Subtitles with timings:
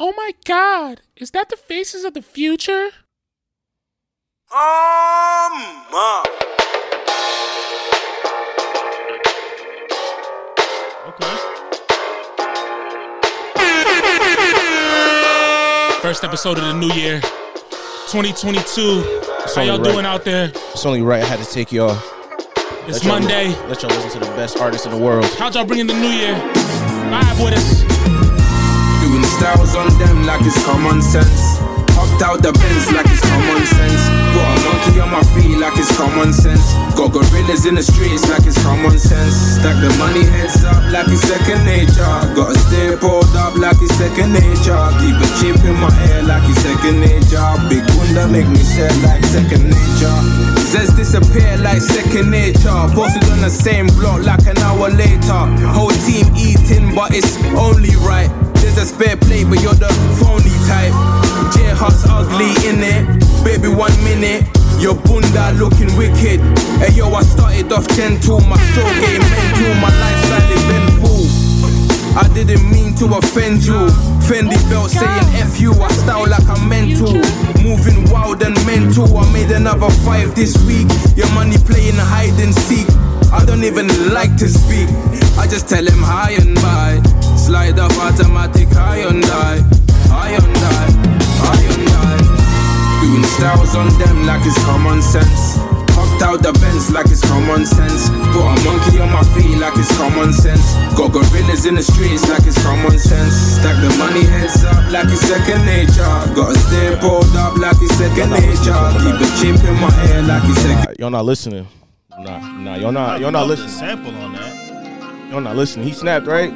[0.00, 2.90] Oh my god, is that the faces of the future?
[4.50, 5.52] Um,
[5.92, 6.24] uh.
[11.08, 11.36] Okay.
[16.00, 17.20] First episode of the new year,
[18.06, 19.20] 2022.
[19.54, 20.50] How y'all doing out there?
[20.54, 21.98] It's only right I had to take y'all.
[22.86, 23.48] It's let y'all- Monday.
[23.68, 25.24] Let y'all listen to the best artists in the world.
[25.38, 26.34] How'd y'all bring in the new year?
[27.10, 27.97] Vibe with us.
[29.38, 31.62] Styles on them like it's common sense.
[31.94, 34.02] Hopped out the Benz like it's common sense.
[34.34, 36.74] Got a monkey on my feet like it's common sense.
[36.98, 39.62] Got gorillas in the streets like it's common sense.
[39.62, 42.18] Stack the money heads up like it's second nature.
[42.34, 44.74] Gotta stay pulled up like it's second nature.
[44.98, 47.46] Keep a chip in my ear like it's second nature.
[47.70, 50.18] Big bunda make me shed like second nature.
[50.66, 52.74] Zest disappear like second nature.
[52.90, 55.46] Posted on the same block like an hour later.
[55.70, 58.34] Whole team eating, but it's only right.
[58.60, 60.94] There's a spare plate, but you're the phony type.
[61.54, 63.02] J Hus ugly in it.
[63.44, 64.44] Baby, one minute.
[64.78, 66.38] Your bunda looking wicked.
[66.78, 68.40] Hey yo, I started off gentle.
[68.40, 69.74] My show game mental.
[69.82, 71.07] My lifestyle eventful.
[72.18, 73.86] I didn't mean to offend you.
[74.26, 75.72] Fendi belt saying F you.
[75.72, 77.14] I style like I'm mental.
[77.62, 79.16] Moving wild and mental.
[79.16, 80.88] I made another five this week.
[81.16, 82.88] Your money playing hide and seek.
[83.30, 84.88] I don't even like to speak.
[85.38, 87.00] I just tell him hi and bye.
[87.36, 89.62] Slide off automatic high and die.
[90.10, 90.90] High and die.
[91.38, 92.22] High and die.
[93.00, 95.67] Doing styles on them like it's common sense.
[95.98, 98.06] Hopped out the Benz like it's common sense.
[98.30, 100.62] Got a monkey on my feet like it's common sense.
[100.94, 103.34] Got gorillas in the streets like it's common sense.
[103.58, 106.06] Stack the money heads up like it's second nature.
[106.38, 108.78] Gotta stay pulled up like it's second nature.
[109.02, 110.94] Keep a chip in my ear like it's second.
[111.02, 111.66] Y'all not listening.
[112.18, 113.70] Nah, nah, y'all not, y'all not listening.
[113.70, 115.30] sample on that.
[115.30, 115.86] Y'all not listening.
[115.86, 116.50] He snapped, right?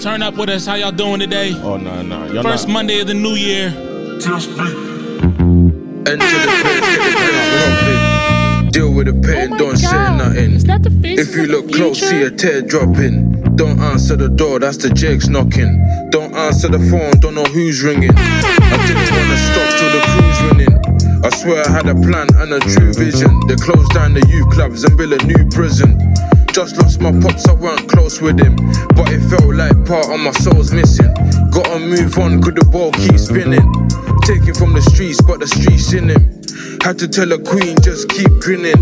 [0.00, 0.66] Turn up with us.
[0.66, 1.52] How y'all doing today?
[1.62, 2.26] Oh, nah, nah.
[2.26, 2.74] Y'all First not.
[2.74, 3.68] Monday of the new year.
[3.68, 4.34] Enter
[6.10, 6.16] the
[6.62, 8.13] place, get the place pumping.
[8.74, 10.18] Deal with the pain, Oh my don't say God.
[10.18, 10.50] nothing.
[10.54, 13.54] Is that the faces If you look the close, see a tear dropping.
[13.54, 15.78] Don't answer the door, that's the Jake's knocking.
[16.10, 18.10] Don't answer the phone, don't know who's ringing.
[18.16, 20.74] I didn't wanna stop till the crew's winning.
[21.22, 23.30] I swear I had a plan and a true vision.
[23.46, 25.94] They closed down the youth clubs and built a new prison.
[26.50, 28.56] Just lost my pops, I weren't close with him.
[28.98, 31.14] But it felt like part of my soul's missing.
[31.54, 33.70] Gotta move on, could the ball keep spinning?
[34.26, 36.33] Taken from the streets, but the streets in him.
[36.84, 38.76] Had to tell a queen, just keep grinning.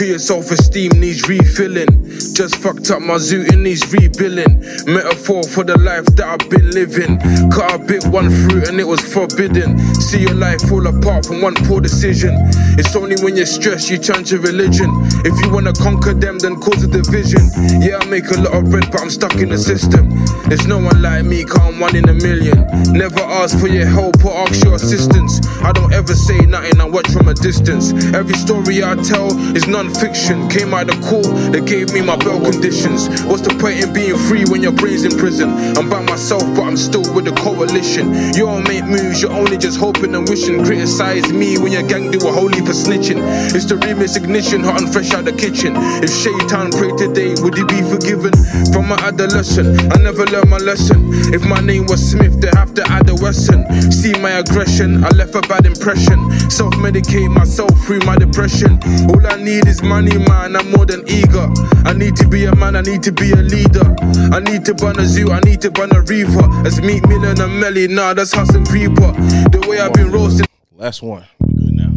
[0.00, 2.08] Clear self-esteem needs refilling.
[2.32, 4.60] Just fucked up my zoo, and needs rebuilding.
[4.86, 7.20] Metaphor for the life that I've been living.
[7.52, 9.76] Cut a bit one fruit and it was forbidden.
[10.00, 12.32] See your life fall apart from one poor decision.
[12.80, 14.88] It's only when you're stressed you turn to religion.
[15.20, 17.44] If you wanna conquer them, then cause a division.
[17.84, 20.08] Yeah, I make a lot of bread, but I'm stuck in the system.
[20.48, 22.64] There's no one like me, can't one in a million.
[22.96, 25.44] Never ask for your help or ask your assistance.
[25.60, 27.92] I don't ever say nothing, I watch from a distance.
[28.14, 30.48] Every story I tell is non-fiction.
[30.48, 33.08] Came out of court, they gave me my bail conditions.
[33.24, 35.50] What's the point in being free when your brain's in prison?
[35.76, 38.12] I'm by myself, but I'm still with the coalition.
[38.34, 40.64] You don't make moves, you're only just hoping and wishing.
[40.64, 43.20] Criticize me when your gang do a whole heap of snitching.
[43.54, 45.74] It's the remix ignition, hot and fresh out the kitchen.
[46.02, 48.32] If Shaitan prayed today, would he be forgiven?
[48.72, 51.10] From my adolescent, I never learned my lesson.
[51.32, 53.66] If my name was Smith, they have to add a Wesson.
[53.92, 56.18] See my aggression, I left a bad impression.
[56.50, 58.78] Self medicate myself through my depression.
[59.10, 61.46] All I need is money, man, I'm more than eager.
[61.84, 63.94] I need to be a man, I need to be a leader.
[64.32, 66.44] I need to burn a zoo, I need to burn a reefer.
[66.66, 69.12] As Meek Mill and a Melly, nah, that's Hustle Creeper.
[69.50, 70.46] The way I've been roasting.
[70.76, 71.24] Last one.
[71.40, 71.90] We good now.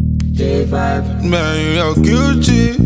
[1.24, 2.78] Man, you're guilty.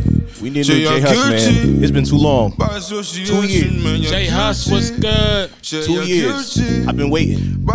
[0.41, 1.83] We need Say new you're J Hus, man.
[1.83, 2.51] It's been too long.
[2.51, 3.83] Two years.
[3.83, 4.71] man, you're J Hus, guilty.
[4.71, 5.85] what's good?
[5.85, 6.57] Two years.
[6.87, 7.65] I've been waiting.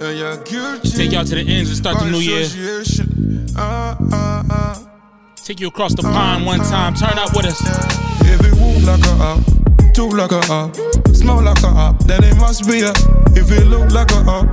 [0.00, 0.88] Yeah, you're guilty.
[0.88, 2.48] Take y'all to the ends and start the new year.
[3.54, 4.90] Ah, ah, ah.
[5.36, 6.94] Take you across the pond one time.
[6.94, 7.60] Turn up with us.
[8.24, 10.74] If it walk like a up, talk like a up,
[11.14, 12.92] smell like a up, then it must be a.
[13.36, 14.48] If it look like a up,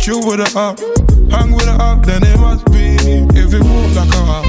[0.00, 0.80] chew with a up,
[1.30, 2.98] hang with a up, then it must be.
[3.38, 4.44] If it walk like a up,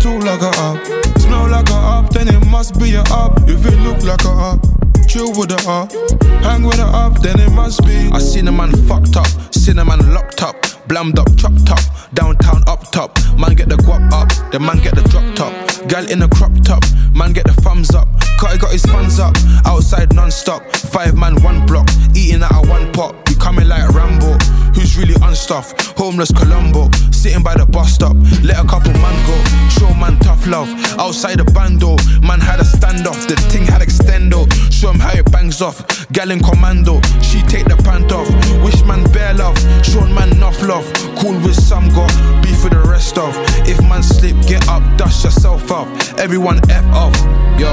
[0.00, 0.80] talk like a up,
[1.20, 3.36] smell like a up, then it must be a up.
[3.46, 4.79] If it look like a up.
[5.10, 8.08] Chill with the up, uh, hang with the up, then it must be.
[8.12, 10.54] I seen a man fucked up, seen a man locked up,
[10.86, 11.82] blammed up, chopped up,
[12.14, 13.18] downtown up top.
[13.36, 15.50] Man get the guap up, the man get the drop top.
[15.88, 18.06] Gal in a crop top, man get the thumbs up.
[18.38, 19.34] Cutty got his funds up,
[19.66, 20.62] outside non stop.
[20.94, 23.16] Five man, one block, eating out of one pot.
[23.28, 24.38] We coming like Rambo.
[24.80, 25.98] Who's really unstuffed.
[25.98, 28.16] Homeless Colombo, sitting by the bus stop.
[28.42, 29.36] Let a couple man go.
[29.68, 30.70] Show man tough love.
[30.98, 31.96] Outside the bando,
[32.26, 33.28] man had a standoff.
[33.28, 34.48] The thing had extendo.
[34.72, 35.84] Show him how it bangs off.
[36.12, 38.26] Gal in commando, she take the pant off.
[38.64, 39.58] Wish man bare love.
[39.84, 40.90] Show man enough love.
[41.20, 42.08] Cool with some got
[42.42, 43.36] beef for the rest of.
[43.68, 45.88] If man slip, get up, dust yourself up.
[46.18, 47.14] Everyone F off.
[47.60, 47.68] Yo.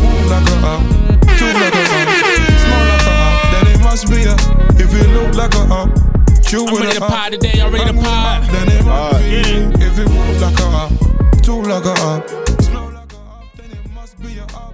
[0.00, 0.82] Move like a up,
[1.36, 2.39] talk like a up,
[4.00, 4.34] must be a.
[4.82, 5.88] If it look like a up,
[6.42, 7.60] chew I'm with ready to up, pod today.
[7.60, 8.42] I'm ready to hang with a pod.
[8.42, 9.84] up, Then it must be.
[9.84, 12.28] If it move like a up, talk like a up,
[12.62, 14.69] smell like a up, then it must be a up.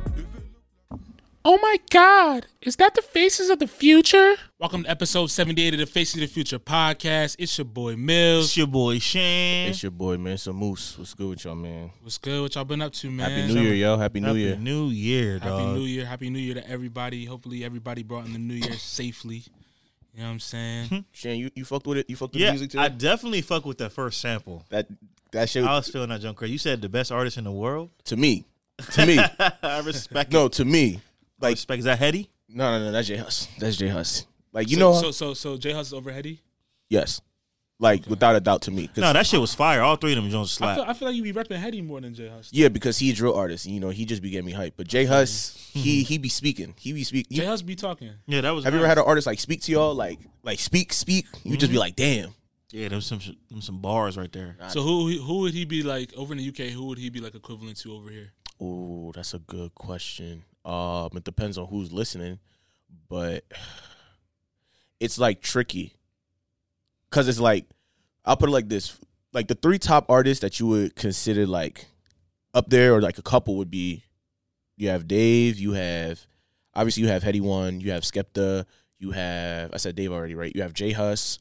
[1.47, 2.47] If it look Oh my God.
[2.63, 4.35] Is that the Faces of the Future?
[4.59, 7.37] Welcome to episode 78 of the Faces of the Future podcast.
[7.39, 8.47] It's your boy Mills.
[8.47, 9.69] It's your boy Shane.
[9.69, 10.33] It's your boy, man.
[10.33, 10.99] It's a moose.
[10.99, 11.93] What's good with y'all, man?
[12.03, 12.43] What's good?
[12.43, 13.31] What y'all been up to, man?
[13.31, 13.97] Happy New Year, yo.
[13.97, 14.57] Happy New Happy Year.
[14.57, 15.61] New Year, dog.
[15.61, 16.05] Happy New Year.
[16.05, 17.25] Happy New Year to everybody.
[17.27, 19.45] Hopefully everybody brought in the New Year safely.
[20.15, 20.89] You know what I'm saying?
[20.89, 20.99] Hmm.
[21.13, 22.11] Shane, you, you fucked with it?
[22.11, 22.81] You fucked with Yeah, the music too?
[22.81, 24.65] I definitely fuck with that first sample.
[24.71, 24.89] that
[25.31, 26.53] that shit I was feeling that junk crazy.
[26.55, 27.91] You said the best artist in the world.
[28.07, 28.47] to me.
[28.93, 29.19] To me.
[29.63, 30.33] I respect.
[30.33, 31.01] no, to me.
[31.41, 31.79] Like Like respect.
[31.81, 32.29] Is that Headie?
[32.49, 32.93] no, no, no.
[32.93, 33.49] That's J Hus.
[33.59, 34.27] That's J Hus.
[34.53, 36.41] Like you so, know, so so so J Hus is over Headie?
[36.89, 37.21] yes.
[37.79, 38.89] Like without a doubt to me.
[38.97, 39.83] No, that shit was fire.
[39.83, 40.77] All three of them Jones I slap.
[40.77, 42.49] feel, I feel like you be repping Headie more than J Hus.
[42.51, 43.67] yeah, because he a drill artist.
[43.67, 44.75] You know, he just be getting me hype.
[44.79, 45.81] But J Hus, mm-hmm.
[45.81, 46.73] he he be speaking.
[46.79, 47.37] He be speaking.
[47.37, 48.13] J Hus be talking.
[48.27, 48.65] yeah, that was.
[48.65, 51.27] Have you ever had an artist like speak to y'all like like speak speak?
[51.45, 51.81] You just be mm-hmm.
[51.81, 52.35] like, damn.
[52.73, 54.57] Yeah, them some them some bars right there.
[54.69, 56.73] So who who would he be like over in the UK?
[56.73, 58.33] Who would he be like equivalent to over here?
[58.59, 60.45] Oh, that's a good question.
[60.67, 62.41] Um, it depends on who's listening,
[63.09, 63.45] but
[65.01, 65.95] it's like tricky
[67.09, 67.67] because it's like
[68.25, 68.99] I'll put it like this:
[69.33, 71.87] like the three top artists that you would consider like
[72.53, 74.03] up there, or like a couple would be
[74.77, 76.27] you have Dave, you have
[76.75, 78.67] obviously you have Headie One, you have Skepta,
[78.99, 80.55] you have I said Dave already, right?
[80.55, 81.39] You have J Hus,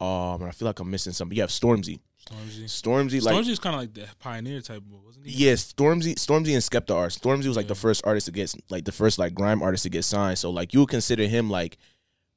[0.00, 1.34] um, and I feel like I'm missing something.
[1.34, 2.64] You have Stormzy, Stormzy.
[2.64, 6.94] Stormzy, like Stormzy's kind of like the pioneer type, of Yes, Stormzy, Stormzy and Skepta
[6.94, 7.08] are.
[7.08, 9.90] Stormzy was like the first artist to get like the first like grime artist to
[9.90, 10.38] get signed.
[10.38, 11.78] So like you would consider him like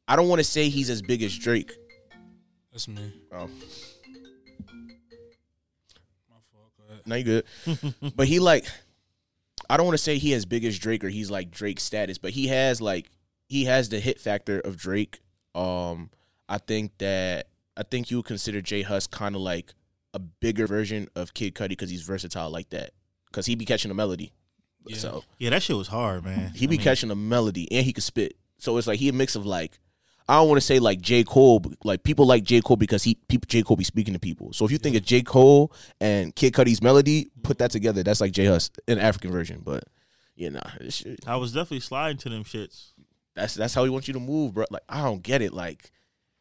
[0.07, 1.71] I don't want to say he's as big as Drake.
[2.71, 3.13] That's me.
[3.31, 3.47] Oh,
[6.29, 6.71] My fault.
[6.77, 7.01] Go ahead.
[7.05, 7.45] no, you good.
[8.15, 8.65] but he like
[9.69, 12.17] I don't want to say he as big as Drake or he's like Drake status,
[12.17, 13.11] but he has like
[13.45, 15.19] he has the hit factor of Drake.
[15.53, 16.09] Um,
[16.47, 17.47] I think that
[17.77, 19.73] I think you would consider J Hus kind of like
[20.13, 22.91] a bigger version of Kid Cudi because he's versatile like that.
[23.27, 24.33] Because he be catching a melody.
[24.85, 24.97] Yeah.
[24.97, 26.51] So Yeah, that shit was hard, man.
[26.55, 28.35] He be I mean, catching a melody and he could spit.
[28.57, 29.77] So it's like he a mix of like
[30.27, 33.03] I don't want to say like J Cole, but like people like J Cole because
[33.03, 34.53] he people J Cole be speaking to people.
[34.53, 38.03] So if you think of J Cole and Kid Cudi's melody, put that together.
[38.03, 39.61] That's like J Hus, an African version.
[39.63, 39.85] But
[40.35, 42.91] yeah, nah, this shit- I was definitely sliding to them shits.
[43.35, 44.65] that's that's how he wants you to move, bro.
[44.69, 45.51] Like I don't get it.
[45.53, 45.91] Like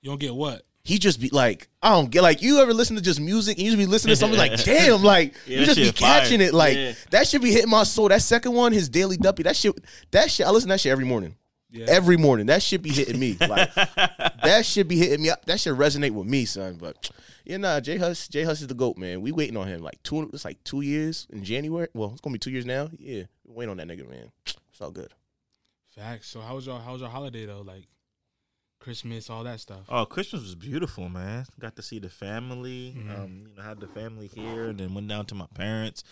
[0.02, 0.62] You don't get what?
[0.88, 3.64] He just be like I don't get like you ever listen to just music and
[3.66, 6.20] you just be listening to something like damn like Yeah, you just be shit fire.
[6.22, 6.92] catching it like Yeah.
[7.10, 8.08] that should be hitting my soul.
[8.08, 9.74] That second one, his daily duppy, that shit
[10.12, 11.36] that shit I listen to that shit every morning.
[11.70, 11.84] Yeah.
[11.88, 13.36] Every morning, that should be hitting me.
[13.38, 15.28] Like that should be hitting me.
[15.28, 15.44] up.
[15.44, 16.78] That should resonate with me, son.
[16.80, 17.10] But
[17.44, 19.20] yeah, nah, J Hus, J Hus is the goat, man.
[19.20, 20.30] We waiting on him like two.
[20.32, 21.88] It's like two years in January.
[21.92, 22.88] Well, it's gonna be two years now.
[22.98, 24.32] Yeah, we waiting on that nigga, man.
[24.46, 25.12] It's all good.
[25.94, 26.28] Facts.
[26.28, 27.60] So how was your how was your holiday though?
[27.60, 27.84] Like
[28.88, 29.80] Christmas, all that stuff.
[29.90, 31.44] Oh, Christmas was beautiful, man.
[31.60, 32.94] Got to see the family.
[32.96, 33.18] Mhm.
[33.18, 36.04] Um, you know, had the family here, and then went down to my parents.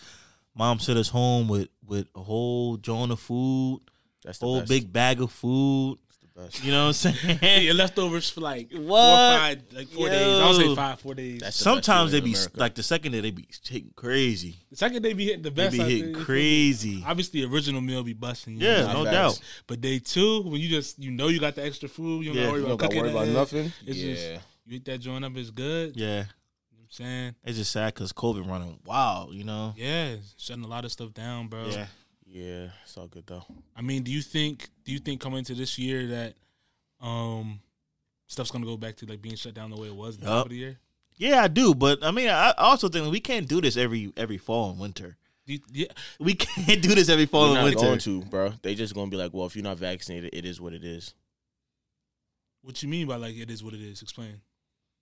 [0.53, 3.81] Mom sent us home with with a whole joint of food,
[4.23, 4.69] That's the whole best.
[4.69, 5.97] big bag of food.
[6.37, 6.63] That's.
[6.63, 7.75] You know what I'm Yeah, saying?
[7.77, 10.39] leftovers for like four five, like four days.
[10.39, 11.39] I don't say five, four days.
[11.41, 12.59] That's the Sometimes they feeling be America.
[12.59, 14.59] like the second day they be hitting crazy.
[14.69, 15.71] the second day be hitting the best.
[15.71, 15.87] They best.
[15.89, 16.25] be I hitting think.
[16.25, 17.03] crazy.
[17.05, 18.57] Obviously, original meal be busting.
[18.57, 18.93] Yeah, know?
[18.93, 19.13] no Facts.
[19.15, 19.41] doubt.
[19.65, 22.35] But day two, when you just you know you got the extra food, you don't
[22.37, 22.41] Yeah.
[22.43, 23.71] gotta worry You about don't got to cooking worry about nothing.
[23.87, 25.95] It's yeah, just you eat that joint up, it's good.
[25.97, 26.25] You know Yeah, what
[26.81, 27.35] I'm saying?
[27.45, 29.33] it's just sad because COVID running wild.
[29.33, 29.73] You know.
[29.75, 31.67] Yeah, shutting a lot of stuff down, bro.
[31.69, 31.87] Yeah.
[32.29, 32.67] Yeah.
[32.83, 33.43] It's all good though.
[33.75, 36.35] I mean, do you think do you think coming into this year that
[37.01, 37.59] um
[38.27, 40.35] stuff's gonna go back to like being shut down the way it was the top
[40.37, 40.45] Yup.
[40.45, 40.79] of the year?
[41.17, 44.11] Yeah, I do, but I mean, I I also think we can't do this every
[44.17, 45.17] every fall and winter.
[45.45, 45.87] You, yeah,
[46.19, 47.85] We can't do this every fall We're and not winter.
[47.85, 48.53] going to, bro.
[48.61, 51.13] They just gonna be like, well, if you're not vaccinated, it is what it is.
[52.61, 54.01] what you mean by like it is what it is?
[54.01, 54.41] Explain.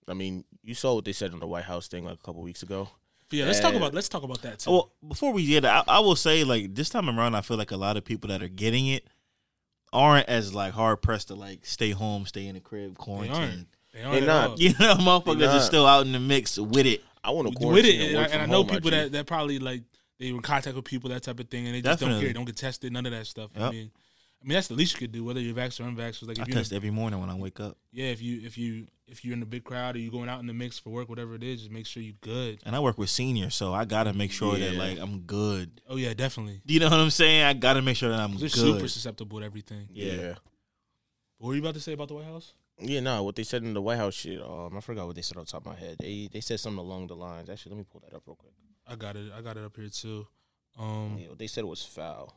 [0.08, 2.42] I mean, you saw what they said on the White House thing like a couple
[2.42, 2.88] weeks ago.
[3.28, 4.70] But yeah, let's talk about let's talk about that too.
[4.70, 7.72] Well, before we get, I, I will say like this time around, I feel like
[7.72, 9.06] a lot of people that are getting it
[9.92, 13.34] aren't as like hard pressed to like stay home, stay in the crib, they quarantine.
[13.36, 13.68] aren't.
[13.94, 14.50] They aren't They not.
[14.50, 14.60] all.
[14.60, 17.02] You know, motherfuckers are still out in the mix with it.
[17.24, 19.26] I want to with it, and, and, I- and I know home, people that, that
[19.26, 19.82] probably like
[20.20, 22.32] they were in contact with people that type of thing, and they just don't care,
[22.32, 23.50] don't get tested, none of that stuff.
[23.56, 23.90] I mean,
[24.42, 26.26] I mean, that's the least you could do, whether you're vaxxed or unvaxxed.
[26.26, 28.40] Like, I if you're test a, every morning when I wake up, yeah, if you
[28.46, 30.78] if you if you're in a big crowd or you're going out in the mix
[30.78, 32.60] for work, whatever it is, just make sure you're good.
[32.64, 35.80] and I work with seniors, so I gotta make sure that like I'm good.
[35.88, 36.60] Oh yeah, definitely.
[36.66, 37.42] You know what I'm saying?
[37.44, 38.52] I gotta make sure that I'm They're good.
[38.52, 39.88] super susceptible to everything.
[39.90, 40.12] Yeah.
[40.12, 40.34] yeah.
[41.38, 42.52] What were you about to say about the White House?
[42.78, 45.22] Yeah, no, what they said in the White House shit, um, I forgot what they
[45.22, 45.96] said on top of my head.
[45.98, 47.48] They they said something along the lines.
[47.48, 48.52] Actually, let me pull that up real quick.
[48.86, 49.32] I got it.
[49.36, 50.26] I got it up here too.
[50.78, 52.34] Um, Yeah, what they said it was foul.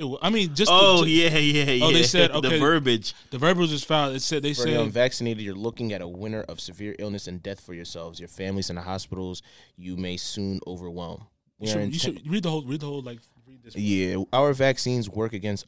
[0.00, 1.84] It, I mean, just Oh the, yeah, yeah, yeah.
[1.84, 3.14] Oh, they said, okay, the verbiage.
[3.30, 4.10] the verbiage was foul.
[4.10, 7.26] It said they For the said unvaccinated, you're looking at a winter of severe illness
[7.26, 9.42] and death for yourselves, your families, and the hospitals
[9.76, 11.26] you may soon overwhelm.
[11.58, 13.76] you We are you should read the whole read the whole like read this.
[13.76, 15.66] Yeah, our vaccines work against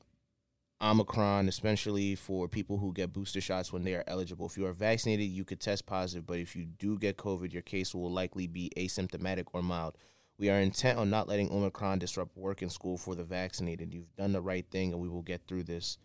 [0.82, 4.46] Omicron, especially for people who get booster shots when they are eligible.
[4.46, 7.62] If you are vaccinated, you could test positive, but if you do get COVID, your
[7.62, 9.96] case will likely be asymptomatic or mild.
[10.42, 13.94] We are intent on not letting Omicron disrupt work and school for the vaccinated.
[13.94, 15.98] You've done the right thing, and we will get through this.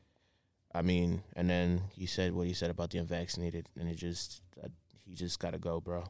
[0.76, 4.44] I mean, and then he said what he said about the unvaccinated, and it just,
[4.64, 4.68] uh,
[5.08, 6.04] he just got to go, bro.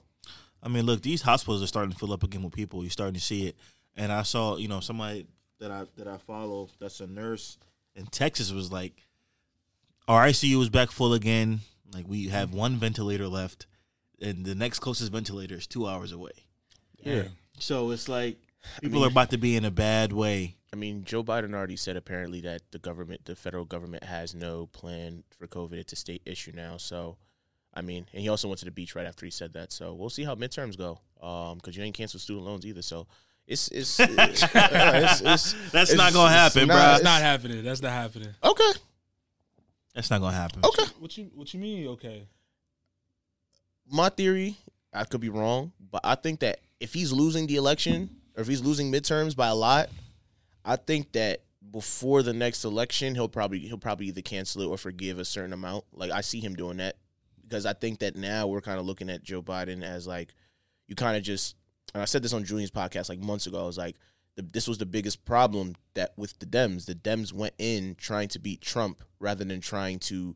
[0.61, 2.83] I mean, look, these hospitals are starting to fill up again with people.
[2.83, 3.55] You're starting to see it,
[3.95, 5.25] and I saw, you know, somebody
[5.61, 7.57] that I that I follow that's a nurse
[7.95, 9.07] in Texas was like,
[10.09, 11.61] our ICU is back full again.
[11.93, 13.67] Like we have one ventilator left,
[14.21, 16.33] and the next closest ventilator is two hours away.
[16.99, 17.23] Yeah.
[17.59, 18.37] So it's like
[18.81, 20.55] people mean- are about to be in a bad way.
[20.73, 24.67] I mean, Joe Biden already said apparently that the government, the federal government, has no
[24.67, 25.73] plan for COVID.
[25.73, 26.75] It's a state issue now.
[26.77, 27.17] So,
[27.73, 29.71] I mean, and he also went to the beach right after he said that.
[29.71, 30.99] So we'll see how midterms go.
[31.25, 32.81] Um, because you ain't canceled student loans either.
[32.81, 33.07] So
[33.47, 35.53] it's it's, it's, it's- That's
[35.91, 36.81] it's- not gonna it's happen, not- bro.
[36.83, 37.63] That's it's- not happening.
[37.63, 38.29] That's not happening.
[38.43, 38.71] okay.
[39.95, 40.61] That's not gonna happen.
[40.65, 40.83] Okay.
[40.99, 41.87] What you what you mean?
[41.87, 42.27] Okay.
[43.89, 44.57] My theory,
[44.93, 48.47] I could be wrong, but I think that if he's losing the election or if
[48.47, 49.89] he's losing midterms by a lot,
[50.63, 51.41] I think that
[51.71, 55.53] before the next election, he'll probably he'll probably either cancel it or forgive a certain
[55.53, 55.85] amount.
[55.93, 56.97] Like I see him doing that
[57.41, 60.33] because I think that now we're kind of looking at Joe Biden as like
[60.87, 61.55] you kind of just.
[61.93, 63.63] And I said this on Julian's podcast like months ago.
[63.63, 63.95] I was like,
[64.35, 66.85] the, this was the biggest problem that with the Dems.
[66.85, 70.35] The Dems went in trying to beat Trump rather than trying to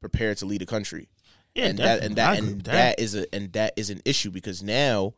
[0.00, 1.08] prepare to lead a country
[1.54, 4.30] Yeah, and that and that and with that is a and that is an issue
[4.30, 5.14] because now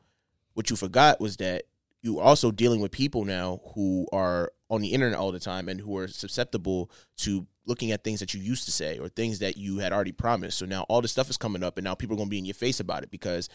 [0.58, 1.66] what you forgot was that
[2.02, 5.80] you also dealing with people now who are on the internet all the time and
[5.80, 9.56] who are susceptible to looking at things that you used to say or things that
[9.56, 10.58] you had already promised.
[10.58, 12.38] So now all this stuff is coming up and now people are going to be
[12.38, 13.48] in your face about it because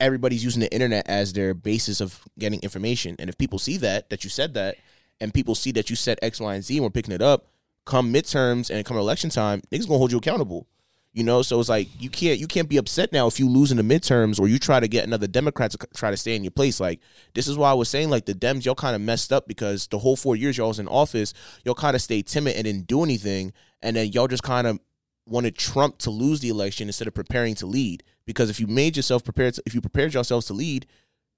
[0.00, 3.14] everybody's using the internet as their basis of getting information.
[3.18, 4.76] And if people see that that you said that
[5.20, 7.48] and people see that you said X, Y, and Z and we're picking it up,
[7.84, 10.66] come midterms and come election time, niggas gonna hold you accountable.
[11.14, 13.70] You know, so it's like you can't you can't be upset now if you lose
[13.70, 16.42] in the midterms or you try to get another Democrat to try to stay in
[16.42, 16.80] your place.
[16.80, 17.00] Like
[17.34, 19.88] this is why I was saying like the Dems y'all kind of messed up because
[19.88, 22.86] the whole four years y'all was in office y'all kind of stayed timid and didn't
[22.86, 23.52] do anything,
[23.82, 24.80] and then y'all just kind of
[25.26, 28.02] wanted Trump to lose the election instead of preparing to lead.
[28.24, 30.86] Because if you made yourself prepared, to, if you prepared yourselves to lead,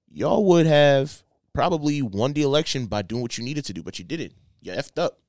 [0.07, 3.99] y'all would have probably won the election by doing what you needed to do, but
[3.99, 4.33] you didn't.
[4.61, 5.19] You effed up.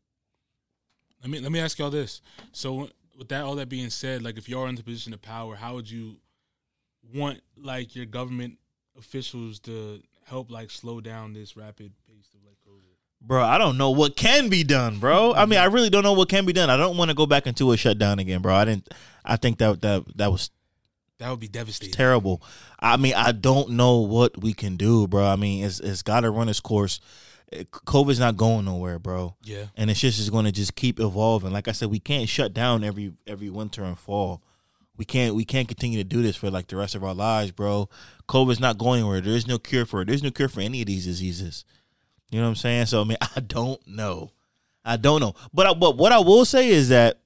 [1.23, 2.21] Let me let me ask y'all this.
[2.53, 5.57] So with that all that being said, like if you're in the position of power,
[5.57, 6.17] how would you
[7.15, 8.59] want like your government
[8.99, 12.83] officials to help like slow down this rapid pace of like COVID?
[13.23, 15.33] Bro, I don't know what can be done, bro.
[15.35, 16.69] I mean, I really don't know what can be done.
[16.69, 18.55] I don't want to go back into a shutdown again, bro.
[18.55, 18.89] I didn't.
[19.25, 20.51] I think that that that was
[21.19, 21.95] That would be devastating.
[21.95, 22.43] terrible.
[22.79, 25.25] I mean, I don't know what we can do, bro.
[25.27, 27.01] I mean, it's it's got to run its course.
[27.53, 29.67] COVID's not going nowhere, bro, Yeah.
[29.77, 31.53] and it's just is going to just keep evolving.
[31.53, 34.43] Like I said, we can't shut down every every winter and fall.
[34.97, 37.53] We can't we can't continue to do this for like the rest of our lives,
[37.53, 37.89] bro.
[38.29, 39.21] COVID's not going anywhere.
[39.21, 40.07] There is no cure for it.
[40.09, 41.65] There's no cure for any of these diseases.
[42.31, 42.87] You know what I'm saying?
[42.87, 44.31] So I mean, I don't know.
[44.85, 45.35] I don't know.
[45.53, 47.19] But I, but what I will say is that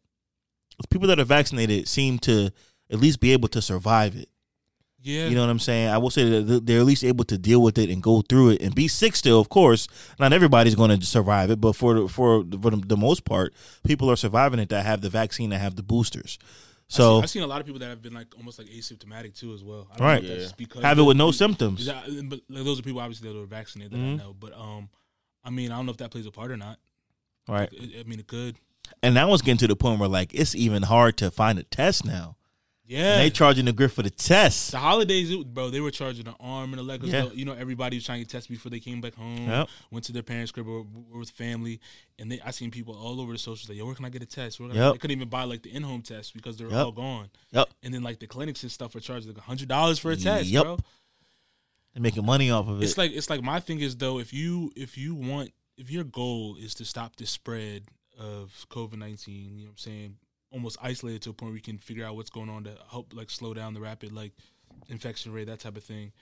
[0.88, 2.50] people that are vaccinated seem to
[2.90, 4.29] at least be able to survive it.
[5.02, 5.28] Yeah.
[5.28, 5.88] You know what I'm saying?
[5.88, 8.50] I will say that they're at least able to deal with it and go through
[8.50, 9.40] it and be sick still.
[9.40, 9.88] Of course,
[10.18, 13.54] not everybody's going to survive it, but for the, for for the most part,
[13.84, 16.38] people are surviving it that have the vaccine that have the boosters.
[16.88, 18.68] So I've seen, I've seen a lot of people that have been like almost like
[18.68, 19.88] asymptomatic too as well.
[19.92, 20.26] I don't Right.
[20.26, 21.86] that's because have it with no they- symptoms.
[21.88, 24.14] But like, those are people obviously that are vaccinated that Mhm.
[24.14, 24.34] I know.
[24.38, 24.88] But um,
[25.44, 26.78] I mean, I don't know if that plays a part or not.
[27.48, 27.70] Right.
[27.72, 28.56] I, I mean, it could.
[29.02, 31.62] And now it's getting to the point where like it's even hard to find a
[31.62, 32.36] test now.
[32.90, 33.12] Yeah.
[33.14, 34.72] And they charging the grip for the test.
[34.72, 37.04] the holidays, it, bro, they were charging an arm and a leg.
[37.04, 37.28] Yeah.
[37.32, 39.46] You know, everybody was trying to test before they came back home.
[39.48, 39.68] Yep.
[39.92, 41.78] Went to their parents' crib or, or with family,
[42.18, 44.22] and they, I seen people all over the socials like, "Yo, where can I get
[44.22, 46.64] a test?" Where can I-" They couldn't even buy like the in-home test because they
[46.64, 46.84] were Yep.
[46.84, 47.30] all gone.
[47.52, 47.68] Yep.
[47.84, 50.48] And then like the clinics and stuff are charging like hundred dollars for a test,
[50.48, 50.62] Yep.
[50.64, 50.78] bro.
[51.94, 52.84] They're making money off of it.
[52.84, 56.04] It's like it's like my thing is though if you if you want if your
[56.04, 57.84] goal is to stop the spread
[58.18, 59.58] of COVID nineteen.
[59.58, 60.16] You know what I'm saying?
[60.52, 63.12] Almost isolated to a point where you can figure out what's going on to help
[63.14, 64.32] like slow down the rapid like
[64.88, 66.12] infection rate, that type of thing.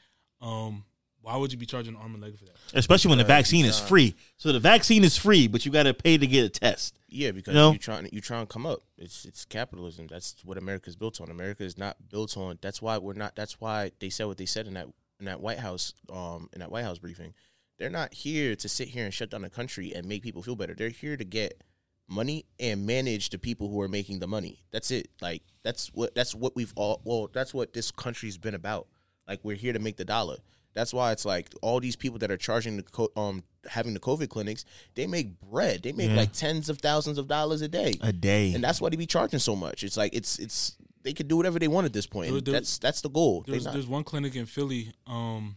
[0.40, 0.84] Um,
[1.20, 2.54] why would you be charging arm and leg for that?
[2.74, 4.14] Especially when the vaccine is free.
[4.36, 6.98] So the vaccine is free, but you got to pay to get a test.
[7.08, 7.72] Yeah, because You know?
[7.72, 8.80] you trying you trying to come up.
[8.96, 10.06] It's it's capitalism.
[10.06, 11.30] That's what America's built on.
[11.30, 12.58] America is not built on.
[12.60, 13.34] That's why we're not.
[13.34, 14.86] That's why they said what they said in that
[15.18, 17.34] in that White House um in that White House briefing.
[17.78, 20.56] They're not here to sit here and shut down the country and make people feel
[20.56, 20.74] better.
[20.74, 21.62] They're here to get
[22.08, 24.64] money and manage the people who are making the money.
[24.70, 25.08] That's it.
[25.20, 27.00] Like that's what that's what we've all.
[27.04, 28.88] Well, that's what this country's been about.
[29.26, 30.36] Like we're here to make the dollar.
[30.74, 34.00] That's why it's like all these people that are charging the co- um having the
[34.00, 35.82] COVID clinics, they make bread.
[35.82, 36.16] They make Yeah.
[36.16, 38.52] like tens of thousands of dollars a day, A day.
[38.54, 39.82] and that's why they be charging so much.
[39.82, 42.30] It's like it's it's they could do whatever they want at this point.
[42.32, 43.44] There- there- that's that's the goal.
[43.46, 45.56] There's not- there's one clinic in Philly um,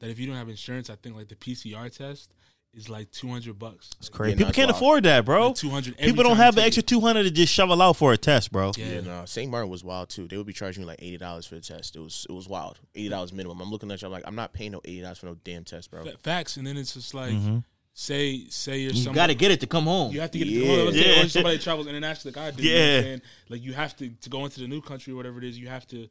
[0.00, 2.32] that if you don't have insurance, I think like the PCR test
[2.74, 3.90] is like two hundred bucks.
[3.98, 4.32] It's crazy.
[4.32, 4.76] Yeah, People can't wild.
[4.76, 5.48] afford that, bro.
[5.48, 8.52] Like 200 People don't have the extra 200 to just shovel out for a test,
[8.52, 8.72] bro.
[8.76, 8.86] Yeah.
[8.86, 9.24] yeah, no.
[9.24, 9.50] St.
[9.50, 10.28] Martin was wild too.
[10.28, 11.96] They would be charging you like eighty dollars for the test.
[11.96, 12.78] It was it was wild.
[12.94, 13.60] Eighty dollars minimum.
[13.60, 14.06] I'm looking at you.
[14.06, 16.04] I'm like, I'm not paying no eighty dollars for no damn test, bro.
[16.04, 17.58] Fa- Facts, and then it's just like Mm-hmm.
[17.94, 20.12] say say you're You got to get it to come home.
[20.12, 20.62] You have to get Yeah.
[20.64, 20.76] it.
[20.76, 21.24] Well, let's say, Yeah.
[21.24, 22.62] or somebody travels internationally like I do.
[22.62, 23.12] You know Yeah.
[23.14, 25.58] I'm like you have to to go into the new country or whatever it is.
[25.58, 26.08] You have to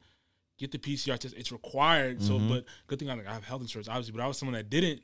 [0.58, 1.36] get the PCR test.
[1.38, 2.22] It's required.
[2.24, 2.50] So, Mm-hmm.
[2.50, 4.14] but good thing I, like, I have health insurance, obviously.
[4.14, 5.02] But I was someone that didn't.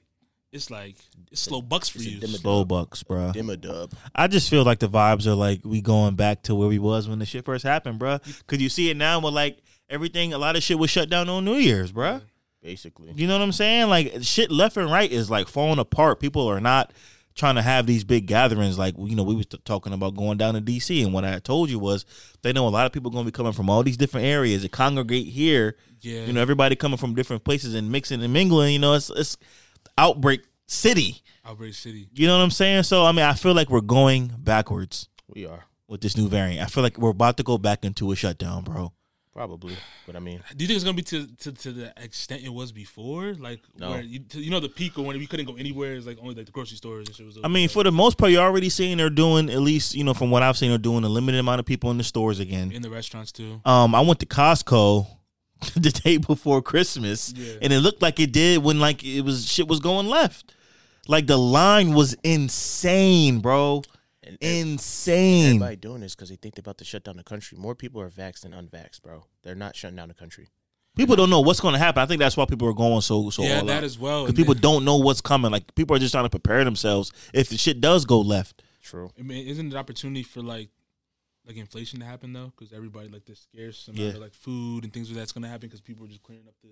[0.53, 0.95] It's like
[1.31, 2.21] it's slow bucks for It's you.
[2.27, 2.67] Slow dub.
[2.69, 3.31] bucks, bro.
[3.31, 3.91] Dimmer dub.
[4.15, 7.09] I just feel like the vibes are like we going back to where we was
[7.09, 8.19] when the shit first happened, bro.
[8.47, 9.57] Cause you see it now with like
[9.89, 10.31] everything.
[10.31, 12.21] A lot of shit was shut down on New Year's, bro.
[12.61, 13.11] Basically.
[13.15, 13.89] You know what I'm saying?
[13.89, 16.19] Like shit left and right is like falling apart.
[16.19, 16.93] People are not
[17.35, 18.77] trying to have these big gatherings.
[18.77, 21.69] Like you know, we was talking about going down to DC, and what I told
[21.69, 22.05] you was
[22.43, 24.61] they know a lot of people going to be coming from all these different areas
[24.61, 25.77] to congregate here.
[26.01, 26.25] Yeah.
[26.25, 28.73] You know, everybody coming from different places and mixing and mingling.
[28.73, 29.37] You know, it's it's
[29.97, 31.21] outbreak city.
[31.45, 32.07] Outbreak City.
[32.13, 32.83] You know what I'm saying?
[32.83, 36.61] So I mean, I feel like we're going backwards We are with this new variant.
[36.61, 38.93] I feel like we're about to go back into a shutdown, bro.
[39.33, 42.43] probably, but I mean, Do you think it's gonna be to to, to the extent
[42.43, 43.33] it was before?
[43.33, 43.89] Like, No.
[43.91, 46.17] where you, to, you know, the peak of when we couldn't go anywhere is like
[46.21, 47.37] only like the grocery stores and shit was.
[47.43, 50.13] I mean, for the most part, you're already seeing they're doing at least, you know,
[50.13, 52.71] from what I've seen, they're doing a limited amount of people in the stores again.
[52.71, 53.59] in the restaurants too.
[53.65, 55.07] Um, I went to Costco
[55.75, 57.53] the day before Christmas, Yeah.
[57.61, 60.53] and it looked like it did when like it was shit was going left.
[61.07, 63.81] Like the line was insane, bro.
[64.23, 65.45] and, and Insane.
[65.55, 67.57] everybody doing this because they think they're about to shut down the country.
[67.57, 69.25] More people are vaxxed than unvaxxed, bro.
[69.43, 70.47] They're not shutting down the country.
[70.95, 72.01] People don't know what's going to happen.
[72.03, 73.43] I think that's why people are going so so.
[73.43, 73.83] yeah, all that out.
[73.83, 74.25] as well.
[74.25, 75.51] because people then- don't know what's coming.
[75.51, 78.61] Like people are just trying to prepare themselves if the shit does go left.
[78.81, 79.09] True.
[79.19, 80.69] I mean, isn't it an opportunity for like
[81.45, 82.51] like inflation to happen though?
[82.57, 84.09] Because everybody like the scarce amount Yeah.
[84.09, 86.55] of like food and things like that's gonna happen because people are just clearing up
[86.63, 86.69] the.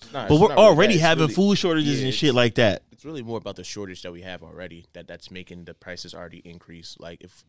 [0.00, 2.54] It's not- But we're not really already having really- food shortages yeah, and shit like
[2.54, 2.84] that.
[2.92, 6.14] It's really more about the shortage that we have already that that's making the prices
[6.14, 6.96] already increase.
[6.98, 7.44] Like if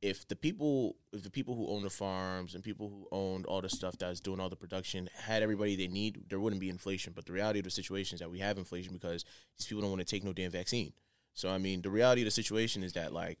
[0.00, 3.60] if the people if the people who own the farms and people who owned all
[3.60, 7.12] the stuff that's doing all the production had everybody they need, there wouldn't be inflation.
[7.16, 9.24] But the reality of the situation is that we have inflation because
[9.58, 10.92] these people don't want to take no damn vaccine.
[11.34, 13.38] So I mean, the reality of the situation is that like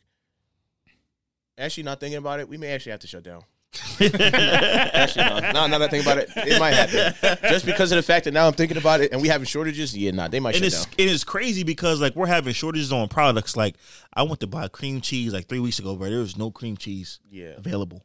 [1.58, 3.42] actually not thinking about it, we may actually have to shut down.
[4.00, 5.38] Actually, no.
[5.40, 7.38] Now, now that I think about it, it might happen.
[7.50, 9.96] Just because of the fact that now I'm thinking about it and we having shortages,
[9.96, 10.94] yeah, nah, they might and shut it's down.
[10.98, 13.56] and it's crazy because like we're having shortages on products.
[13.56, 13.76] Like
[14.14, 16.08] I went to buy cream cheese like three weeks ago, bro.
[16.08, 18.04] There was no cream cheese Yeah, available.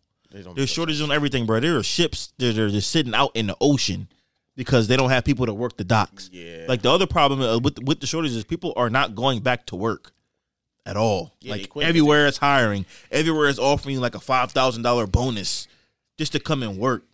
[0.55, 1.59] There's shortages on everything, bro.
[1.59, 4.07] There are ships that are just sitting out in the ocean
[4.55, 6.29] because they don't have people to work the docks.
[6.33, 6.65] Yeah.
[6.67, 9.65] Like the other problem uh, with with the shortages, is people are not going back
[9.67, 10.11] to work
[10.85, 11.33] at all.
[11.41, 15.67] Yeah, like everywhere is hiring, everywhere is offering like a five thousand dollar bonus
[16.17, 17.05] just to come and work.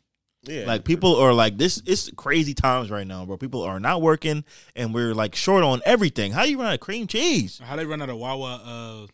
[0.43, 1.82] Yeah, Like people are like this.
[1.86, 3.36] It's crazy times right now, bro.
[3.36, 6.32] People are not working, and we're like short on everything.
[6.32, 7.60] How you run out of cream cheese?
[7.63, 9.08] How they run out of Wawa uh,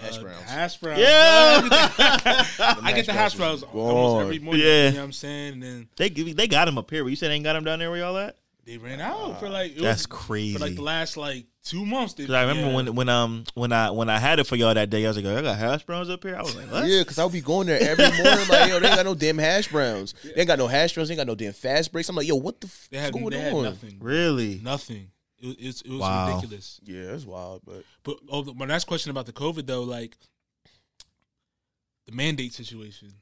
[0.00, 0.50] Hash uh, browns.
[0.50, 0.98] Hash browns.
[0.98, 1.06] Yeah.
[2.82, 4.62] I get the hash browns almost every morning.
[4.64, 4.86] Yeah.
[4.88, 5.52] You know what I'm saying?
[5.54, 7.04] And then They give- they got them up here.
[7.04, 8.36] But you said they ain't got them down there where y'all at?
[8.64, 10.54] They ran out for like it That's was- crazy.
[10.54, 12.14] For like the last like two months.
[12.14, 12.74] They, 'Cause I remember yeah.
[12.74, 15.16] when when um when I when I had it for y'all that day, I was
[15.16, 16.36] like, I got hash browns up here.
[16.36, 16.86] I was like, what?
[16.86, 18.48] Yeah, because I'll be going there every morning.
[18.48, 20.14] Like, yo, they ain't got no damn hash browns.
[20.22, 21.08] They ain't got no hash browns.
[21.08, 22.08] They ain't got no damn fast breaks.
[22.08, 23.62] I'm like, yo, what the f- they had, what's going they had on?
[23.64, 23.98] nothing.
[24.00, 24.60] Really?
[24.62, 25.08] Nothing.
[25.40, 26.28] It, was- it's- it was Wow.
[26.36, 26.80] ridiculous.
[26.84, 30.16] Yeah, it's wild, but But oh, my last question about the COVID though, like
[32.06, 33.12] the mandate situation,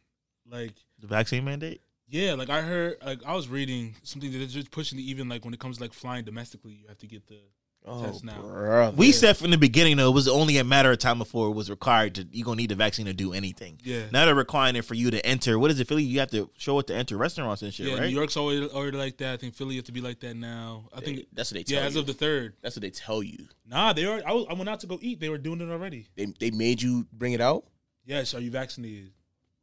[0.50, 1.81] like The vaccine mandate?
[2.11, 5.29] Yeah, like I heard, like I was reading something that they're just pushing to even
[5.29, 7.38] like when it comes to like flying domestically, you have to get the
[7.87, 8.38] Oh, test now.
[8.42, 8.94] brother.
[8.94, 11.53] We said from the beginning though it was only a matter of time before it
[11.53, 13.81] was required to you gonna need the vaccine to do anything.
[13.83, 14.03] Yeah.
[14.12, 15.59] Now they're requiring it for you to enter.
[15.59, 16.03] What is it, Philly?
[16.03, 18.03] You have to show it to enter restaurants and shit, Yeah, right?
[18.11, 19.33] New York's already, already like that.
[19.33, 20.90] I think Philly have to be like that now.
[20.94, 22.01] I think that's what they tell yeah, as you.
[22.01, 22.53] of the third.
[22.61, 23.46] That's what they tell you.
[23.66, 24.20] Nah, they are.
[24.27, 25.18] I, was, I went out to go eat.
[25.18, 26.07] They were doing it already.
[26.16, 27.64] They they made you bring it out.
[28.05, 29.12] Yes, are you vaccinated,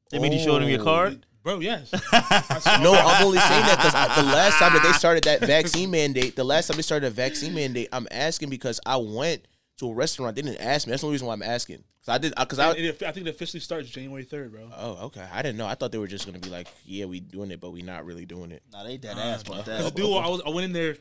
[0.09, 0.83] they made you show them your Oh.
[0.85, 1.25] card.
[1.47, 1.59] Bro?
[1.59, 1.91] Yes.
[2.81, 2.93] No.
[2.93, 6.35] I'm only saying that because uh, the last time that they started that vaccine mandate,
[6.35, 9.93] the last time they started a vaccine mandate, I'm asking because I went to a
[9.93, 10.35] restaurant.
[10.35, 10.91] They didn't ask me.
[10.91, 11.83] That's the only reason why I'm asking.
[11.99, 12.33] Because I did.
[12.37, 12.69] Uh, because I.
[12.71, 14.69] And it- I think it officially starts January third, bro.
[14.75, 15.25] Oh, okay.
[15.31, 15.65] I didn't know.
[15.67, 18.05] I thought they were just gonna be like, yeah, we doing it, but we not
[18.05, 18.61] really doing it.
[18.71, 19.95] Nah, they dead uh, ass about Because that.
[19.95, 20.97] dude, I was I went in there.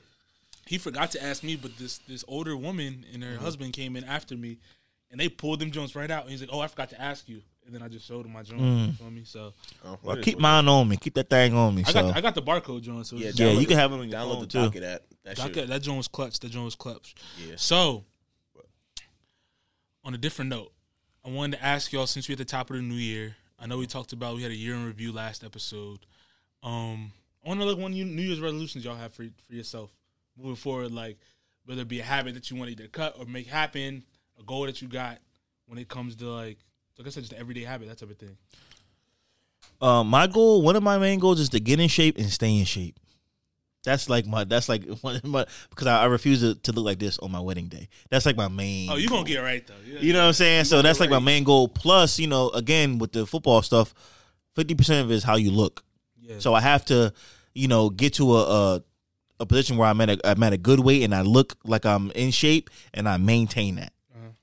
[0.67, 3.35] He forgot to ask me, but this this older woman and Mm-hmm.
[3.35, 4.59] her husband came in after me,
[5.11, 6.23] and they pulled them joints right out.
[6.23, 8.33] And he's like, "Oh, I forgot to ask you," and then I just showed him
[8.33, 8.61] my joint.
[8.63, 8.87] Mm.
[8.87, 9.23] You feel me?
[9.25, 9.53] So
[9.85, 10.97] Oh, Well, keep mine on me.
[10.97, 11.83] Keep that thing on me.
[11.87, 12.03] I so.
[12.03, 13.07] got I got the barcode joint.
[13.07, 13.23] So is.
[13.35, 14.59] it's- Yeah, you can have it on your download phone, the too.
[14.65, 15.03] docket app.
[15.25, 15.69] That That, shit.
[15.69, 16.39] that joint was clutch.
[16.41, 17.15] That joint was clutch.
[17.45, 17.55] Yeah.
[17.57, 18.05] So,
[20.05, 20.73] on a different note,
[21.25, 23.37] I wanted to ask y'all since we're at the top of the new year.
[23.59, 25.99] I know we talked about we had a year in review last episode.
[26.63, 27.13] Um,
[27.45, 29.91] I want to look one New Year's resolutions y'all have for for yourself
[30.37, 30.93] moving forward.
[30.93, 31.19] Like
[31.65, 34.05] whether it be a habit that you want to either cut or make happen,
[34.39, 35.19] a goal that you got
[35.67, 36.59] when it comes to like,
[36.99, 38.37] like I said, just the everyday habit, that type of thing.
[39.81, 42.59] Um, my goal, one of my main goals, is to get in shape and stay
[42.59, 42.99] in shape.
[43.85, 44.45] That's like my.
[44.45, 47.31] That's like one of my because I, I refuse to, to look like this on
[47.31, 47.89] my wedding day.
[48.11, 48.91] That's like my main.
[48.91, 49.75] Oh, you gonna get right though.
[49.87, 50.01] Yeah.
[50.01, 50.65] You know what I'm saying?
[50.65, 51.69] So that's like my main goal.
[51.69, 53.95] Plus, you know, again with the football stuff,
[54.55, 55.85] fifty percent of it is how you look.
[56.21, 56.41] Yeah.
[56.41, 57.13] So I have to,
[57.55, 58.83] you know, get to a a,
[59.41, 61.87] a position where I'm at a I'm at a good weight and I look like
[61.87, 63.93] I'm in shape and I maintain that.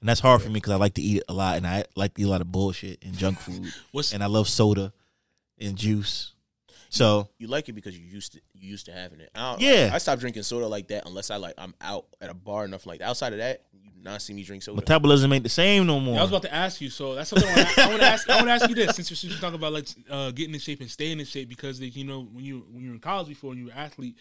[0.03, 1.85] And that's hard for me because I like to eat it a lot and I
[1.95, 4.91] like to eat a lot of bullshit and junk food What's and I love soda
[5.57, 6.33] and juice.
[6.89, 9.29] So You like it because you used to you used to having it.
[9.33, 9.91] I don't, Yeah.
[9.93, 12.67] I stopped drinking soda like that unless I like I'm out at a bar or
[12.67, 13.07] nothing like that.
[13.07, 14.75] Outside of that, you not see me drink soda.
[14.75, 16.15] metabolism ain't the same no more.
[16.15, 18.01] Yeah, I was about to ask you, so that's something I want to I want
[18.01, 18.29] to ask.
[18.29, 20.81] I want to ask you this, since you're talking about like uh, getting in shape
[20.81, 23.29] and staying in shape, because like, you know when you when you were in college
[23.29, 24.17] before and you were an athlete,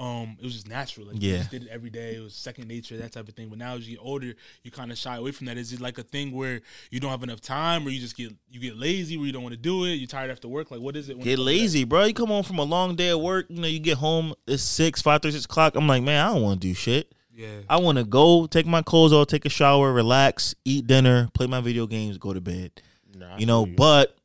[0.00, 1.06] um, it was just natural.
[1.08, 1.38] Like you Yeah.
[1.38, 2.16] just did it every day.
[2.16, 3.48] It was second nature, that type of thing.
[3.50, 4.32] But now as you get older,
[4.64, 5.58] you kind of shy away from that.
[5.58, 8.32] Is it like a thing where you don't have enough time, or you just get
[8.50, 9.96] you get lazy, where you don't want to do it?
[9.96, 10.70] You're tired after work.
[10.70, 11.16] Like what is it?
[11.16, 11.60] when Get comes to that?
[11.60, 12.04] lazy, bro.
[12.04, 13.46] You come home from a long day of work.
[13.50, 14.32] You know, you get home.
[14.46, 15.76] It's six, five, thirty, six o'clock.
[15.76, 17.12] I'm like, man, I don't want to do shit.
[17.34, 17.60] Yeah.
[17.68, 21.46] I want to go take my clothes off, take a shower, relax, eat dinner, play
[21.46, 22.70] my video games, go to bed.
[23.16, 24.16] Nah, You know, feel but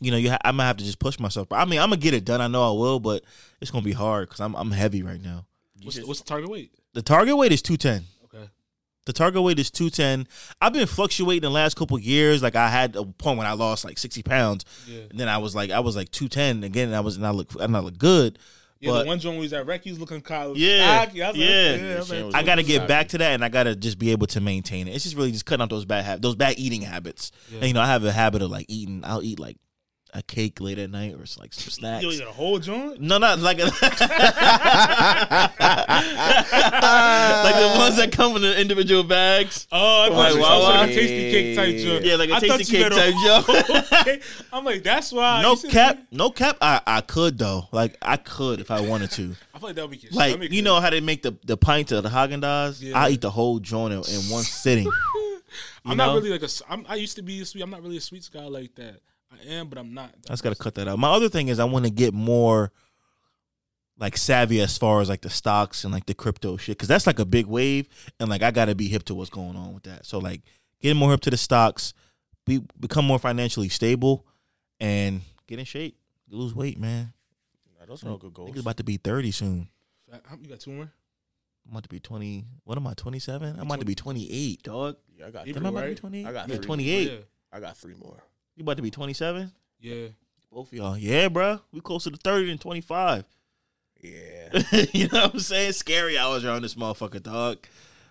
[0.00, 1.48] you know, you ha- I'm gonna have to just push myself.
[1.52, 2.40] I mean, I'm gonna get it done.
[2.40, 3.22] I know I will, but
[3.60, 5.46] it's gonna be hard because I'm I'm heavy right now.
[5.82, 6.72] What's, just- what's the target weight?
[6.94, 8.04] The target weight is two ten.
[8.24, 8.48] Okay.
[9.06, 10.26] The target weight is two ten.
[10.60, 12.42] I've been fluctuating the last couple years.
[12.42, 15.02] Like I had a point when I lost like sixty pounds, Yeah.
[15.10, 16.88] and then I was like I was like two ten again.
[16.88, 18.38] And I was and I look and I look good.
[18.80, 20.56] Yeah, But- the one joint was at Rec, he was looking college.
[20.56, 20.82] of Yeah.
[20.84, 21.30] Ah, I, like, yeah.
[21.32, 21.96] yeah.
[22.00, 23.62] I, Shane like, was I got to looking get back to that, and I got
[23.62, 24.94] to just be able to maintain it.
[24.94, 27.32] It's just really just cutting out those bad habits, those bad eating habits.
[27.50, 27.58] Yeah.
[27.60, 29.00] And, you know, I have a habit of like eating.
[29.04, 29.56] I'll eat like
[30.16, 32.04] a cake late at night or it's like some snacks.
[32.04, 33.00] You got a whole joint?
[33.00, 33.72] No, not like a, like
[37.54, 39.66] the ones that come in the individual bags.
[39.72, 40.58] Oh, I thought Like you Wawa?
[40.58, 42.04] was like a Tastykake type joint.
[42.04, 43.84] Yeah, like a I thought Tastykake type joint.
[44.04, 44.20] Okay.
[44.52, 45.42] I'm like, that's why.
[45.42, 46.58] No you said- cap, no cap.
[46.60, 47.68] I, I could though.
[47.72, 49.34] Like I could if I wanted to.
[49.54, 50.64] I feel like that would be your Like stomach you hurt.
[50.64, 52.80] know how they make the the pint of the Haagen Dazs.
[52.82, 52.98] Yeah.
[52.98, 54.88] I eat the whole joint in, in one sitting.
[55.84, 56.06] I'm know?
[56.06, 56.48] not really like a.
[56.68, 57.62] I'm, I used to be a sweet.
[57.62, 59.00] I'm not really a sweet guy like that.
[59.42, 60.14] I am, but I'm not.
[60.28, 60.98] I just gotta cut that out.
[60.98, 62.72] My other thing is I want to get more
[63.96, 67.06] like savvy as far as like the stocks and like the crypto shit because that's
[67.06, 69.84] like a big wave and like I gotta be hip to what's going on with
[69.84, 70.04] that.
[70.06, 70.42] So like
[70.80, 71.94] getting more hip to the stocks,
[72.44, 74.26] be become more financially stable,
[74.80, 75.96] and get in shape,
[76.28, 77.12] lose weight, man.
[77.78, 78.50] Nah, those are all good goals.
[78.50, 79.68] Niggas about to be thirty soon.
[80.10, 80.90] How- You got two more?
[81.66, 82.44] I'm about to be twenty.
[82.64, 82.94] What am I?
[82.94, 83.54] Twenty seven.
[83.58, 84.96] I'm about to be twenty eight, dog.
[85.16, 85.60] Yeah, I got You three.
[85.60, 85.96] Am I about to be right?
[85.98, 86.26] twenty eight?
[86.26, 86.64] I got yeah, three.
[86.66, 87.10] twenty eight.
[87.10, 87.18] Yeah.
[87.52, 88.22] I got three more.
[88.56, 89.52] You about to be twenty seven?
[89.80, 90.08] Yeah.
[90.52, 90.96] Both of y'all.
[90.96, 91.60] Yeah, bro.
[91.72, 93.24] We closer to thirty than twenty five.
[94.00, 94.62] Yeah.
[94.92, 95.72] you know what I'm saying?
[95.72, 97.66] Scary hours around this motherfucker, dog.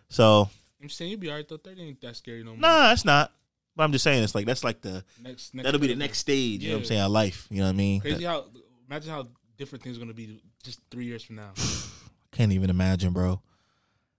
[0.10, 0.50] So
[0.82, 1.58] I'm saying you'll be alright though.
[1.58, 2.60] Thirty ain't that scary no more.
[2.60, 3.32] nah, it's not.
[3.76, 6.20] But I'm just saying it's like that's like the Next, next that'll be the next
[6.20, 6.62] stage.
[6.64, 7.02] You know what I'm saying?
[7.02, 7.48] Of life.
[7.50, 8.02] You know what I mean?
[8.02, 8.46] Crazy That- how
[8.88, 9.28] imagine how
[9.58, 11.52] different things are gonna be just three years from now.
[11.58, 11.62] I
[12.36, 13.42] can't even imagine, bro.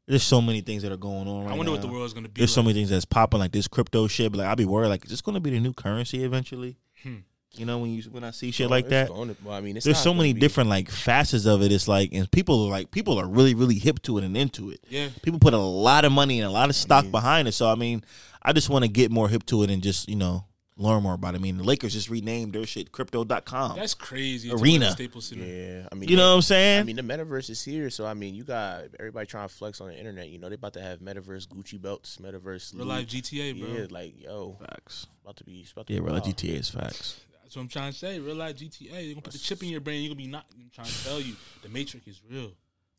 [0.06, 1.86] There's so many things that are going on right I wonder what now.
[1.86, 2.40] the world's gonna be.
[2.40, 4.30] There's so many things that's popping like this crypto shit.
[4.32, 6.76] But like I'll be worried like is this gonna be the new currency eventually?
[7.02, 7.16] Hmm.
[7.56, 9.06] You know when you when I see shit Oh, like that.
[9.06, 11.70] to- well, I mean, it's There's so many be- different like facets of it.
[11.72, 14.70] It's like and people are like people are really really hip to it and into
[14.70, 14.80] it.
[14.90, 15.08] Yeah.
[15.22, 17.52] people put a lot of money and a lot of stock mean- behind it.
[17.52, 18.04] So I mean,
[18.42, 20.44] I just want to get more hip to it and just you know
[20.76, 21.38] learn more about it.
[21.38, 23.76] I mean, the Lakers just renamed their shit Crypto.com.
[23.76, 24.50] That's crazy.
[24.52, 24.90] Arena.
[24.90, 25.44] Staples Center.
[25.44, 26.80] Yeah, I mean, you know what I'm saying?
[26.80, 29.80] I mean, the metaverse is here, so I mean, you got everybody trying to flex
[29.80, 30.28] on the internet.
[30.28, 33.68] You know, they about to have metaverse Gucci belts, metaverse Real life GTA, bro.
[33.68, 35.06] Yeah, like yo, facts.
[35.22, 36.24] about to be, about to Yeah, be bro, wild.
[36.24, 37.20] GTA is facts.
[37.42, 38.18] That's what I'm trying to say.
[38.18, 38.90] Real life GTA.
[38.90, 40.02] They're gonna put the chip in your brain.
[40.02, 40.46] You're gonna be not.
[40.54, 42.50] I'm trying to tell you, the Matrix is real.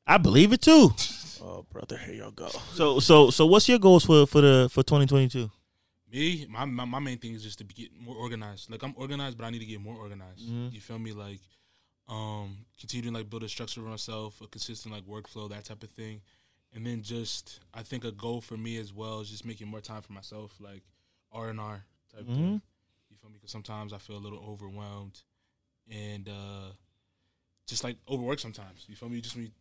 [0.07, 0.91] I believe it too.
[1.41, 2.47] Oh, brother, here y'all go.
[2.75, 5.51] So, so, so, what's your goals for for the for 2022?
[6.15, 8.71] Me, my, my my main thing is just to be, get more organized.
[8.71, 10.47] Like I'm organized, but I need to get more organized.
[10.47, 10.69] Mm-hmm.
[10.71, 11.11] You feel me?
[11.11, 11.41] Like,
[12.07, 15.83] um, continue to like build a structure for myself, a consistent like workflow, that type
[15.83, 16.21] of thing,
[16.73, 19.81] and then just I think a goal for me as well is just making more
[19.81, 20.83] time for myself, like
[21.31, 22.33] R and R type Mm-hmm.
[22.33, 22.61] thing.
[23.09, 23.35] You feel me?
[23.35, 25.21] Because sometimes I feel a little overwhelmed,
[25.91, 26.69] and uh
[27.67, 28.85] just like overwork sometimes.
[28.87, 29.19] You feel me?
[29.19, 29.53] Just me doing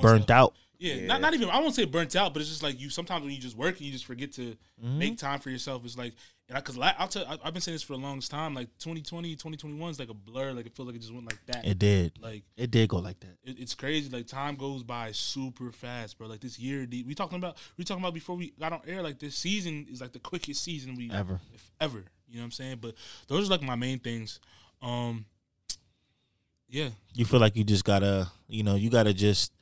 [0.00, 0.36] Burnt stuff.
[0.36, 0.54] out.
[0.78, 1.06] Yeah, Yeah.
[1.06, 1.48] not not even.
[1.50, 2.90] I won't say burnt out, but it's just like you.
[2.90, 4.98] Sometimes when you just work and you just forget to Mm-hmm.
[4.98, 5.84] make time for yourself.
[5.84, 6.14] It's like,
[6.48, 7.24] and because I'll tell.
[7.26, 8.54] I, I've been saying this for the longest time.
[8.54, 10.52] Like 2020, 2021 is like a blur.
[10.52, 11.64] Like it feels like it just went like that.
[11.64, 12.12] It did.
[12.20, 13.36] like It did go like that.
[13.44, 14.10] it, it's crazy.
[14.10, 16.26] Like time goes by super fast, bro.
[16.26, 19.00] Like this year, we talking about we talking about before we got on air.
[19.00, 21.40] Like this season is like the quickest season we Ever.
[21.54, 22.04] if ever.
[22.28, 22.78] You know what I'm saying?
[22.80, 22.94] But
[23.28, 24.40] those are like my main things.
[24.82, 25.24] Um,
[26.68, 29.52] yeah, You feel like you just gotta, you know, you gotta just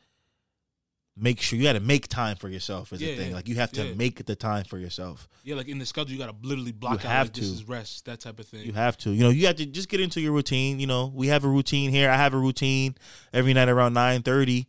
[1.17, 2.93] make sure you gotta make time for yourself.
[2.93, 3.31] Is Yeah, the thing.
[3.31, 3.95] yeah, Like you have to yeah.
[3.95, 5.29] make the time for yourself.
[5.45, 5.55] yeah.
[5.57, 7.11] Like in the schedule, you gotta literally block out.
[7.11, 7.53] have like, This to.
[7.55, 8.65] is rest, that type of thing.
[8.65, 9.11] You have to.
[9.11, 10.81] You know, you have to just get into your routine.
[10.81, 12.09] You know, we have a routine here.
[12.11, 12.95] I have a routine
[13.33, 14.67] every night around nine thirty.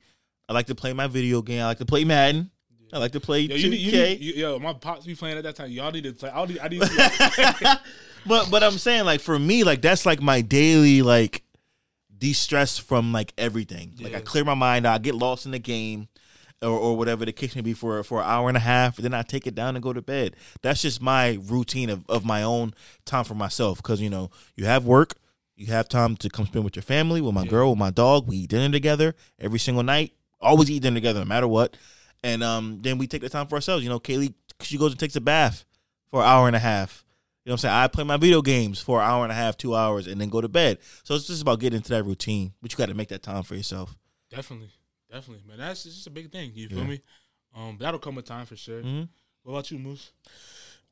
[0.50, 1.62] I like to play my video game.
[1.62, 2.52] I like to play Madden.
[2.92, 3.60] I like to play Yo, 2K.
[3.62, 5.72] you you you, yo, my pops be playing at that time.
[5.72, 6.30] Y'all need to play.
[6.30, 6.82] I need, I need.
[6.82, 7.80] To,
[8.28, 11.42] but but I'm saying like for me like that's like my daily like
[12.16, 13.94] de-stress from like everything.
[14.00, 16.08] Like I clear my mind, I get lost in the game
[16.64, 19.14] or, or whatever the case may be for for an hour and a half, then
[19.14, 20.36] I take it down and go to bed.
[20.62, 22.74] That's just my routine of, of my own
[23.06, 25.16] time for myself cuz you know, you have work,
[25.56, 28.28] you have time to come spend with your family, with my girl, with my dog,
[28.28, 30.14] we eat dinner together every single night.
[30.42, 31.78] Always eat dinner together no matter what.
[32.24, 33.84] And um then we take the time for ourselves.
[33.84, 35.66] You know, Kaylee she goes and takes a bath
[36.10, 37.04] for an hour and a half.
[37.44, 37.76] You know what I'm saying?
[37.76, 40.30] I play my video games for an hour and a half, two hours, and then
[40.30, 40.78] go to bed.
[41.04, 43.44] So it's just about getting into that routine, but you got to make that time
[43.44, 43.98] for yourself.
[44.30, 44.70] definitely,
[45.14, 45.58] definitely, man.
[45.60, 46.52] That's it's just a big thing.
[46.56, 46.84] You feel Yeah.
[46.86, 47.02] me?
[47.56, 48.82] Um, that'll come with time for sure.
[48.82, 49.08] Mhm.
[49.44, 50.12] What about you, Moose?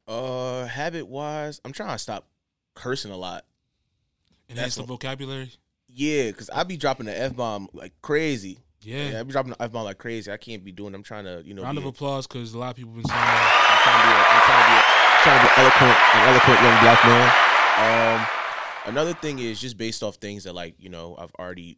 [0.07, 2.27] Uh, habit wise, I'm trying to stop
[2.75, 3.45] cursing a lot.
[4.49, 5.51] Enhance That's the what- vocabulary.
[5.87, 8.59] Yeah, cause I be dropping the f bomb like crazy.
[8.81, 9.09] Yeah.
[9.11, 10.31] Yeah, I be dropping the f bomb like crazy.
[10.31, 10.95] I can't be doing.
[10.95, 12.93] I'm trying to, you know, Round be of a- applause because a lot of people
[12.93, 13.51] been saying that.
[13.71, 16.21] I'm trying to be, a, I'm trying to be, a, trying to be eloquent, an
[16.29, 17.27] eloquent young black man.
[17.81, 21.77] Um, another thing is just based off things that like you know I've already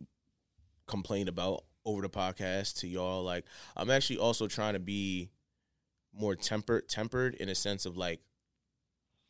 [0.88, 3.24] complained about over the podcast to y'all.
[3.24, 5.30] Like I'm actually also trying to be
[6.14, 8.22] more tempered, tempered in a sense of like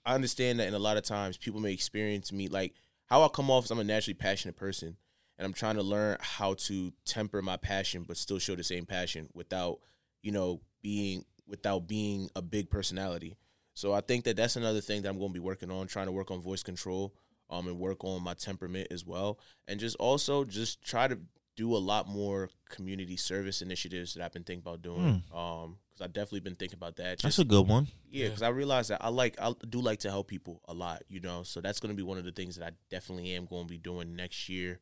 [0.05, 2.73] I understand that in a lot of times people may experience me like
[3.05, 4.97] how I come off is I'm a naturally passionate person.
[5.37, 8.85] And I'm trying to learn how to temper my passion, but still show the same
[8.85, 9.79] passion without,
[10.21, 13.35] you know, being without being a big personality.
[13.73, 16.05] So I think that that's another thing that I'm going to be working on, trying
[16.05, 17.15] to work on voice control,
[17.49, 21.17] um, and work on my temperament as well, and just also just try to
[21.55, 25.23] do a lot more community service initiatives that I've been thinking about doing.
[25.33, 27.19] Um, because I've definitely been thinking about that.
[27.19, 27.87] That's a good one.
[28.09, 31.03] yeah, because I realize that I like I do like to help people a lot,
[31.07, 31.43] you know.
[31.43, 33.69] So that's going to be one of the things that I definitely am going to
[33.69, 34.79] be doing next year,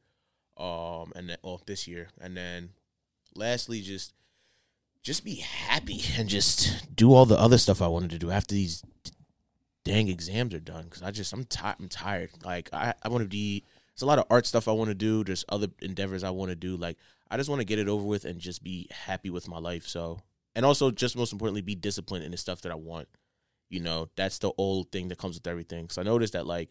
[0.58, 2.70] um, and then off this year, and then
[3.36, 4.14] lastly, just
[5.04, 8.56] just be happy and just do all the other stuff I wanted to do after
[8.56, 8.82] these
[9.84, 10.86] dang exams are done.
[10.86, 11.76] Because I just I'm tired.
[11.80, 12.30] I'm tired.
[12.46, 13.66] Like I I want to be.
[13.96, 15.24] There's a lot of art stuff I want to do.
[15.24, 16.78] There's other endeavors I want to do.
[16.78, 16.98] Like
[17.30, 19.88] I just want to get it over with and just be happy with my life.
[19.88, 20.20] So
[20.56, 23.08] and also just most importantly be disciplined in the stuff that I want.
[23.70, 25.90] You know, that's the old thing that comes with everything.
[25.90, 26.70] So I noticed that like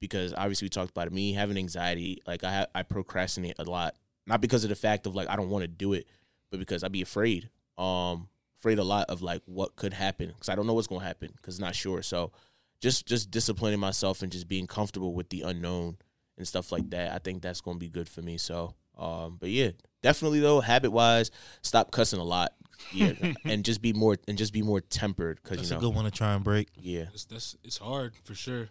[0.00, 3.96] because obviously we talked about it, me having anxiety, like I I procrastinate a lot,
[4.26, 6.06] not because of the fact of like I don't want to do it,
[6.50, 10.48] but because I'd be afraid, um, afraid a lot of like what could happen because
[10.48, 12.02] I don't know what's gonna happen because not sure.
[12.02, 12.32] So
[12.80, 15.96] just just disciplining myself and just being comfortable with the unknown
[16.38, 18.38] and stuff like that, I think that's gonna be good for me.
[18.38, 19.72] So, um, but yeah,
[20.02, 21.30] definitely though, habit wise,
[21.62, 22.52] stop cussing a lot,
[22.92, 23.12] yeah,
[23.44, 25.96] and just be more and just be more tempered because That's you a know, good
[25.96, 26.68] one to try and break.
[26.76, 28.68] yeah, That's, that's it's hard for sure.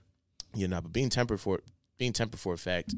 [0.56, 1.60] you know, but being tempered for
[2.00, 2.96] being tempered for a fact,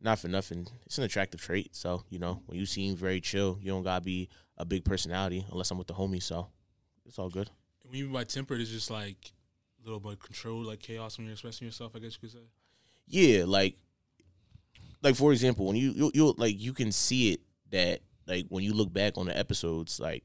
[0.00, 1.74] not for nothing, it's an attractive trait.
[1.74, 5.44] So you know, when you seem very chill, you don't gotta be a big personality
[5.50, 6.22] unless I'm with the homies.
[6.24, 6.48] So
[7.06, 7.50] it's all good.
[7.82, 9.32] And when you mean by tempered, it's just like
[9.80, 11.92] a little bit control, like chaos when you're expressing yourself.
[11.96, 12.46] I guess you could say.
[13.08, 13.76] Yeah, like
[15.02, 18.64] like for example, when you you you like you can see it that like when
[18.64, 20.24] you look back on the episodes, like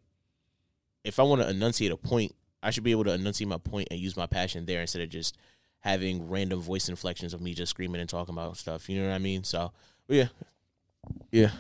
[1.04, 3.88] if I want to enunciate a point, I should be able to enunciate my point
[3.92, 5.38] and use my passion there instead of just
[5.80, 8.90] having random voice inflections of me just screaming and talking about stuff.
[8.90, 9.44] You know what I mean?
[9.44, 9.72] So
[10.08, 10.28] yeah,
[11.32, 11.52] yeah.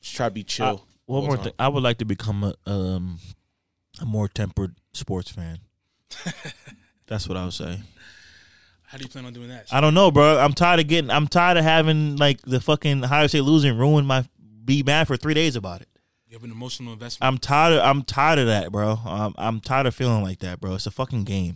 [0.00, 0.66] Just try to be chill.
[0.66, 1.52] Uh, one more the thing.
[1.58, 3.18] I would like to become a um
[4.00, 5.58] a more tempered sports fan.
[7.06, 7.80] That's what I would say.
[8.90, 9.66] How do you plan on doing that?
[9.70, 10.38] I don't know, bro.
[10.38, 11.12] I'm tired of getting.
[11.12, 14.24] I'm tired of having like the fucking Ohio State losing ruin my
[14.64, 15.88] be mad for three days about it.
[16.26, 17.26] you have an emotional investment.
[17.28, 17.74] I'm tired.
[17.74, 18.98] Of, I'm tired of that, bro.
[19.04, 20.74] Um, I'm tired of feeling like that, bro.
[20.74, 21.54] It's a fucking game.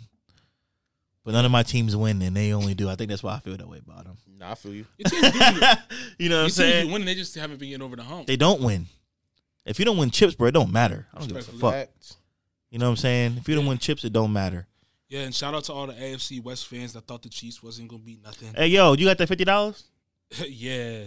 [1.24, 2.88] But none of my teams win, and they only do.
[2.88, 4.16] I think that's why I feel that way about them.
[4.38, 4.86] Nah, I feel you.
[4.98, 5.38] Your teams do
[6.18, 6.86] you know what I'm teams saying?
[6.86, 7.06] be winning.
[7.06, 8.28] They just haven't been getting over the hump.
[8.28, 8.86] They don't win.
[9.66, 11.08] If you don't win chips, bro, it don't matter.
[11.12, 11.88] I don't give a fuck.
[12.70, 13.36] You know what I'm saying?
[13.38, 14.68] If you don't win chips, it don't matter.
[15.08, 17.88] Yeah, and shout out to all the AFC West fans that thought the Chiefs wasn't
[17.88, 18.52] gonna be nothing.
[18.54, 19.84] Hey, yo, you got that fifty dollars?
[20.48, 21.04] yeah.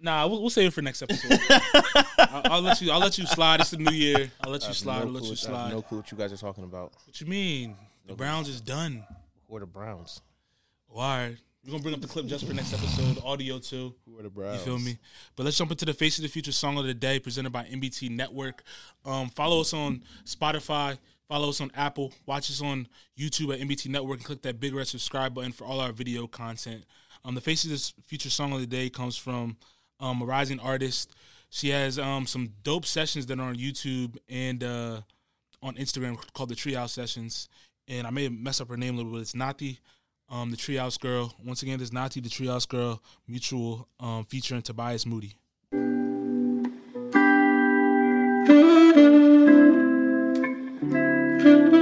[0.00, 1.40] Nah, we'll, we'll save it for next episode.
[2.18, 2.92] I'll, I'll let you.
[2.92, 3.60] I'll let you slide.
[3.60, 4.30] It's the new year.
[4.42, 5.00] I'll let you slide.
[5.00, 5.70] no I'll let clue you what- I have slide.
[5.72, 6.92] no clue what you guys are talking about.
[7.04, 7.74] What you mean?
[8.06, 9.04] The Browns is done.
[9.48, 10.20] Who are the Browns?
[10.86, 11.36] Why?
[11.64, 13.94] We're gonna bring up the clip just for next episode, audio too.
[14.06, 14.60] Who are the Browns?
[14.60, 14.96] You feel me?
[15.36, 17.64] But let's jump into the Face of the Future song of the day, presented by
[17.64, 18.62] MBT Network.
[19.04, 20.96] Um, follow us on Spotify.
[21.28, 22.12] Follow us on Apple.
[22.24, 22.88] Watch us on
[23.18, 26.26] YouTube at MBT Network and click that big red subscribe button for all our video
[26.26, 26.84] content.
[27.24, 29.58] Um, the Face of this Future song of the day comes from
[30.00, 31.14] um, a rising artist.
[31.50, 35.00] She has um, some dope sessions that are on YouTube and uh,
[35.62, 37.48] on Instagram called the Treehouse Sessions.
[37.88, 39.20] And I may mess up her name a little bit.
[39.20, 39.80] It's Nati,
[40.30, 41.34] um, the Treehouse Girl.
[41.44, 45.34] Once again, this Nati, the Treehouse Girl, mutual um, featuring Tobias Moody.
[51.48, 51.77] So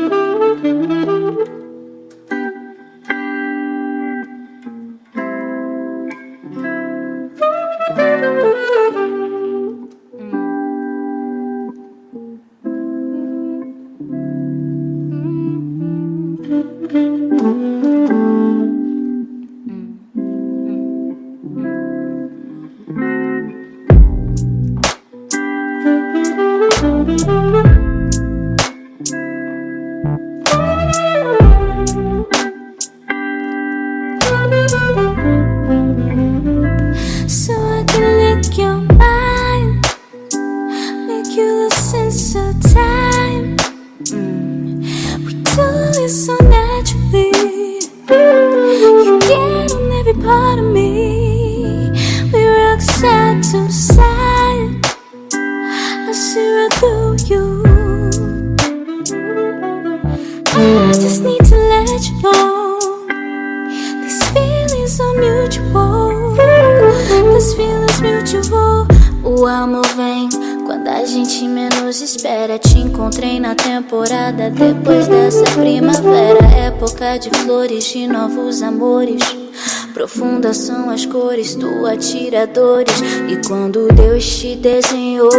[80.97, 83.03] as cores do atiradores.
[83.29, 85.31] E quando Deus te desenhou,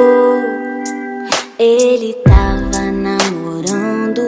[1.58, 4.22] Ele tava namorando.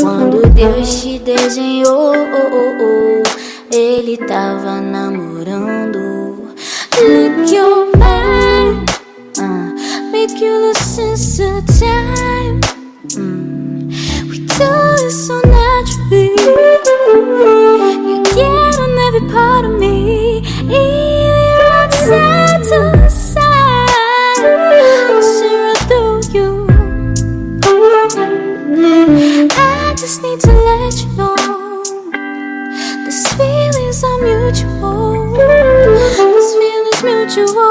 [0.00, 2.14] Quando Deus te desenhou,
[3.70, 5.98] Ele tava namorando.
[6.96, 8.88] Look your mind,
[9.38, 9.70] uh,
[10.10, 12.58] make you listen to time.
[13.16, 13.90] Mm.
[14.30, 14.70] We do
[15.04, 17.49] it so naturally.
[19.32, 24.40] Part of me, even side to side.
[24.40, 26.48] I'll see through you.
[29.52, 31.36] I just need to let you know
[33.04, 35.36] these feelings are mutual.
[36.34, 37.69] These feelings mutual.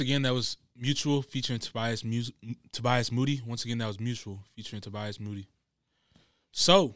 [0.00, 2.32] Once again, that was Mutual featuring Tobias Mus-
[2.72, 3.42] Tobias Moody.
[3.46, 5.46] Once again, that was Mutual featuring Tobias Moody.
[6.52, 6.94] So,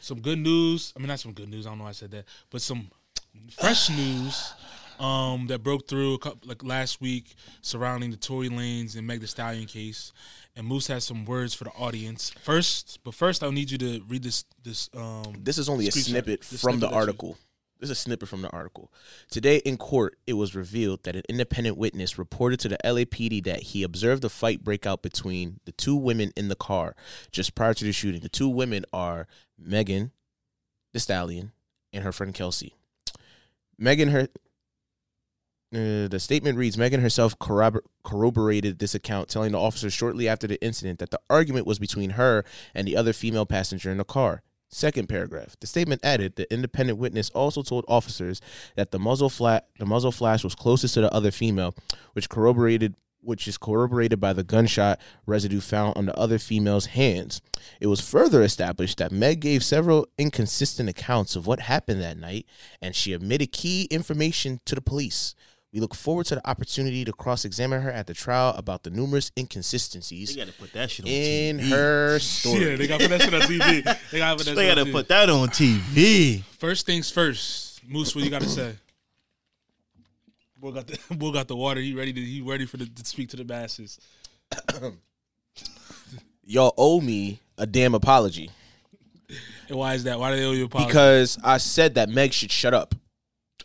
[0.00, 0.94] some good news.
[0.96, 1.66] I mean, not some good news.
[1.66, 2.90] I don't know why I said that, but some
[3.50, 4.54] fresh news
[4.98, 9.20] um, that broke through a couple, like last week surrounding the Tory Lanez and Meg
[9.20, 10.14] The Stallion case.
[10.56, 12.30] And Moose has some words for the audience.
[12.42, 14.46] First, but first, I'll need you to read this.
[14.64, 17.38] This um, This is only a snippet from snippet the that you- article.
[17.80, 18.92] This is a snippet from the article.
[19.30, 23.62] Today in court, it was revealed that an independent witness reported to the LAPD that
[23.62, 26.94] he observed a fight break out between the two women in the car
[27.32, 28.20] just prior to the shooting.
[28.20, 29.26] The two women are
[29.58, 30.12] Megan,
[30.92, 31.52] the stallion,
[31.90, 32.74] and her friend Kelsey.
[33.78, 34.28] Megan, her.
[35.72, 40.48] Uh, the statement reads Megan herself corrobor- corroborated this account, telling the officer shortly after
[40.48, 42.44] the incident that the argument was between her
[42.74, 44.42] and the other female passenger in the car.
[44.72, 45.56] Second paragraph.
[45.58, 48.40] The statement added the independent witness also told officers
[48.76, 51.74] that the muzzle flat the muzzle flash was closest to the other female,
[52.12, 57.42] which corroborated which is corroborated by the gunshot residue found on the other female's hands.
[57.80, 62.46] It was further established that Meg gave several inconsistent accounts of what happened that night,
[62.80, 65.34] and she admitted key information to the police.
[65.72, 68.90] We look forward to the opportunity to cross examine her at the trial about the
[68.90, 71.68] numerous inconsistencies They gotta put that shit on in TV.
[71.70, 72.60] her story.
[72.70, 74.10] Yeah, they got to put that shit on TV.
[74.10, 74.92] They got to put that They on gotta TV.
[74.92, 76.42] put that on TV.
[76.58, 78.14] First things first, Moose.
[78.16, 78.74] What you got to say?
[80.58, 81.80] Bull got the Bull got the water.
[81.80, 83.98] He ready to he ready for the to speak to the masses.
[86.44, 88.50] Y'all owe me a damn apology
[89.68, 90.18] And why is that?
[90.18, 90.88] Why do they owe you apology?
[90.88, 92.94] because I said that Meg should shut up.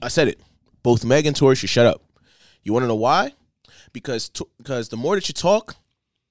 [0.01, 0.39] I said it.
[0.85, 2.03] Both Meg and Tori should shut up.
[2.61, 3.33] You want to know why?
[3.91, 5.77] Because t- because the more that you talk,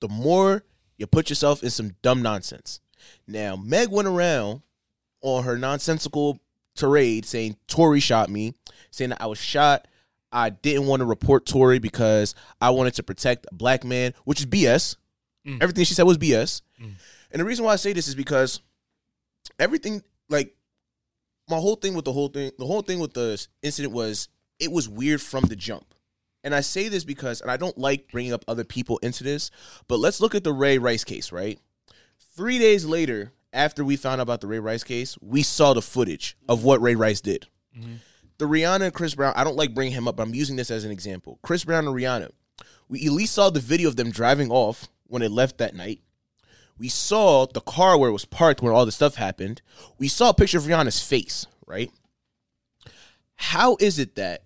[0.01, 0.63] the more
[0.97, 2.79] you put yourself in some dumb nonsense.
[3.27, 4.63] Now, Meg went around
[5.23, 6.39] on her nonsensical
[6.77, 8.55] tirade saying Tori shot me,
[8.93, 9.89] saying that I was shot.
[10.31, 14.39] I didn't want to report Tori because I wanted to protect a black man, which
[14.39, 14.95] is BS.
[15.45, 15.61] Mm.
[15.61, 16.63] Everything she said was BS.
[16.81, 16.93] Mm.
[17.33, 18.61] And the reason why I say this is because
[19.59, 20.55] everything, like,
[21.51, 24.29] my whole thing with the whole thing, the whole thing with the incident was
[24.59, 25.95] it was weird from the jump.
[26.43, 29.51] And I say this because, and I don't like bringing up other people into this,
[29.89, 31.59] but let's look at the Ray Rice case, right?
[32.37, 35.81] Three days later, after we found out about the Ray Rice case, we saw the
[35.81, 37.47] footage of what Ray Rice did.
[37.77, 37.95] Mm-hmm.
[38.37, 40.71] The Rihanna and Chris Brown, I don't like bringing him up, but I'm using this
[40.71, 41.39] as an example.
[41.43, 42.31] Chris Brown and Rihanna,
[42.89, 46.01] we at least saw the video of them driving off when it left that night.
[46.77, 49.63] We saw the car where it was parked when all the stuff happened.
[49.99, 51.91] We saw a picture of Rihanna's face, right?
[53.37, 54.43] How is it that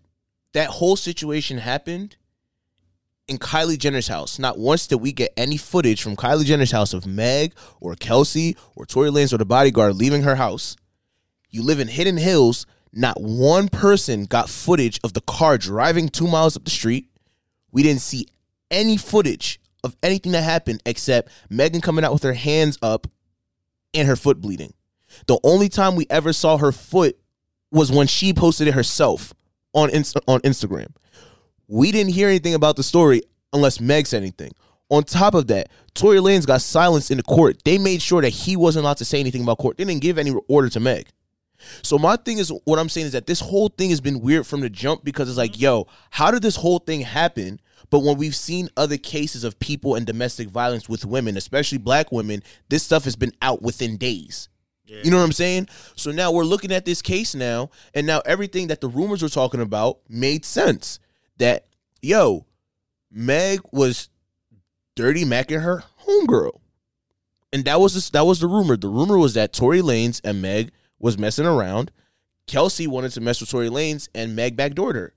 [0.52, 2.16] that whole situation happened
[3.26, 4.38] in Kylie Jenner's house?
[4.38, 8.56] Not once did we get any footage from Kylie Jenner's house of Meg or Kelsey
[8.74, 10.76] or Tory Lanez or the bodyguard leaving her house.
[11.50, 12.66] You live in Hidden Hills.
[12.92, 17.08] Not one person got footage of the car driving two miles up the street.
[17.70, 18.26] We didn't see
[18.70, 23.06] any footage of anything that happened except Megan coming out with her hands up
[23.94, 24.74] and her foot bleeding.
[25.26, 27.18] The only time we ever saw her foot
[27.70, 29.34] was when she posted it herself
[29.74, 30.88] on Inst- on Instagram.
[31.66, 34.52] We didn't hear anything about the story unless Meg said anything.
[34.90, 37.62] On top of that, Tory Lanez got silenced in the court.
[37.64, 39.76] They made sure that he wasn't allowed to say anything about court.
[39.76, 41.08] They didn't give any order to Meg.
[41.82, 44.46] So my thing is, what I'm saying is that this whole thing has been weird
[44.46, 47.60] from the jump because it's like, yo, how did this whole thing happen?
[47.90, 52.12] But when we've seen other cases of people and domestic violence with women, especially black
[52.12, 54.48] women, this stuff has been out within days.
[54.88, 55.68] You know what I'm saying?
[55.96, 59.28] So now we're looking at this case now, and now everything that the rumors were
[59.28, 60.98] talking about made sense.
[61.36, 61.66] That
[62.02, 62.46] yo,
[63.10, 64.08] Meg was
[64.96, 66.60] dirty macking her homegirl,
[67.52, 68.76] and that was the, that was the rumor.
[68.76, 71.90] The rumor was that Tory Lanez and Meg was messing around.
[72.46, 75.14] Kelsey wanted to mess with Tory Lanez, and Meg backdoored her.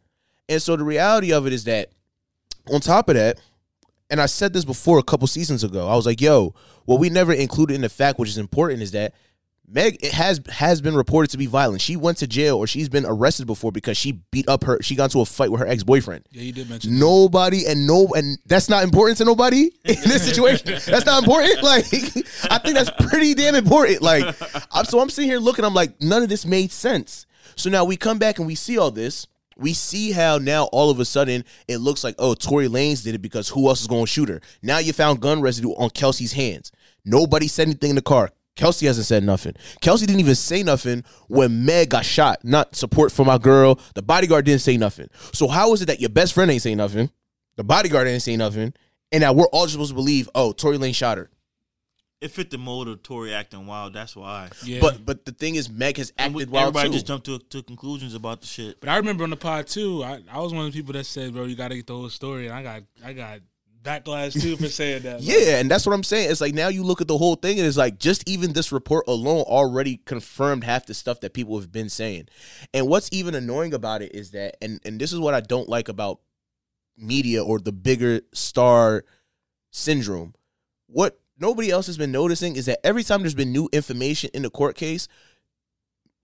[0.49, 1.89] And so the reality of it is that,
[2.71, 3.39] on top of that,
[4.09, 6.53] and I said this before a couple seasons ago, I was like, yo,
[6.83, 9.13] what we never included in the fact, which is important, is that
[9.73, 11.81] Meg it has has been reported to be violent.
[11.81, 14.81] She went to jail or she's been arrested before because she beat up her.
[14.81, 16.25] She got into a fight with her ex boyfriend.
[16.31, 16.99] Yeah, you did mention.
[16.99, 20.77] Nobody and no and that's not important to nobody in this situation.
[20.85, 21.61] that's not important.
[21.71, 24.01] Like I think that's pretty damn important.
[24.01, 24.35] Like
[24.71, 25.63] I'm, so I'm sitting here looking.
[25.63, 27.25] I'm like none of this made sense.
[27.55, 29.27] So now we come back and we see all this.
[29.55, 33.15] We see how now all of a sudden it looks like oh Tory Lanez did
[33.15, 34.41] it because who else is going to shoot her?
[34.61, 36.71] Now you found gun residue on Kelsey's hands.
[37.05, 38.31] Nobody said anything in the car.
[38.61, 39.53] Kelsey hasn't said nothing.
[39.81, 42.45] Kelsey didn't even say nothing when Meg got shot.
[42.45, 43.79] Not support for my girl.
[43.95, 45.07] The bodyguard didn't say nothing.
[45.33, 47.09] So how is it that your best friend ain't say nothing?
[47.55, 48.73] The bodyguard ain't say nothing,
[49.11, 51.29] and now we're all just supposed to believe, oh, Tory Lane shot her.
[52.21, 53.93] It fit the mold of Tory acting wild.
[53.93, 54.49] That's why.
[54.63, 56.93] Yeah, But but the thing is, Meg has And we- acted wild everybody too.
[56.93, 58.79] just jumped to, to conclusions about the shit.
[58.79, 60.03] But I remember on the pod too.
[60.03, 61.95] I, I was one of the people that said, "Bro, you got to get the
[61.95, 63.39] whole story." And I got I got
[63.83, 65.19] backlash too for saying that.
[65.19, 66.31] Like, Yeah, and that's what I'm saying.
[66.31, 68.71] It's like now you look at the whole thing, and it's like just even this
[68.71, 72.27] report alone already confirmed half the stuff that people have been saying.
[72.73, 75.69] And what's even annoying about it is that, and and this is what I don't
[75.69, 76.19] like about
[76.97, 79.03] media or the bigger star
[79.71, 80.35] syndrome.
[80.87, 84.43] What nobody else has been noticing is that every time there's been new information in
[84.43, 85.07] the court case,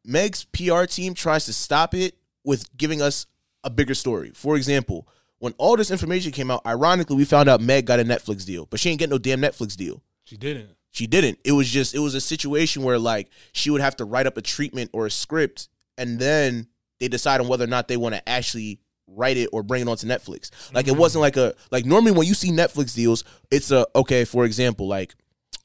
[0.06, 3.26] Meg's PR team tries to stop it with giving us
[3.64, 4.32] a bigger story.
[4.34, 5.08] For example,
[5.40, 8.66] when all this information came out, ironically, we found out Meg got a Netflix deal,
[8.66, 10.02] but she ain't get no damn Netflix deal.
[10.24, 10.70] she didn't.
[10.92, 11.40] She didn't.
[11.44, 14.38] It was just it was a situation where like she would have to write up
[14.38, 16.68] a treatment or a script, and then
[17.00, 19.88] they decide on whether or not they want to actually write it or bring it
[19.88, 20.50] onto Netflix.
[20.74, 21.00] Like it mm-hmm.
[21.00, 24.26] wasn't like a like normally when you see Netflix deals, it's a okay.
[24.26, 25.16] For example, like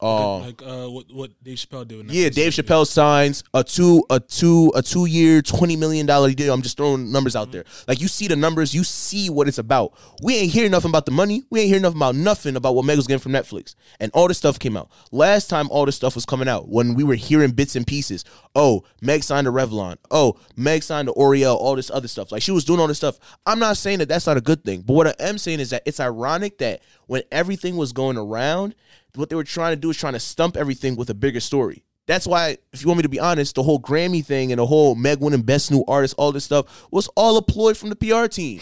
[0.03, 2.11] Um, like uh, what what Dave Chappelle did.
[2.11, 2.29] Yeah.
[2.29, 6.53] Dave Chappelle signs a two a two a two year twenty million dollar deal.
[6.53, 7.63] I'm just throwing numbers out there.
[7.87, 9.93] Like you see the numbers, you see what it's about.
[10.21, 11.43] We ain't hear nothing about the money.
[11.49, 13.75] We ain't hear nothing about nothing about what Meg was getting from Netflix.
[14.01, 14.89] And all this stuff came out.
[15.11, 18.25] Last time all this stuff was coming out, when we were hearing bits and pieces.
[18.55, 19.97] Oh, Meg signed to Revlon.
[20.11, 21.55] Oh, Meg signed to L'Oreal.
[21.55, 22.31] All this other stuff.
[22.31, 23.19] Like she was doing all this stuff.
[23.45, 25.69] I'm not saying that that's not a good thing, but what I am saying is
[25.69, 28.75] that it's ironic that when everything was going around,
[29.15, 31.83] what they were trying to do is trying to stump everything with a bigger story.
[32.05, 34.65] That's why, if you want me to be honest, the whole Grammy thing and the
[34.65, 37.95] whole Meg winning Best New Artist, all this stuff was all a ploy from the
[37.95, 38.59] PR team.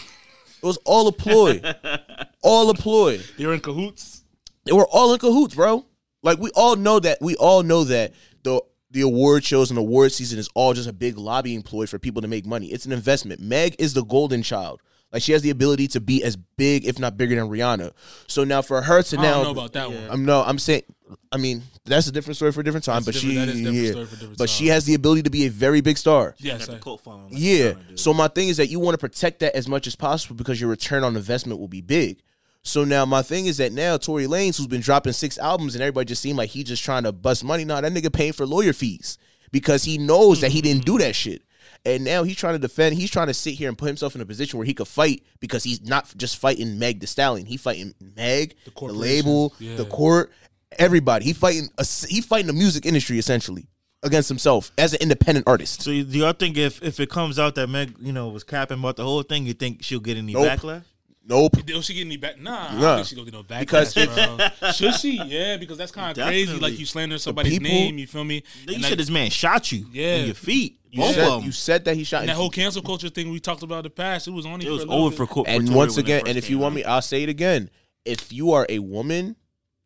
[0.62, 1.60] It was all a ploy,
[2.42, 3.18] all a ploy.
[3.36, 4.22] They were in cahoots.
[4.64, 5.84] They were all in cahoots, bro.
[6.22, 7.18] Like we all know that.
[7.20, 8.12] We all know that
[8.44, 8.62] the
[8.92, 12.22] the award shows and award season is all just a big lobbying ploy for people
[12.22, 12.66] to make money.
[12.66, 13.40] It's an investment.
[13.40, 14.80] Meg is the golden child.
[15.12, 17.92] Like she has the ability to be as big, if not bigger, than Rihanna.
[18.26, 20.08] So now for her to I now, don't know about that one.
[20.10, 20.84] I'm no, I'm saying,
[21.30, 23.02] I mean, that's a different story for a different time.
[23.02, 24.94] That's but different- she, that is different yeah, story for different but she has the
[24.94, 26.34] ability to be a very big star.
[26.38, 27.72] Yes, Got the I- cult following, like Yeah.
[27.72, 27.98] Rihanna.
[27.98, 30.60] So my thing is that you want to protect that as much as possible because
[30.60, 32.22] your return on investment will be big.
[32.62, 35.82] So now my thing is that now Tory Lanez, who's been dropping six albums and
[35.82, 37.64] everybody just seemed like he just trying to bust money.
[37.64, 39.18] Nah, that nigga paying for lawyer fees
[39.50, 41.00] because he knows that he didn't do mm-hmm.
[41.00, 41.42] that shit.
[41.84, 42.94] And now he's trying to defend.
[42.94, 45.24] He's trying to sit here and put himself in a position where he could fight
[45.40, 47.44] because he's not just fighting Meg the Stallion.
[47.46, 49.74] He fighting Meg, the, corporations, label, yeah.
[49.76, 50.30] the court,
[50.78, 51.24] everybody.
[51.24, 51.68] He fighting.
[51.78, 53.66] A, he fighting the music industry essentially
[54.04, 55.82] against himself as an independent artist.
[55.82, 58.78] So do y'all think if if it comes out that Meg, you know, was capping
[58.78, 60.46] about the whole thing, you think she'll get any Nope.
[60.60, 60.84] backlash?
[61.24, 61.52] Nope.
[61.68, 62.40] Will she get any back?
[62.40, 62.80] Nah, I Nah.
[62.80, 63.94] don't think she gonna get no backlash.
[63.94, 64.70] Because bro.
[64.72, 65.20] should she?
[65.24, 66.56] Yeah, because that's kind of crazy.
[66.58, 67.98] Like you slander somebody's people- name.
[67.98, 68.42] You feel me?
[68.66, 70.16] You And said like- this man shot you Yeah.
[70.16, 70.78] in your feet.
[70.92, 71.46] You Both said, of 'em.
[71.46, 73.84] you said that he shot and that whole cancel culture thing we talked about in
[73.84, 74.28] the past.
[74.28, 75.16] It was only it was for a over bit.
[75.16, 75.48] for court.
[75.48, 77.70] and once again, and if you want me, I'll say it again.
[78.04, 79.36] If you are a woman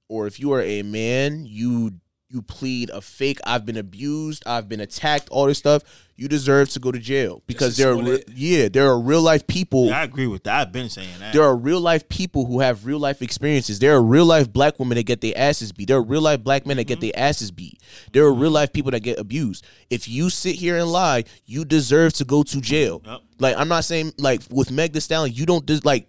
[0.08, 1.92] or if you are a man, you
[2.28, 3.38] you plead a fake.
[3.46, 4.42] I've been abused.
[4.46, 5.28] I've been attacked.
[5.30, 5.82] All this stuff.
[6.16, 9.46] You deserve to go to jail because there are re- yeah there are real life
[9.46, 9.92] people.
[9.92, 10.54] I agree with that.
[10.54, 11.34] I've been saying that.
[11.34, 13.78] There are real life people who have real life experiences.
[13.78, 15.88] There are real life black women that get their asses beat.
[15.88, 17.10] There are real life black men that get mm-hmm.
[17.14, 17.80] their asses beat.
[18.12, 18.54] There are real mm-hmm.
[18.54, 19.66] life people that get abused.
[19.90, 23.02] If you sit here and lie, you deserve to go to jail.
[23.04, 23.20] Yep.
[23.38, 26.08] Like I'm not saying like with Meg the Stallion, you don't dis- like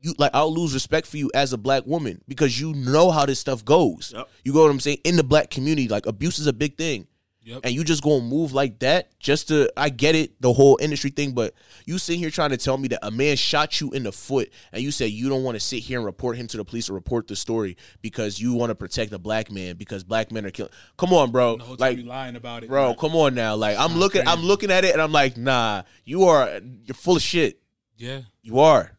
[0.00, 3.26] you like I'll lose respect for you as a black woman because you know how
[3.26, 4.12] this stuff goes.
[4.14, 4.28] Yep.
[4.44, 4.98] You go what I'm saying?
[5.04, 7.06] In the black community, like abuse is a big thing.
[7.48, 7.60] Yep.
[7.64, 11.08] And you just gonna move like that just to I get it, the whole industry
[11.08, 11.54] thing, but
[11.86, 14.52] you sitting here trying to tell me that a man shot you in the foot
[14.70, 16.90] and you say you don't want to sit here and report him to the police
[16.90, 20.44] or report the story because you want to protect a black man because black men
[20.44, 21.56] are killing come on, bro.
[21.56, 23.54] The whole Like you lying about it, bro, come on now.
[23.56, 27.16] Like I'm looking I'm looking at it and I'm like, nah, you are you're full
[27.16, 27.62] of shit.
[27.96, 28.20] Yeah.
[28.42, 28.97] You are.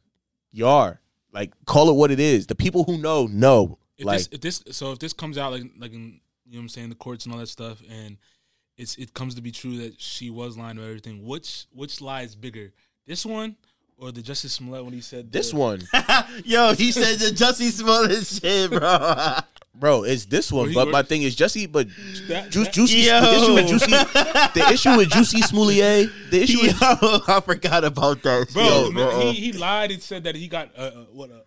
[0.52, 1.00] You are.
[1.32, 2.48] Like call it what it is.
[2.48, 3.78] The people who know know.
[3.98, 6.60] If like this, if this, so if this comes out like, like in, you know
[6.60, 8.18] what I'm saying, the courts and all that stuff, and
[8.78, 11.26] it's it comes to be true that she was lying about everything.
[11.26, 12.72] Which which lie is bigger,
[13.06, 13.58] this one
[13.98, 15.82] or the Justice Smollett when he said this the- one,
[16.46, 19.36] Yo, he said the Jussie Smollett shit, bro.
[19.80, 20.74] bro, it's this one.
[20.74, 21.88] but where- my thing is Jesse, but
[22.28, 23.22] That- Ju- that- Juicy, Yo.
[23.22, 27.84] the issue with Juicy, the issue with Juicy Smoulier, the issue Yo, with I forgot
[27.84, 28.48] about that.
[28.54, 29.32] Bro, Yo, man, bro.
[29.32, 31.44] he, he lied and said that he got uh, uh, what a,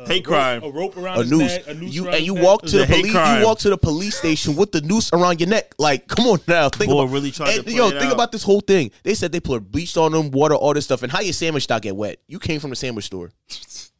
[0.00, 0.62] a, a Hate crime.
[0.62, 1.40] a rope around a his noose.
[1.56, 3.10] neck, a noose you around and you walk was to the police.
[3.12, 3.40] crime.
[3.40, 5.74] You walk to the police station with the noose around your neck.
[5.76, 8.04] Like, come on now, think Boy about really tried to and, play Yo, it think
[8.04, 8.12] out.
[8.12, 8.92] about this whole thing.
[9.02, 11.64] They said they put bleach on them, water, all this stuff, and how your sandwich
[11.64, 12.20] stock get wet.
[12.28, 13.32] You came from the sandwich store.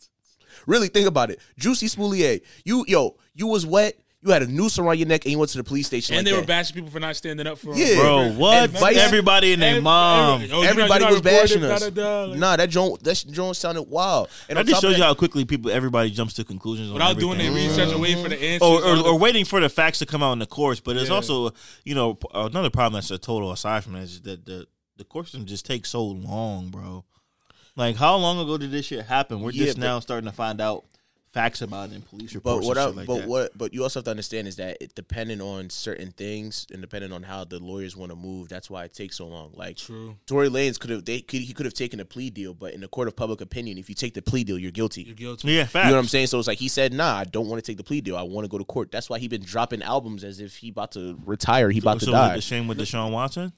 [0.69, 1.41] really think about it.
[1.59, 3.95] Juicy Smoulier, you yo, you was wet.
[4.21, 6.17] You had a noose around your neck, and you went to the police station.
[6.17, 7.77] and like they were bashing people for not standing up for him.
[7.79, 8.01] Yeah.
[8.01, 8.65] Bro, what?
[8.65, 10.43] Advice- Everybody and their Ev- mom.
[10.43, 11.83] every- oh, you not- Everybody not was bashing us.
[11.83, 14.29] like- Nah, that joint that joint sounded wild.
[14.49, 16.95] And That just top of shows you how quickly people, everybody jumps to conclusions on
[16.95, 17.55] without doing everything.
[17.55, 18.45] their research and waiting for the mm-hmm.
[18.45, 18.69] answers.
[18.69, 20.81] or, on or, or waiting for the facts to come out in the courts.
[20.81, 21.15] But there's Yeah.
[21.15, 21.53] also,
[21.85, 24.67] you know, another problem that's a total aside from that is that the
[24.97, 27.05] the court just takes so long, bro.
[27.79, 29.41] Like, how long ago did this shit happen?
[29.41, 30.85] We're Yeah, just but- now starting to find out
[31.33, 32.67] facts about it in police reports.
[32.67, 32.77] But reports.
[32.77, 32.77] what?
[32.79, 33.29] and I, shit like but that.
[33.29, 33.59] what?
[33.59, 37.13] But you also have to understand is that it depending on certain things and depending
[37.13, 39.53] on how the lawyers want to move, that's why it takes so long.
[39.55, 40.17] Like True.
[40.27, 42.81] Tory Lanez could have they could he could have taken a plea deal, but in
[42.81, 45.03] the court of public opinion, if you take the plea deal, you're guilty.
[45.03, 45.53] You're guilty.
[45.53, 45.85] Yeah, facts.
[45.85, 46.29] You know what I'm saying?
[46.29, 48.17] So it's like he said, "Nah, I don't want to take the plea deal.
[48.17, 50.71] I want to go to court." That's why he been dropping albums as if he
[50.71, 51.71] about to retire.
[51.71, 52.37] He about so to was die.
[52.37, 53.53] the same with Deshaun Watson?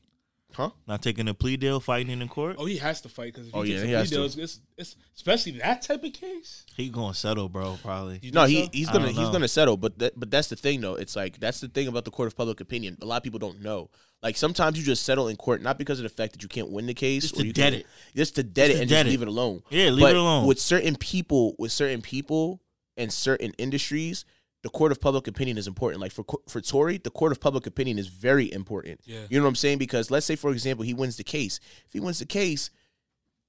[0.52, 0.70] Huh?
[0.86, 2.56] Not taking a plea deal, fighting in court.
[2.58, 4.10] Oh, he has to fight because if he Oh, takes yeah, a he plea has
[4.10, 6.64] deal, it's, it's, it's especially that type of case.
[6.76, 7.78] He gonna settle, bro.
[7.82, 8.18] Probably.
[8.22, 8.70] You No, he so?
[8.72, 9.32] he's gonna he's know.
[9.32, 10.94] gonna settle, but that, but that's the thing though.
[10.94, 12.98] It's like that's the thing about the court of public opinion.
[13.02, 13.90] A lot of people don't know.
[14.22, 16.70] Like sometimes you just settle in court not because of the fact that you can't
[16.70, 17.86] win the case, Just or to you dead can- it.
[18.14, 19.10] just to dead Just it to and dead just it.
[19.10, 19.62] leave it alone.
[19.70, 20.46] Yeah, leave but it alone.
[20.46, 22.60] With certain people, with certain people
[22.96, 24.24] and certain industries,
[24.62, 26.00] the court of public opinion is important.
[26.00, 29.00] Like for co- for Tory, the court of public opinion is very important.
[29.04, 29.20] Yeah.
[29.28, 29.78] You know what I'm saying?
[29.78, 31.60] Because let's say, for example, he wins the case.
[31.86, 32.70] If he wins the case,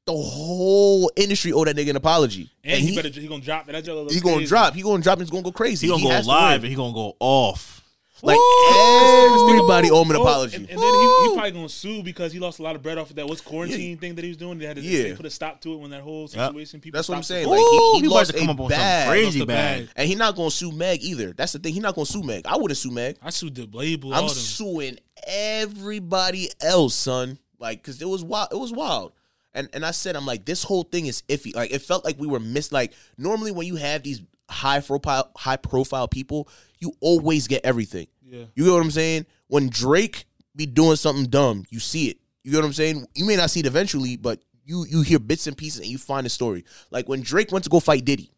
[0.05, 2.49] the whole industry owe that nigga an apology.
[2.64, 3.84] And, he, he, better he gonna drop that.
[3.84, 4.74] Joe he gonna drop.
[4.74, 5.20] He gonna drop.
[5.20, 5.88] and He's gonna go crazy.
[5.88, 6.66] He gonna go live win.
[6.66, 7.80] and he gonna go off.
[8.24, 8.38] Like
[8.74, 10.57] everybody owe him an oh, apology.
[10.57, 12.97] And, and then he, he probably gonna sue because he lost a lot of bread
[12.97, 14.57] off of that what's quarantine thing that he was doing.
[14.59, 15.03] They had to Yeah.
[15.03, 16.80] they put a stop to it when that whole situation.
[16.82, 17.47] People That's what I'm saying.
[17.47, 17.49] it.
[17.49, 19.09] Like he, he he lost to a come up on something bag.
[19.09, 19.86] crazy Lost bag.
[19.88, 19.89] bag.
[19.95, 21.34] And he not gonna sue Meg either.
[21.34, 21.74] That's the thing.
[21.74, 22.45] He not gonna sue Meg.
[22.45, 23.17] I wouldn't sue Meg.
[23.22, 24.13] I sued the label.
[24.13, 27.38] I'm all suing everybody else, son.
[27.59, 28.49] Like, cause it was wild.
[28.51, 29.13] It was wild.
[29.53, 31.55] And and I said, I'm like, this whole thing is iffy.
[31.55, 32.72] Like, it felt like we were missed.
[32.72, 36.47] Like, normally when you have these high profile, high profile people,
[36.79, 38.07] you always get everything.
[38.25, 38.45] Yeah.
[38.55, 39.25] You get what I'm saying?
[39.47, 40.25] When Drake
[40.55, 42.17] be doing something dumb, you see it.
[42.43, 43.07] You get what I'm saying?
[43.15, 45.97] You may not see it eventually, but you you hear bits and pieces and you
[45.97, 46.65] find the story.
[46.91, 48.31] Like when Drake went to go fight Diddy,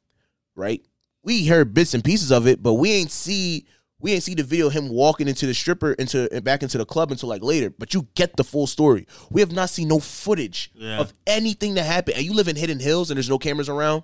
[0.56, 0.82] right?
[1.24, 3.66] We heard bits and pieces of it, but we ain't see
[4.00, 6.78] we ain't see the video of him walking into the stripper into and back into
[6.78, 7.70] the club until like later.
[7.70, 9.08] But you get the full story.
[9.32, 11.00] We have not seen no footage Yeah.
[11.00, 12.18] of anything that happened.
[12.18, 14.04] And you live in Hidden Hills and there's no cameras around.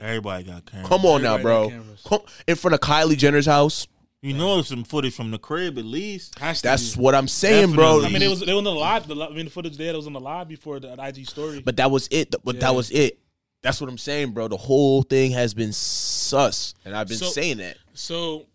[0.00, 0.88] Everybody got cameras.
[0.88, 1.62] Come on now, Everybody bro.
[1.68, 2.02] got cameras.
[2.06, 3.86] Come in front of Kylie Jenner's house.
[4.22, 6.38] You know there's some footage from the crib at least.
[6.38, 7.00] Has to That's be.
[7.02, 8.00] what I'm saying, bro.
[8.02, 8.06] Definitely.
[8.06, 9.08] I mean, it was they were on the live.
[9.08, 11.26] The, li- I mean, the footage there that was in the live before the IG
[11.26, 11.60] story.
[11.60, 12.34] But that was it.
[12.44, 12.60] But Yeah.
[12.62, 13.18] that was it.
[13.62, 14.48] That's what I'm saying, bro.
[14.48, 17.76] The whole thing has been sus, and I've been So- saying that.
[17.94, 18.46] So,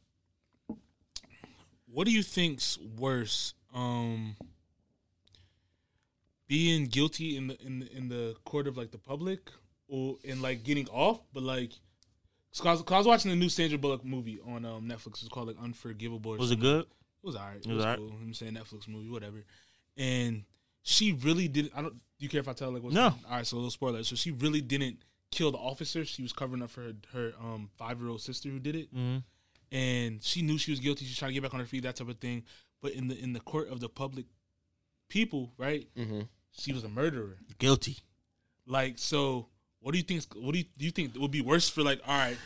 [1.92, 3.54] what do you think's worse?
[3.74, 4.36] Um,
[6.48, 9.52] being guilty in the in the, in the court of like the public,
[9.88, 11.72] or in like getting off, but like,
[12.58, 15.20] Cause I was watching the new Sandra Bullock movie on um, Netflix.
[15.22, 16.32] It's called like Unforgivable.
[16.32, 16.84] Or Was it good?
[16.86, 16.88] It
[17.28, 17.58] was alright.
[17.58, 18.00] It, It was was alright?
[18.00, 18.12] cool.
[18.22, 19.44] I'm saying Netflix movie, whatever.
[19.98, 20.44] And
[20.82, 21.74] she really didn't.
[21.76, 21.94] I don't.
[21.94, 23.08] Do you care if I tell like what's No.
[23.08, 23.46] All right.
[23.46, 24.04] So a little spoiler.
[24.04, 25.00] So she really didn't
[25.32, 26.06] kill the officer.
[26.06, 28.96] She was covering up for her, her um five year old sister who did it
[28.96, 29.18] Mm-hmm.
[29.76, 31.04] and she knew she was guilty.
[31.04, 32.44] She was trying to get back on her feet, that type of thing.
[32.82, 34.28] But in the in the court of the public
[35.10, 35.90] people, right?
[35.98, 36.22] Mm-hmm.
[36.58, 37.38] She was a murderer.
[37.60, 37.98] Guilty.
[38.66, 39.48] Like, so
[39.86, 40.24] what do you think?
[40.34, 42.02] What do you do you think would be worse for like?
[42.08, 42.38] All right,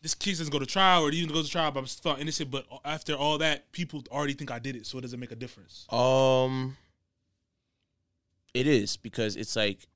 [0.00, 2.52] this case doesn't go to trial, or even go to trial, but I'm still innocent.
[2.52, 5.34] But after all that, people already think I did it, so it doesn't make a
[5.34, 5.92] difference.
[5.92, 6.76] Um,
[8.54, 9.88] it is because it's like,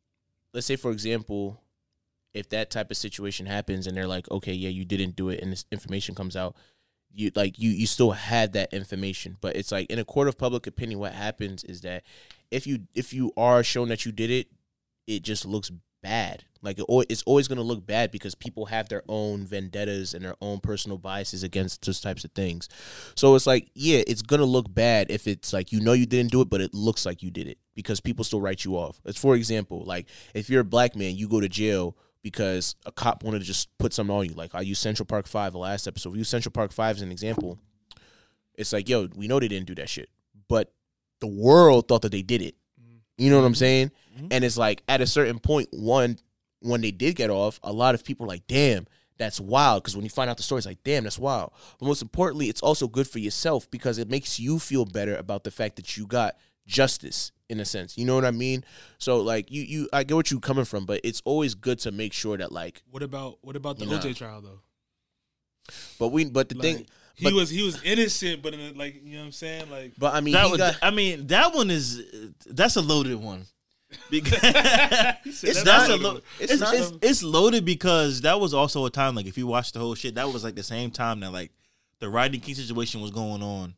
[0.52, 1.62] let's say for example,
[2.34, 5.40] if that type of situation happens and they're like, okay, yeah, you didn't do it,
[5.40, 6.56] and this information comes out,
[7.14, 10.36] you like you you still had that information, but it's like in a court of
[10.36, 12.02] public opinion, what happens is that
[12.50, 14.48] if you if you are shown that you did it,
[15.06, 15.70] it just looks
[16.08, 16.44] bad.
[16.62, 20.24] Like it, it's always going to look bad because people have their own vendettas and
[20.24, 22.68] their own personal biases against those types of things.
[23.14, 26.32] So it's like, yeah, it's gonna look bad if it's like you know you didn't
[26.32, 29.00] do it, but it looks like you did it because people still write you off.
[29.04, 32.92] It's for example, like if you're a black man, you go to jail because a
[32.92, 34.34] cop wanted to just put something on you.
[34.34, 36.12] Like I use Central Park Five the last episode.
[36.12, 37.58] We use Central Park Five as an example.
[38.54, 40.08] It's like, yo, we know they didn't do that shit,
[40.48, 40.72] but
[41.20, 42.56] the world thought that they did it.
[43.18, 43.90] You know what I'm saying?
[44.16, 44.28] Mm-hmm.
[44.30, 46.18] And it's like at a certain point, one
[46.60, 49.82] when they did get off, a lot of people were like, damn, that's wild.
[49.82, 51.52] Because when you find out the story, it's like, damn, that's wild.
[51.78, 55.44] But most importantly, it's also good for yourself because it makes you feel better about
[55.44, 57.96] the fact that you got justice in a sense.
[57.96, 58.64] You know what I mean?
[58.98, 61.92] So like you you I get what you're coming from, but it's always good to
[61.92, 63.98] make sure that like What about what about the know.
[63.98, 64.60] OJ trial though?
[65.98, 66.86] but we but the Like, thing
[67.18, 69.70] he but- was he was innocent, but in a, like you know what I'm saying,
[69.70, 72.02] like but I mean That was, got, I mean, that one is
[72.46, 73.44] that's a loaded one.
[74.10, 78.38] Because said It's that's not- a lo- it's it's, not- it's, it's loaded because that
[78.38, 80.62] was also a time like if you watch the whole shit, that was like the
[80.62, 81.50] same time that like
[82.00, 83.74] the Rodney King situation was going on,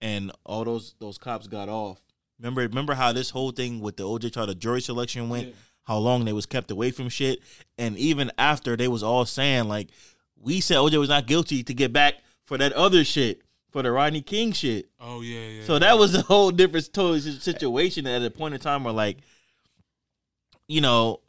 [0.00, 1.98] and all those those cops got off.
[2.38, 5.54] Remember, remember how this whole thing with the OJ trial, the jury selection went, Yeah.
[5.84, 7.40] how long they was kept away from shit,
[7.76, 9.88] and even after they was all saying like,
[10.40, 12.14] we said OJ was not guilty to get back
[12.50, 14.88] for that other shit, for the Rodney King shit.
[15.00, 15.64] oh yeah, yeah.
[15.66, 18.92] So that was a whole different total si- situation at a point in time where
[18.92, 19.18] like,
[20.66, 21.20] you know,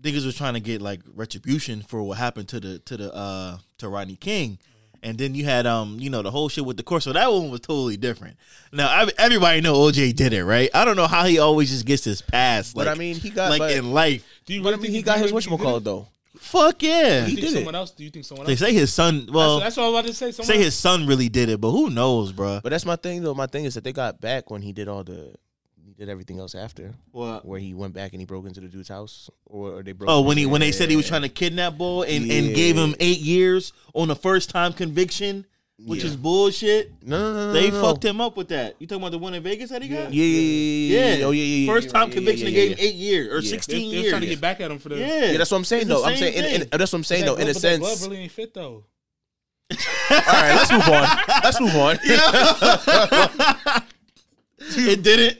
[0.00, 3.58] niggas was trying to get like retribution for what happened to the to the uh
[3.78, 4.58] to Rodney King.
[5.04, 7.30] And then you had um you know the whole shit with the court, so that
[7.32, 8.36] one was totally different.
[8.72, 10.68] Now I, everybody know OJ did it, right?
[10.74, 13.50] I don't know how he always just gets his pass, but I mean he got
[13.50, 14.26] like but, in life.
[14.46, 16.08] do you but I really mean think he got do his you really whatchamacallit though.
[16.42, 17.24] Fuck yeah!
[17.24, 17.24] it?
[17.26, 17.54] Do you He think did it.
[17.58, 17.90] someone else?
[17.92, 18.60] Do you think someone They else?
[18.60, 19.28] say his son.
[19.32, 20.30] Well, that's, that's what I was about to say.
[20.32, 22.60] Someone say else- his son really did it, but who knows, bro?
[22.62, 23.34] But that's my thing though.
[23.34, 25.34] My thing is that they got back when he did all the
[25.84, 26.94] he did everything else after.
[27.10, 27.44] What?
[27.44, 30.10] Where he went back and he broke into the dude's house, or, or they broke.
[30.10, 32.52] Oh, when he when they said he was trying to kidnap Bull and, and Yeah.
[32.54, 35.46] gave him eight years on a first time conviction,
[35.84, 36.06] which Yeah.
[36.10, 36.92] is bullshit.
[37.04, 37.52] No, no, no, no.
[37.52, 38.76] They no, fucked him up with that.
[38.78, 40.12] You talking about the one in Vegas that he got?
[40.12, 41.24] Yeah, yeah, yeah, yeah, Yeah.
[41.26, 41.72] Oh, yeah, yeah, yeah.
[41.72, 43.40] First time yeah, conviction, yeah, they yeah, gave him eight years or Yeah.
[43.40, 44.10] they, sixteen they was years.
[44.10, 44.98] trying to get back at him for the.
[44.98, 46.04] Yeah, Yeah, that's what I'm saying It's though.
[46.04, 46.62] I'm saying, and, thing.
[46.72, 47.34] and that's what I'm saying though.
[47.36, 48.84] that In a glove- but that sense, glove really ain't fit though.
[49.70, 51.08] All right, let's move on.
[51.42, 51.98] Let's move on.
[54.88, 55.38] it didn't.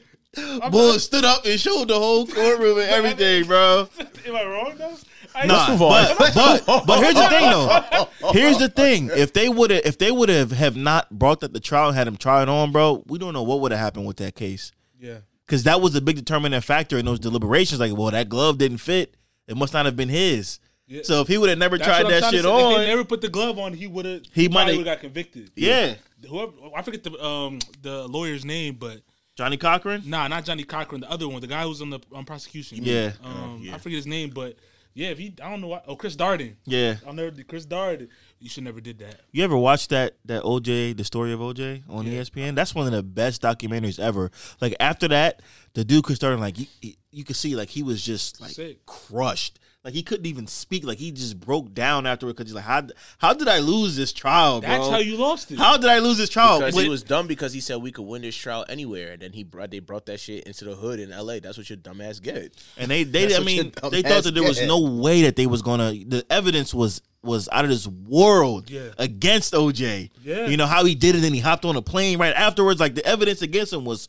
[0.71, 3.89] Bull stood up and showed the whole courtroom and everything, bro.
[4.27, 4.97] Am I wrong though?
[5.45, 6.17] Nah, move on.
[6.19, 6.35] But,
[6.67, 8.31] but but here's the thing though.
[8.33, 9.11] Here's the thing.
[9.15, 11.97] If they would have if they would have have not brought that the trial and
[11.97, 14.35] had him try it on, bro, we don't know what would have happened with that
[14.35, 14.73] case.
[15.01, 15.19] Yeah.
[15.47, 17.81] Because that was a big determinant factor in those deliberations.
[17.81, 19.17] Like, well, that glove didn't fit.
[19.49, 20.61] It must not have been his.
[20.87, 21.03] Yeah.
[21.05, 22.41] So if he would have never That's tried that shit.
[22.41, 24.23] If on, they never put the glove on, he would have.
[24.33, 25.51] He might have- got convicted.
[25.57, 25.95] yeah,
[26.29, 29.01] Whoever I forget the um the lawyer's name, but
[29.35, 30.03] Johnnie Cochran.
[30.07, 31.01] nah, not Johnnie Cochran.
[31.01, 32.79] The other one, the guy who's on the on prosecution.
[32.83, 33.13] Yeah.
[33.25, 34.57] Um, I forget his name, but
[34.95, 35.83] yeah, if he, I don't know why.
[35.87, 36.55] Oh, Chris Darden.
[36.65, 36.97] Yeah.
[37.07, 37.31] I'll never.
[37.45, 38.09] Chris Darden.
[38.39, 39.21] You should never did that.
[39.31, 42.55] You ever watch that that OJ, the story of OJ on E ESPN?
[42.55, 44.31] That's one of the best documentaries ever.
[44.61, 45.41] Like after that,
[45.75, 46.67] the dude could start like you,
[47.11, 48.85] you could see like he was just like Sick.
[48.87, 49.59] crushed.
[49.85, 50.85] Like he couldn't even speak.
[50.85, 52.87] Like he just broke down afterward because he's like, how
[53.19, 54.71] how did I lose this trial, bro?
[54.71, 55.59] That's how you lost it.
[55.59, 56.61] How did I lose this trial?
[56.61, 59.23] Because Wait, he was dumb because he said we could win this trial anywhere, and
[59.23, 61.41] then he brought they brought that shit into the hood in L.A.
[61.41, 62.55] That's what your dumb ass get.
[62.79, 64.69] and they they That's I mean they thought that there was get.
[64.69, 65.93] no way that they was gonna.
[65.93, 68.91] The evidence was was out of this world Yeah.
[68.99, 70.11] against OJ.
[70.23, 70.47] Yeah.
[70.47, 72.79] you know how he did it, and he hopped on a plane right afterwards.
[72.79, 74.07] Like the evidence against him was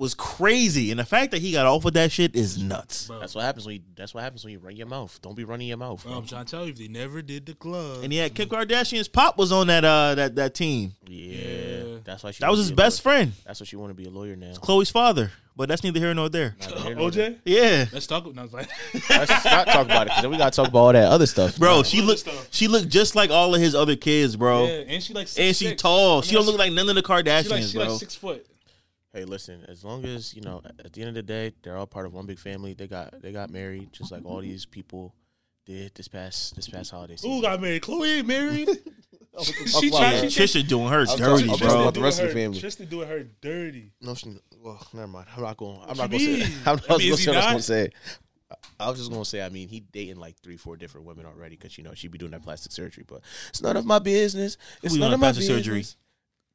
[0.00, 3.08] was crazy, and the fact that he got off with that shit is nuts.
[3.20, 3.82] That's what happens when you.
[3.94, 5.16] That's what happens when you run your mouth.
[5.22, 6.02] Don't be running your mouth.
[6.02, 8.48] Bro, I'm trying to tell you, if they never did the club, And yeah, Kim
[8.48, 10.94] Kardashian's pop was on that uh that that team.
[11.06, 11.84] yeah, Yeah.
[12.02, 12.40] that's why she.
[12.40, 13.14] That was his be best lawyer.
[13.16, 14.48] friend, That's what she want to be a lawyer now.
[14.50, 15.30] It's Khloé's father.
[15.56, 16.56] But that's neither here nor there.
[16.58, 17.30] Neither here nor there.
[17.32, 17.38] OJ.
[17.44, 18.24] Yeah, Let's talk.
[18.34, 18.70] No, I was like,
[19.10, 21.58] Let's not talk about it because then we gotta talk about all that other stuff,
[21.58, 22.48] bro, she other looked stuff.
[22.50, 24.64] she looked just like all of his other kids, bro.
[24.64, 25.82] yeah, and she like, six, And she six.
[25.82, 26.12] tall.
[26.12, 27.86] I mean, she don't that's- look like none of the Kardashians, She like, she bro.
[27.90, 28.46] like six foot.
[29.12, 29.64] Hey, listen.
[29.68, 32.12] As long as you know, at the end of the day, they're all part of
[32.12, 32.74] one big family.
[32.74, 35.14] They got they got married, just like all these people
[35.66, 37.30] did this past this past holiday season.
[37.30, 37.82] Who got married?
[37.82, 38.68] Khloé ain't married.
[39.44, 40.14] She she tried.
[40.24, 41.56] Yeah, She Trisha doing her dirty, I'm bro.
[41.56, 42.58] talking about the rest of the family.
[42.58, 43.92] her, Tristan doing her dirty.
[44.00, 45.28] No, she, well, never mind.
[45.34, 45.78] I'm not going.
[45.86, 46.48] I'm not going to say.
[46.50, 46.58] mean?
[46.66, 47.56] I'm not I mean, is he going not?
[47.56, 47.90] to say.
[48.80, 49.40] I was just going to say.
[49.40, 52.18] I mean, he dating like three, four different women already because you know she be
[52.18, 53.04] doing that plastic surgery.
[53.06, 54.56] But it's none of my business.
[54.82, 55.64] It's Who none of my plastic business.
[55.64, 55.84] surgery?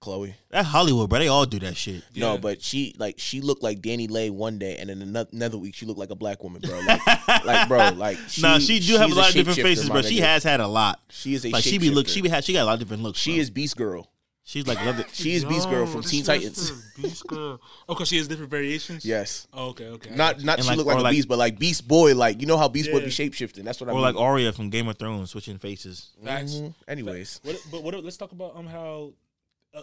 [0.06, 0.34] Khloé.
[0.51, 1.20] That Hollywood, bro.
[1.20, 2.03] They all do that shit.
[2.14, 2.26] Yeah.
[2.34, 5.58] No, but she like she looked like Danny Lay one day, and then ano- another
[5.58, 6.80] week she looked like a black woman, bro.
[6.80, 7.01] Like,
[7.45, 10.01] like bro, like she, nah, she do have a lot of different faces, my bro.
[10.03, 11.01] She has had a lot.
[11.10, 12.80] She is a Like she be look, she be had, she got a lot of
[12.80, 13.20] different looks.
[13.20, 13.41] She bro.
[13.41, 14.10] is Beast Girl.
[14.47, 15.03] She's like love.
[15.14, 16.70] She is Beast Girl from Teen Titans.
[17.01, 17.60] Beast girl.
[17.89, 19.03] Oh, cause she has different variations.
[19.03, 19.47] Yes.
[19.51, 19.88] Oh, okay.
[19.88, 20.12] Okay.
[20.16, 22.14] Not not And she like- look like or a like- beast, but like Beast Boy,
[22.14, 23.06] like you know how Beast Boy Yeah.
[23.06, 23.64] be shapeshifting.
[23.64, 24.03] That's what I Or mean.
[24.03, 26.12] like Arya from Game of Thrones switching faces.
[26.22, 26.28] you.
[26.28, 26.53] Facts.
[26.53, 26.76] Mhm.
[26.88, 28.03] Anyways, What, but what?
[28.03, 29.14] Let's talk about um how,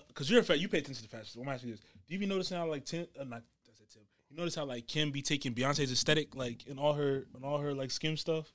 [0.09, 1.27] because you're a fan, you pay attention to fashion.
[1.27, 3.07] So I'm asking you this: Do you even notice how like Tim?
[3.19, 4.03] Uh, not I said Tim.
[4.31, 7.59] You notice how like Kim be taking Beyonce's aesthetic like in all her in all
[7.59, 8.53] her like skim stuff.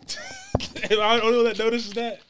[0.90, 2.20] Am I the only one that notices that?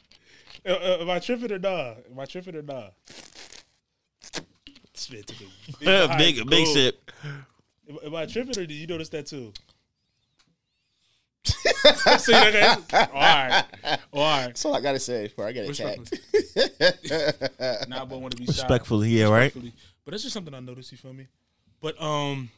[0.65, 1.93] Uh, uh, am I tripping or nah?
[2.11, 2.89] Am I tripping or nah?
[4.93, 7.11] This man took a big, big big sip.
[7.87, 9.53] Am, am I tripping or did you notice that too?
[12.19, 12.61] See, okay.
[12.63, 13.63] All right,
[14.13, 14.47] all right.
[14.47, 16.11] that's all I gotta say before I get attacked.
[16.33, 17.49] Respectfully.
[17.87, 18.51] Nah, but I want to be shy.
[18.51, 19.53] Respectfully, yeah, right.
[19.53, 20.91] But that's just something I noticed.
[20.91, 21.27] You feel me?
[21.81, 22.49] But um,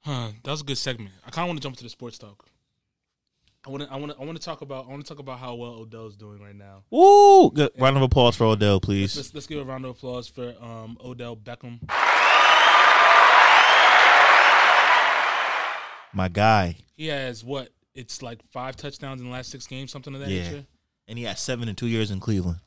[0.00, 0.30] huh?
[0.44, 1.10] That was a good segment.
[1.26, 2.46] I kind of want to jump to the sports talk.
[3.64, 3.92] I want to.
[3.92, 4.20] I want to.
[4.20, 4.86] I want to talk about.
[4.86, 6.82] I want to talk about how well Odell's doing right now.
[6.90, 7.50] Woo!
[7.50, 7.70] Good.
[7.78, 9.16] Round of applause for Odell, please.
[9.16, 11.78] Let's let's give a round of applause for um Odell Beckham.
[16.14, 16.76] My guy.
[16.96, 17.70] He has what?
[17.94, 20.42] It's like five touchdowns in the last six games, something of that Yeah.
[20.42, 20.66] nature.
[21.08, 22.60] And he had seven in two years in Cleveland.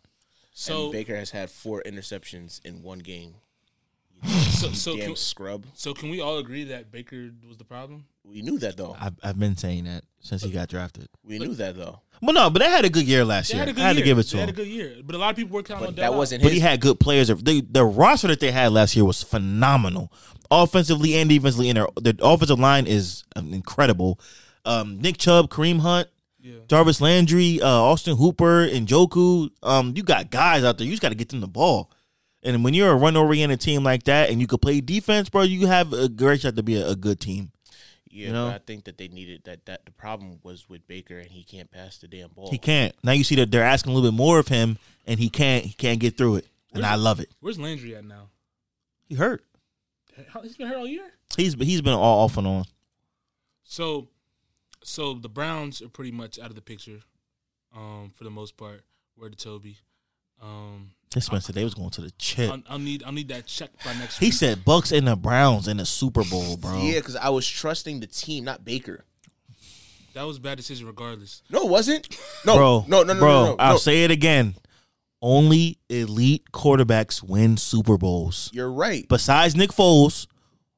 [0.54, 3.36] So and Baker has had four interceptions in one game.
[4.24, 5.66] So so Damn can, scrub.
[5.74, 8.06] so can we all agree that Baker was the problem?
[8.24, 8.96] We knew that though.
[9.00, 11.08] I've, I've been saying that since he got drafted.
[11.24, 12.02] We knew that though.
[12.22, 13.66] But no, but they had a good year last They year.
[13.66, 14.04] had a good I had year.
[14.04, 14.48] to give it to they him.
[14.48, 16.18] had a good year, but a lot of people were counting But Odell that out.
[16.18, 16.62] wasn't But his.
[16.62, 17.28] he had good players.
[17.28, 20.12] They, the roster that they had last year was phenomenal,
[20.50, 21.70] offensively and defensively.
[21.70, 24.20] And their, their offensive line is um, incredible.
[24.64, 26.08] Um, Nick Chubb, Kareem Hunt,
[26.40, 26.60] Yeah.
[26.68, 29.50] Jarvis Landry, uh, Austin Hooper, and Njoku.
[29.62, 30.86] Um, you got guys out there.
[30.86, 31.92] You just got to get them the ball.
[32.46, 35.42] And when you're a run oriented team like that, and you could play defense, bro,
[35.42, 37.52] you have a great shot to be a, a good team.
[38.10, 38.46] yeah, you know?
[38.46, 39.66] but I think that they needed that.
[39.66, 42.50] That the problem was with Baker, and he can't pass the damn ball.
[42.52, 42.94] He can't.
[43.04, 44.78] Now you see that they're asking a little bit more of him,
[45.08, 45.66] and he can't.
[45.66, 46.48] He can't get through it.
[46.74, 47.30] And I love it.
[47.40, 48.30] Where's Landry at now?
[49.08, 49.44] He hurt.
[50.44, 51.12] He's been hurt all year.
[51.36, 52.66] He's he's been all off and on.
[53.64, 54.10] So,
[54.84, 57.00] so the Browns are pretty much out of the picture,
[57.76, 58.84] um, for the most part.
[59.18, 59.78] Word to Toby.
[60.42, 62.52] Um, This man said they was going to the chip.
[62.52, 64.34] I'll, I'll need I'll need that check by next He week.
[64.34, 66.82] said Bucs and the Browns in the Super Bowl, bro.
[66.82, 69.06] Yeah, because I was trusting the team, not Baker.
[70.14, 71.42] that was a bad decision regardless.
[71.50, 72.10] No, it wasn't.
[72.46, 73.30] No, bro, no, no, no, bro.
[73.30, 73.78] no, no, I'll no.
[73.78, 74.56] say it again.
[75.22, 78.50] only elite quarterbacks win Super Bowls.
[78.54, 79.08] You're right.
[79.08, 80.28] Besides Nick Foles,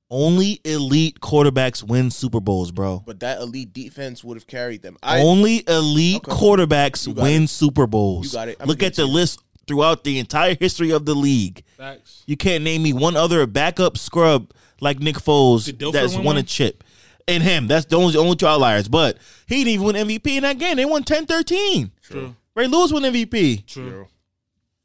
[0.09, 3.03] only elite quarterbacks win Super Bowls, bro.
[3.05, 4.97] But that elite defense would have carried them.
[5.03, 6.31] I only elite Okay.
[6.31, 7.49] quarterbacks win it.
[7.49, 8.27] Super Bowls.
[8.27, 8.57] You got it.
[8.59, 9.11] I'm Look at the it you.
[9.13, 11.63] list throughout the entire history of the league.
[11.77, 12.23] Facts.
[12.25, 16.43] You can't name me one other backup scrub like Nick Foles that's win won a
[16.43, 16.83] chip.
[17.29, 17.67] And him.
[17.67, 18.87] That's the only, only two outliers.
[18.87, 20.77] But he didn't even win MVP in that game.
[20.77, 21.91] They won 10-13.
[22.03, 22.33] True.
[22.55, 23.65] Ray Lewis won MVP.
[23.65, 24.07] True.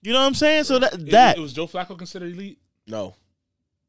[0.02, 0.64] You know what I'm saying?
[0.64, 2.58] So that that it was Joe Flacco considered elite.
[2.88, 3.14] no,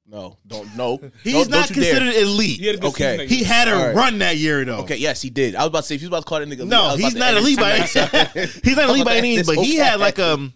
[0.08, 0.98] no, don't no.
[1.24, 1.94] he's Don't- not don't you dare.
[2.00, 2.60] considered elite.
[2.60, 3.26] He had a Okay.
[3.26, 3.96] He had a All right.
[3.96, 4.82] run that year though.
[4.82, 5.56] Okay, yes, he did.
[5.56, 6.60] I was about to say if he was about to call that nigga.
[6.60, 8.50] elite, I No, was he's not end elite by this any shit.
[8.64, 10.54] He's not elite by any like, but he had like um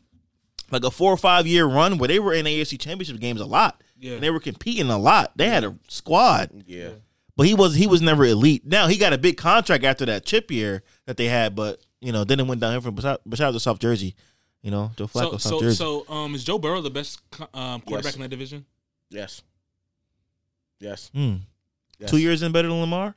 [0.71, 3.45] like a four or five year run where they were in AFC championship games a
[3.45, 3.81] lot.
[3.99, 4.13] Yeah.
[4.13, 5.35] And they were competing a lot.
[5.37, 6.63] They had a squad.
[6.67, 6.89] Yeah,
[7.35, 8.65] But he was he was never elite.
[8.65, 12.11] Now he got a big contract after that chip year that they had, but you
[12.11, 14.15] know, then it went downhill from besides, besides the South Jersey.
[14.61, 15.75] You know, Joe Flacco, So, South so, Jersey.
[15.75, 17.21] so, um, is Joe Burrow the best
[17.53, 18.15] um, quarterback Yes.
[18.15, 18.65] in that division?
[19.09, 19.41] yes,
[20.79, 21.09] yes.
[21.13, 21.35] Hmm.
[21.99, 22.09] yes.
[22.09, 23.15] Two years in better than Lamar?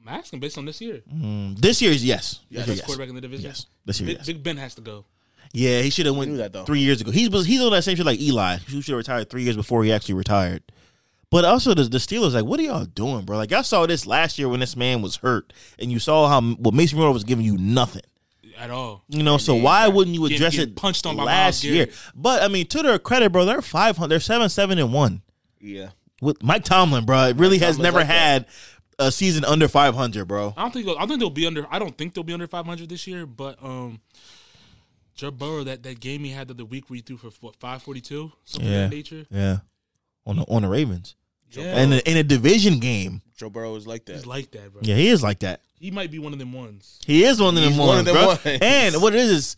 [0.00, 1.02] I'm asking based on this year.
[1.08, 1.54] Hmm.
[1.54, 2.40] This year is yes.
[2.50, 2.50] Yes.
[2.50, 2.86] This year, Best yes.
[2.86, 3.46] quarterback in the division.
[3.46, 3.66] Yes.
[3.84, 4.26] This year, Big, yes.
[4.26, 5.04] Big Ben has to go.
[5.52, 6.64] Yeah, he should have went knew that, though.
[6.64, 7.10] three years ago.
[7.10, 8.56] He's he's on that same shit like Eli.
[8.68, 10.62] He should have retired three years before he actually retired.
[11.30, 13.36] But also the, the Steelers, like, what are y'all doing, bro?
[13.36, 16.40] Like, y'all saw this last year when this man was hurt, and you saw how
[16.58, 18.02] well Mason Rudolph was giving you nothing.
[18.58, 19.04] At all.
[19.08, 21.88] You know, so why wouldn't you Getting- address getting it punched on last year?
[22.14, 25.22] But I mean, to their credit, bro, they're five hundred, they're seven, seven, and one
[25.60, 25.90] Yeah,
[26.20, 27.26] with Mike Tomlin, bro.
[27.28, 28.12] It really has Tomlin's never like that.
[28.14, 28.46] had
[28.98, 30.54] a season under five hundred, bro.
[30.56, 30.86] I don't think.
[30.86, 31.66] they'll- I think they'll be under.
[31.70, 33.26] I don't think they'll be under 500 this year.
[33.26, 34.00] But um,
[35.18, 37.56] Joe Burrow that, that game he had the, the week where he threw for what
[37.56, 38.84] 542 something Yeah.
[38.84, 39.26] of that nature.
[39.30, 39.58] Yeah,
[40.24, 41.14] on the on the Ravens,
[41.50, 44.14] Yeah, and in a division game, Joe Burrow is like that.
[44.16, 44.80] he's like that, bro.
[44.84, 45.60] yeah, he is like that.
[45.78, 46.98] He might be one of them ones.
[47.06, 48.26] He is one of them He's ones, one of them bro.
[48.28, 48.40] ones.
[48.62, 49.56] And what it is is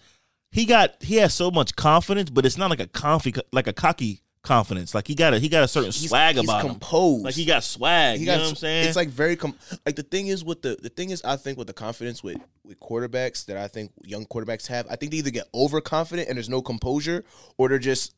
[0.51, 3.73] he got he has so much confidence, but it's not like a confi like a
[3.73, 4.95] cocky confidence.
[4.95, 6.71] Like he got a he got a certain He's- swag he's about him.
[6.73, 7.25] composed.
[7.25, 8.15] Like he got swag.
[8.17, 8.87] He you got, know what I'm saying?
[8.87, 11.59] It's like very com- like the thing is with the the thing is I think
[11.59, 15.19] with the confidence with with quarterbacks that I think young quarterbacks have, I think they
[15.19, 17.25] either get overconfident and there's no composure,
[17.59, 18.15] or they're just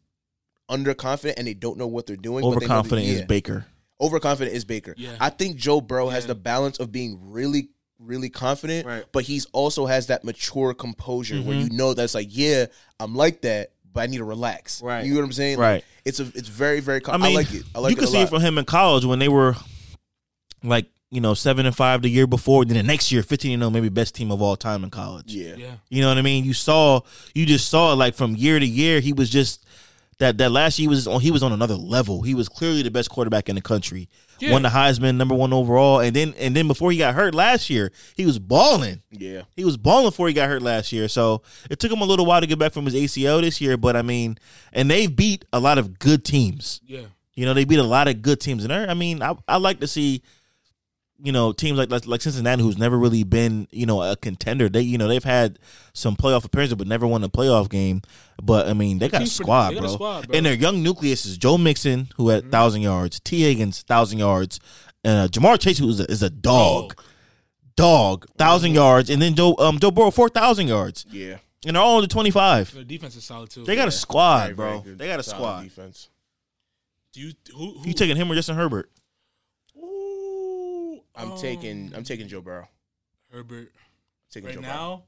[0.70, 2.42] underconfident and they don't know what they're doing.
[2.42, 3.22] but they know that- overconfident is.
[3.22, 3.66] Baker.
[4.00, 4.94] overconfident is Baker.
[4.96, 5.16] Yeah.
[5.20, 7.68] I think Joe Burrow has the balance of being really,
[8.00, 9.04] really confident, Right.
[9.12, 11.64] but he's also has that mature composure where Mhm.
[11.70, 12.66] you know that's like, yeah,
[12.98, 14.82] I'm like that, but I need to relax.
[14.82, 15.05] Right.
[15.05, 15.59] You know what I'm saying?
[15.59, 15.74] Right.
[15.74, 17.01] Like, it's a it's very very.
[17.01, 17.62] Com- I mean, I like it.
[17.74, 18.24] I like you it can a see lot.
[18.26, 19.55] it from him in college when they were
[20.62, 22.64] like you know seven and five the year before.
[22.64, 25.34] Then the next year, fifteen and zero, maybe best team of all time in college.
[25.34, 25.55] yeah.
[25.57, 26.45] Yeah, You know what I mean?
[26.45, 27.01] You saw,
[27.34, 29.64] you just saw like from year to year, he was just
[30.22, 32.22] that that last year he was on he was on another level.
[32.22, 34.08] He was clearly the best quarterback in the country.
[34.38, 34.52] Yeah.
[34.52, 37.68] Won the Heisman, number one overall, and then and then before he got hurt last
[37.70, 39.02] year, he was balling.
[39.10, 39.42] Yeah.
[39.54, 41.06] He was balling before he got hurt last year.
[41.08, 43.76] So it took him a little while to get back from his ACL this year.
[43.76, 44.38] But I mean,
[44.72, 46.80] and they've beat a lot of good teams.
[46.86, 47.02] yeah.
[47.34, 49.80] You know, they beat a lot of good teams, and I mean, I I like
[49.80, 50.22] to see,
[51.22, 54.68] you know, teams like like, like Cincinnati, who's never really been you know a contender.
[54.68, 55.58] They you know they've had
[55.92, 58.02] some playoff appearances, but never won a playoff game.
[58.42, 59.94] But I mean, they got a team's pretty- squad, they got a bro.
[59.94, 60.36] squad, bro.
[60.36, 64.58] And their young nucleus is Joe Mixon, who had thousand yards, Tee Higgins thousand yards,
[65.04, 67.00] and uh, Ja'Marr Chase, who is a, is a dog,
[67.76, 71.36] dog thousand yards, and then Joe um Joe Burrow four thousand yards, Yeah.
[71.66, 72.72] and they're all under twenty five.
[72.74, 73.64] Their defense is solid too.
[73.64, 74.80] They got a squad, very bro.
[74.80, 75.62] good, They got a solid squad.
[75.62, 76.08] defense.
[77.12, 78.90] Do you who, who You taking him or Justin Herbert?
[81.16, 82.68] Ooh, I'm um, taking I'm taking Joe Burrow.
[83.32, 83.72] Herbert
[84.30, 84.72] taking right Joe Burrow.
[84.72, 85.02] now.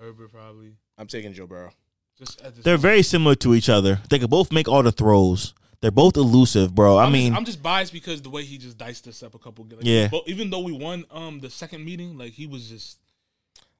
[0.00, 1.70] Herbert probably I'm taking Joe Burrow.
[2.18, 2.82] just at this They're point.
[2.82, 4.00] very similar to each other.
[4.10, 5.54] They could both make all the throws.
[5.80, 6.96] They're both elusive, bro.
[6.96, 9.34] I I'm mean, just, I'm just biased because the way he just diced us up
[9.34, 9.64] a couple.
[9.64, 10.08] Like, Yeah.
[10.10, 12.98] But even though we won um the second meeting, like he was just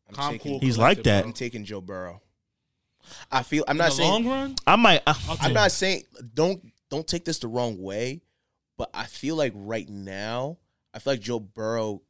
[0.09, 0.61] I'm calm, taking cool.
[0.61, 1.23] He's like that.
[1.23, 1.29] bro.
[1.29, 2.21] I'm taking Joe Burrow.
[3.31, 4.55] I feel I'm In not the saying long run.
[4.67, 5.03] I might.
[5.07, 6.03] I, I'll I'm not saying
[6.35, 6.61] don't
[6.91, 8.21] don't take this the wrong way,
[8.77, 10.59] but I feel like right now,
[10.97, 12.01] I feel like Joe Burrow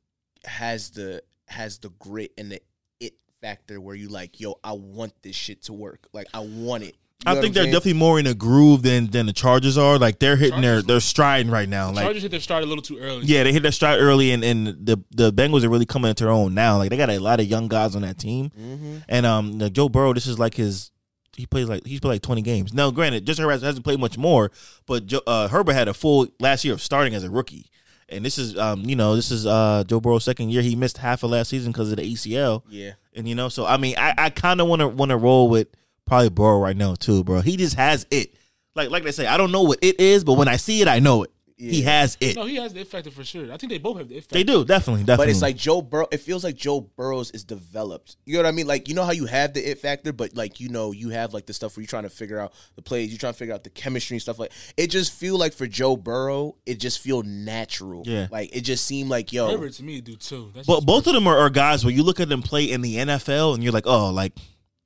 [0.44, 2.60] has the has the grit and the
[3.00, 6.06] it factor where you like, yo, I want this shit to work.
[6.12, 6.94] Like I want it.
[7.26, 7.72] You I think they're saying?
[7.72, 9.98] definitely more in a groove than than the Chargers are.
[9.98, 11.90] Like they're hitting their Chargers- they're striding right now.
[11.90, 13.24] Like Chargers hit their start a little too early.
[13.24, 16.24] yeah, they hit their stride early, and and the the Bengals are really coming into
[16.24, 16.76] their own now.
[16.78, 19.02] Like they got a lot of young guys on that team, Mhm.
[19.08, 20.90] and um, the Joe Burrow, this is like his.
[21.36, 22.72] He plays like he's played like twenty games.
[22.72, 24.50] Now, granted, Justin Herbert hasn't played much more,
[24.86, 27.66] but Joe, uh, Herbert had a full last year of starting as a rookie,
[28.08, 30.62] and this is um, you know, this is uh Joe Burrow's second year.
[30.62, 32.62] He missed half of last season because of the ACL.
[32.68, 32.92] Yeah.
[33.14, 35.48] And you know, so I mean, I, I kind of want to want to roll
[35.48, 35.68] with
[36.06, 37.40] probably Burrow right now too, bro.
[37.40, 38.34] He just has it.
[38.74, 40.88] Like like they say, I don't know what it is, but when I see it,
[40.88, 41.30] I know it.
[41.58, 42.36] He has it.
[42.36, 43.50] No, he has the it factor for sure.
[43.50, 44.34] I think they both have the it factor.
[44.34, 45.16] They do definitely, definitely.
[45.26, 46.06] But it's like Joe Burrow.
[46.10, 48.16] It feels like Joe Burrows is developed.
[48.26, 48.66] You know what I mean?
[48.66, 51.32] Like you know how you have the it factor, but like you know you have
[51.32, 53.54] like the stuff where you're trying to figure out the plays, you're trying to figure
[53.54, 54.52] out the chemistry and stuff like.
[54.76, 58.02] It just feel like for Joe Burrow, it just feel natural.
[58.04, 58.28] Yeah.
[58.30, 59.50] like it just seemed like yo.
[59.50, 60.52] Herbert to me do too.
[60.54, 62.70] That's But just both of them are, are guys where you look at them play
[62.70, 64.32] in the NFL and you're like, oh, like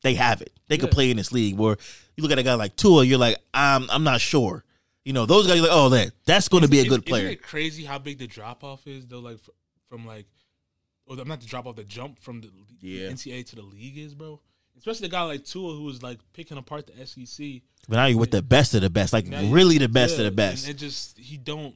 [0.02, 0.52] they have it.
[0.68, 1.58] They could play in this league.
[1.58, 1.76] Where
[2.16, 4.64] you look at a guy like Tua, you're like, I'm I'm not sure.
[5.04, 7.00] You know, those guys, you're like, oh, that that's going to be a Isn't- good
[7.00, 7.28] Isn't player.
[7.28, 9.20] it crazy how big the drop off is though?
[9.20, 9.38] Like
[9.88, 10.26] from like,
[11.06, 13.08] or the, not the drop off, the jump from the Yeah.
[13.10, 14.40] NCAA to the league is, bro.
[14.78, 17.62] Especially the guy like Tua who was like picking apart the SEC.
[17.88, 20.18] But now you're with the best of the best, like Now really the best yeah,
[20.20, 20.66] of the best.
[20.66, 21.74] And it just he don't.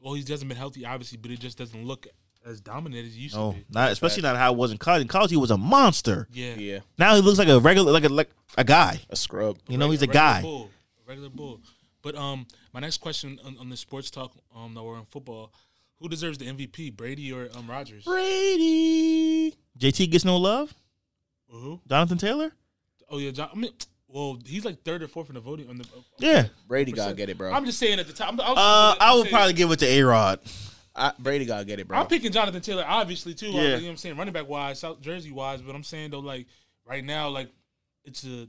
[0.00, 2.06] Well, he hasn't been healthy, obviously, but it just doesn't look
[2.44, 3.64] as dominant as he used No, to be.
[3.70, 5.00] not especially not how it was in college.
[5.02, 6.28] In college, he was a monster.
[6.32, 9.00] Yeah, yeah, Now he looks like a regular, like a like a guy.
[9.08, 9.58] a scrub.
[9.68, 10.42] You know, he's a regular guy.
[10.42, 10.70] Bull,
[11.04, 11.60] a regular bull.
[12.04, 15.52] But um, my next question on, on the sports talk um that we're in football,
[15.98, 18.04] who deserves the MVP, Brady or um Rodgers?
[18.04, 19.54] Brady.
[19.78, 20.72] JT gets no love.
[21.48, 21.80] Who?
[21.88, 22.52] Jonathan Taylor.
[23.10, 23.48] Oh yeah, John.
[23.52, 23.72] I mean,
[24.08, 25.68] well, he's like third or fourth in the voting.
[25.68, 25.86] On the,
[26.18, 26.46] Yeah.
[26.68, 27.52] Brady gotta get it, bro.
[27.52, 28.28] I'm just saying at the top.
[28.34, 30.40] I'm, I'm, Uh, I would saying- probably give it to A Rod.
[30.96, 31.98] I, Brady gotta get it, bro.
[31.98, 33.46] I'm picking Jonathan Taylor, obviously too.
[33.48, 33.62] Yeah.
[33.62, 35.60] You know what I'm saying, running back wise, South Jersey wise.
[35.62, 36.46] But I'm saying though, like
[36.86, 37.50] right now, like
[38.04, 38.46] it's a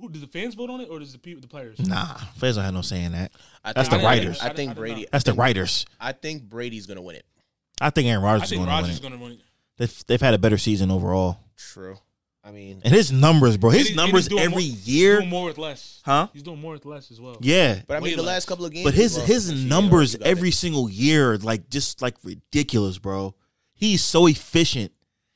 [0.00, 1.78] who do the fans vote on it or does the people, the players?
[1.78, 3.32] Nah, fans don't have no saying that.
[3.64, 4.40] I That's think- the writers.
[4.40, 5.00] I I think did Brady.
[5.02, 5.10] not.
[5.12, 5.86] That's the writers.
[6.00, 7.26] I think Brady's gonna win it.
[7.80, 9.02] I think Aaron Rodgers I is think going to win Rodgers is it.
[9.02, 9.40] going to win it.
[9.76, 11.40] They've, they've had a better season overall.
[11.58, 11.98] True.
[12.42, 13.68] I mean, And his numbers, bro.
[13.70, 15.16] And His he- and he's numbers doing every more- year.
[15.18, 16.00] doing more with less.
[16.06, 16.28] Huh?
[16.32, 17.36] He's doing more with less as well.
[17.40, 17.80] Yeah.
[17.86, 18.34] but I mean, Way the less.
[18.34, 18.84] last couple of games.
[18.84, 20.30] But his bro, his this year, numbers you got it.
[20.30, 23.34] every single year, like just like ridiculous, bro.
[23.74, 24.92] He's so efficient.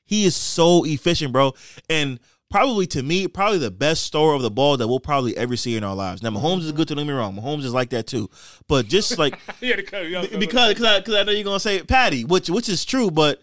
[0.06, 1.52] He is so efficient, bro.
[1.90, 2.20] And
[2.50, 5.76] probably to me, probably the best store of the ball that we'll probably ever see
[5.76, 6.22] in our lives.
[6.22, 6.88] Now, Mahomes is good.
[6.88, 7.34] Don't get me wrong.
[7.34, 8.28] Mahomes is like that too.
[8.68, 11.60] But just like yeah, the cut, yeah, because because I, cause I know you're gonna
[11.60, 13.40] say Patty, which which is true, but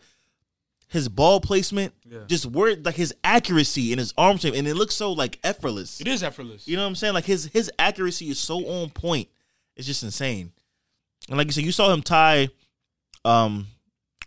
[0.89, 2.19] his ball placement, Yeah.
[2.27, 5.99] just word like his accuracy and his arm shape, and it looks so like effortless.
[5.99, 6.67] it is effortless.
[6.67, 7.13] You know what I'm saying?
[7.13, 9.27] Like his his accuracy is so on point.
[9.75, 10.51] It's just insane.
[11.29, 12.49] And like you said, you saw him tie
[13.25, 13.67] um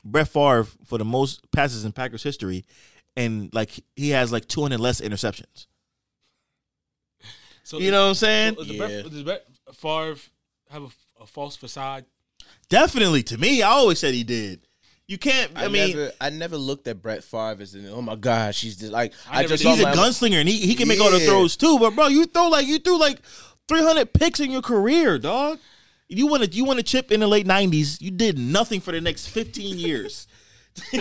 [0.04, 2.64] Brett Favre for the most passes in Packers history,
[3.16, 5.66] and like he has like 200 less interceptions.
[7.64, 8.54] So You know what I'm saying?
[8.56, 8.78] so does Yeah.
[8.78, 10.16] Brett, does Brett Favre
[10.70, 12.04] have a, a false facade?
[12.68, 13.22] Definitely.
[13.24, 14.66] To me, I always said he did.
[15.06, 15.50] You can't.
[15.56, 18.58] I, I, mean, never, I never looked at Brett Favre as an, oh my gosh,
[18.58, 21.00] she's just like I I, just he's a my- gunslinger and he, he can make
[21.00, 21.78] all the throws too.
[21.78, 23.20] But bro, you throw like you threw like
[23.68, 25.58] 300 picks in your career, dog.
[26.08, 28.00] You want to you want to chip in the late 90s.
[28.00, 30.26] You did nothing for the next 15 years.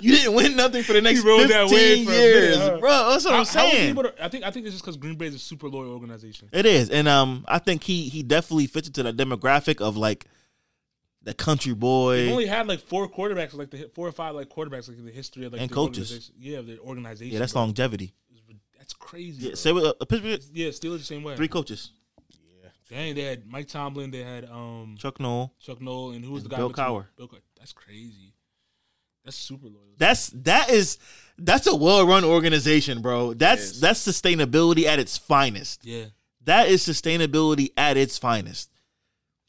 [0.00, 2.70] you didn't win nothing for the next rode that 15 wave for a years, bit,
[2.72, 2.78] huh?
[2.78, 3.10] bro.
[3.10, 3.94] That's what I'm How- how saying.
[3.96, 6.48] to- I think I think it's just because Green Bay is a super loyal organization.
[6.52, 10.26] It is, and um, I think he he definitely fits into the demographic of like
[11.22, 12.16] the country boy.
[12.26, 15.04] They only had like four quarterbacks, like the four or five like quarterbacks, like in
[15.04, 16.10] the history of like And the coaches.
[16.10, 16.34] organization.
[16.38, 17.32] Yeah, the organization.
[17.34, 17.62] yeah, that's bro.
[17.62, 18.14] longevity.
[18.78, 19.48] That's crazy.
[19.48, 21.36] Yeah, say what uh, Pittsburgh yeah, Steelers the same way.
[21.36, 21.92] three coaches:
[22.62, 25.52] Yeah, Dang, they had Mike Tomlin, they had um Chuck Noll.
[25.60, 26.60] Chuck Noll, and who was And the guy?
[26.60, 27.06] Bill Cowher.
[27.16, 28.29] Bill That's crazy.
[29.24, 29.94] That's super loyal.
[29.98, 30.98] That's that is
[31.38, 33.34] that's a well run organization, bro.
[33.34, 35.84] That's that's sustainability at its finest.
[35.84, 36.06] yeah.
[36.44, 38.70] That is sustainability at its finest.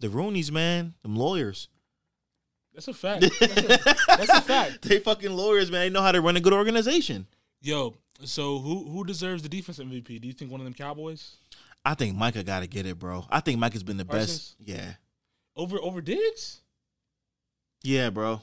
[0.01, 1.69] The Rooneys, man, them lawyers.
[2.73, 3.21] That's a fact.
[3.39, 4.81] That's a, that's a fact.
[4.83, 5.81] they fucking lawyers, man.
[5.81, 7.27] They know how to run a good organization.
[7.61, 10.21] Yo, so who who deserves the defense MVP?
[10.21, 11.37] Do you think one of them Cowboys
[11.83, 13.25] I think Micah got to get it, bro.
[13.29, 14.55] I think Micah's been the Parsons?
[14.59, 14.69] best.
[14.69, 14.93] Yeah,
[15.55, 16.61] over over Diggs?
[17.83, 18.41] yeah, bro.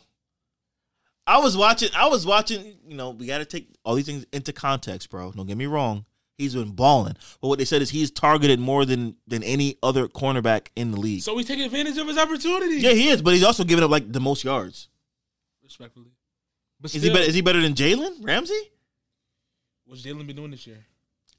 [1.29, 1.91] I was watching.
[1.95, 2.79] I was watching.
[2.87, 5.31] You know, we got to take all these things into context, bro.
[5.33, 6.07] Don't get me wrong.
[6.39, 10.07] He's been balling, but what they said is he's targeted more than than any other
[10.09, 11.21] cornerback in the league.
[11.23, 12.77] So he's taking advantage of his opportunity.
[12.77, 14.89] yeah, he is, but he's also giving up like the most yards.
[15.63, 16.13] respectfully.
[16.81, 17.25] But Is he better?
[17.25, 18.61] Is he better than Jalen Ramsey?
[19.85, 20.79] What's Jalen been doing this year?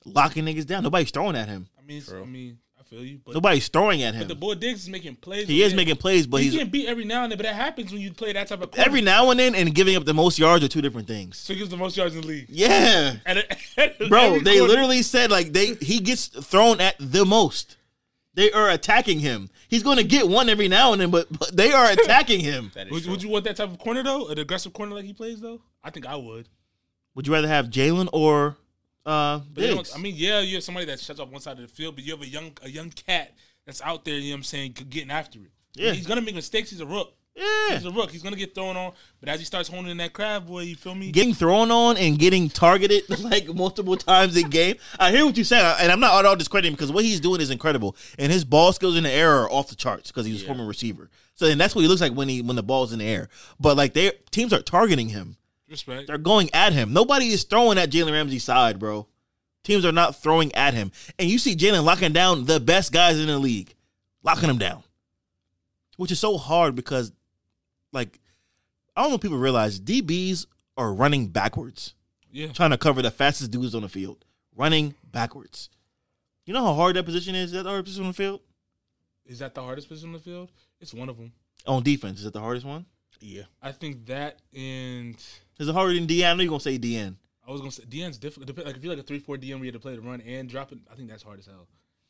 [0.05, 0.83] Locking niggas down.
[0.83, 1.67] Nobody's throwing at him.
[1.79, 4.21] I mean, I mean, I feel you, but Nobody's throwing at him.
[4.21, 5.47] but the boy Diggs is making plays.
[5.47, 5.75] He is Yeah.
[5.77, 8.01] making plays, but He he's getting beat every now and then, but that happens when
[8.01, 8.85] you play that type of corner.
[8.87, 11.37] every now and then and giving up the most yards are two different things.
[11.37, 12.47] So he gives the most yards in the league.
[12.49, 13.39] Yeah, And
[13.77, 14.39] it- bro.
[14.39, 17.75] They quarter- literally said like they he gets thrown at the most.
[18.35, 19.49] They are attacking him.
[19.67, 22.71] He's going to get one every now and then, but, but they are attacking him.
[22.89, 24.27] Would, would you want that type of corner though?
[24.29, 25.61] An aggressive corner like he plays though?
[25.83, 26.47] I think I would.
[27.15, 28.55] Would you rather have Jalen or
[29.09, 29.95] uh, But they don't- Diggs?
[29.95, 32.03] I mean, yeah, you have somebody that shuts off one side of the field, but
[32.03, 33.33] you have a young a young cat
[33.65, 34.15] that's out there.
[34.15, 35.51] You know what I'm saying, getting after it.
[35.75, 35.93] Yeah.
[35.93, 36.69] he's gonna make mistakes.
[36.69, 37.13] He's a rook.
[37.35, 37.75] Yeah.
[37.75, 38.11] He's a rook.
[38.11, 38.91] He's gonna get thrown on,
[39.21, 41.11] but as he starts honing in that crab, boy, you feel me?
[41.11, 44.75] Getting thrown on and getting targeted like multiple times a game.
[44.99, 47.19] I hear what you're saying, and I'm not at all discrediting him because what he's
[47.21, 50.25] doing is incredible, and his ball skills in the air are off the charts because
[50.25, 51.09] he was a former receiver.
[51.35, 53.29] So and that's what he looks like when he when the ball's in the air.
[53.59, 55.37] But like they teams are targeting him.
[55.69, 56.07] Respect.
[56.07, 56.93] They're going at him.
[56.93, 59.07] Nobody is throwing at Jalen Ramsey's side, bro.
[59.63, 60.91] Teams are not throwing at him.
[61.19, 63.75] And you see Jalen locking down the best guys in the league,
[64.23, 64.83] locking them down,
[65.97, 67.11] which is so hard because,
[67.91, 68.19] like,
[68.95, 70.45] I don't know if people realize DBs
[70.77, 71.93] are running backwards,
[72.31, 72.47] Yeah.
[72.51, 75.69] trying to cover the fastest dudes on the field, running backwards.
[76.45, 77.51] You know how hard that position is?
[77.51, 78.39] That hard position on the field?
[79.25, 80.49] Is that the hardest position on the field?
[80.79, 81.31] It's one of them.
[81.67, 82.85] On defense, is it the hardest one?
[83.21, 83.43] Yeah.
[83.61, 85.15] I think that and
[85.59, 86.29] Is it harder than DN?
[86.29, 87.15] I know you're gonna say DN.
[87.47, 88.57] I was gonna say DN's difficult.
[88.65, 90.21] Like if you're like a three four DM where you have to play the run
[90.21, 91.67] and drop it, I think that's hard as hell.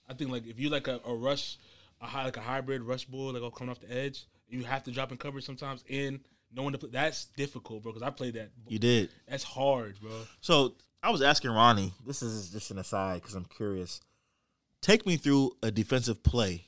[0.07, 1.57] I think like if you like a, a rush,
[2.01, 4.83] a high like a hybrid rush bull, like all coming off the edge, you have
[4.83, 6.19] to drop in coverage sometimes and
[6.53, 6.89] knowing to play.
[6.91, 7.93] That's difficult, bro.
[7.93, 8.49] Because I played that.
[8.67, 9.09] You did.
[9.27, 10.11] That's hard, bro.
[10.41, 11.93] So I was asking Ronnie.
[12.05, 14.01] This is just an aside because I'm curious.
[14.81, 16.65] Take me through a defensive play.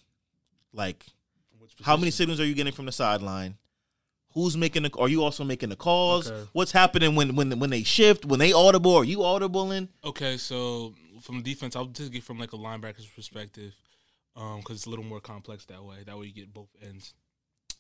[0.74, 1.06] Like,
[1.82, 3.58] how many signals are you getting from the sideline?
[4.34, 4.92] Who's making the?
[4.98, 6.30] Are you also making the calls?
[6.32, 6.48] Okay.
[6.54, 8.26] What's happening when when when they shift?
[8.26, 8.96] When they audible?
[8.96, 9.90] Are you audibling?
[10.04, 13.74] Okay, so from defense, I'll just get from like a linebacker's perspective,
[14.36, 15.98] um, because it's a little more complex that way.
[16.06, 17.14] That way you get both ends.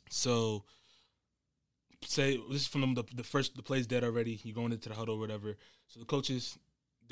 [0.09, 0.65] So,
[2.05, 4.39] say this is from the, the first the play's dead already.
[4.43, 5.57] You're going into the huddle or whatever.
[5.87, 6.57] So the coaches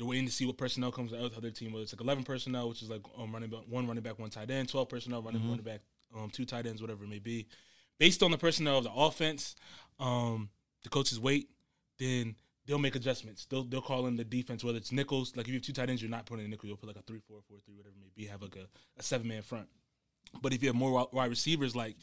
[0.00, 1.72] they're waiting to see what personnel comes out of their team.
[1.72, 4.30] Whether it's like 11 personnel, which is like um, running back, one running back, one
[4.30, 5.80] tight end, 12 personnel, running running back,
[6.16, 7.46] um, two tight ends, whatever it may be.
[8.00, 9.54] Based on the personnel of the offense,
[10.00, 10.48] um,
[10.82, 11.50] the coach's weight,
[11.98, 12.34] Then
[12.66, 13.44] they'll make adjustments.
[13.44, 15.36] They'll they'll call in the defense, whether it's nickels.
[15.36, 16.66] Like if you have two tight ends, you're not putting a nickel.
[16.68, 18.26] You'll put like a three, four, four, three, whatever it may be.
[18.26, 18.66] Have like a,
[18.98, 19.68] a seven man front.
[20.40, 21.96] But if you have more wide receivers, like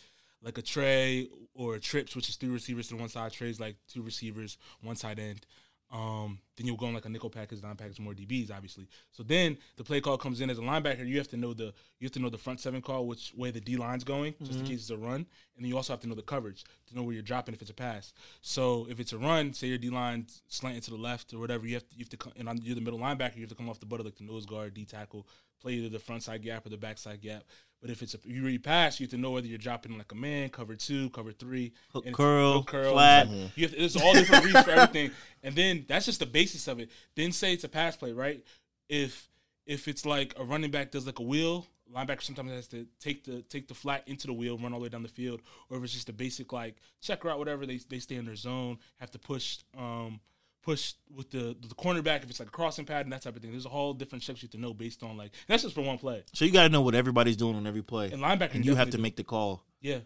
[0.43, 3.77] like a Trey or a Trips, which is three receivers to one side, Trey's like
[3.91, 5.47] two receivers, one tight end.
[5.89, 8.87] Um, then you'll go on like a nickel package, nine package, more DBs, obviously.
[9.11, 11.07] So then the play call comes in as a linebacker.
[11.07, 13.51] You have to know the you have to know the front seven call, which way
[13.51, 15.25] the D line's going, just in case it's a run, and
[15.63, 17.71] then you also have to know the coverage to know where you're dropping if it's
[17.71, 18.11] a pass.
[18.41, 21.65] So if it's a run, say your D line slanting to the left or whatever,
[21.65, 23.49] you have to you have to come, and on- you're the middle linebacker, you have
[23.49, 25.25] to come off the butt of like the nose guard, D tackle,
[25.61, 27.43] play either the front side gap or the backside gap.
[27.81, 30.11] But if it's a you read pass, you have to know whether you're dropping like
[30.11, 33.29] a man, cover two, cover three, Hook curl, hook curl, flat.
[33.29, 35.11] like- you have to, it's all different reads for everything,
[35.43, 36.89] and then that's just the basis of it.
[37.15, 38.43] Then say it's a pass play, right?
[38.89, 39.29] If
[39.65, 43.23] if it's like a running back does like a wheel, linebacker sometimes has to take
[43.25, 45.77] the take the flat into the wheel, run all the way down the field, or
[45.77, 48.79] if it's just a basic like check route, whatever, they they stay in their zone,
[48.99, 50.19] have to push um
[50.67, 53.51] push with the the cornerback if it's like a crossing pattern, that type of thing.
[53.51, 55.81] There's a whole different checks you have to know based on like that's just for
[55.81, 56.23] one play.
[56.33, 58.75] So you got to know what everybody's doing on every play, And linebacker and you
[58.75, 59.03] have to do.
[59.03, 59.63] make the call.
[59.81, 59.99] yeah.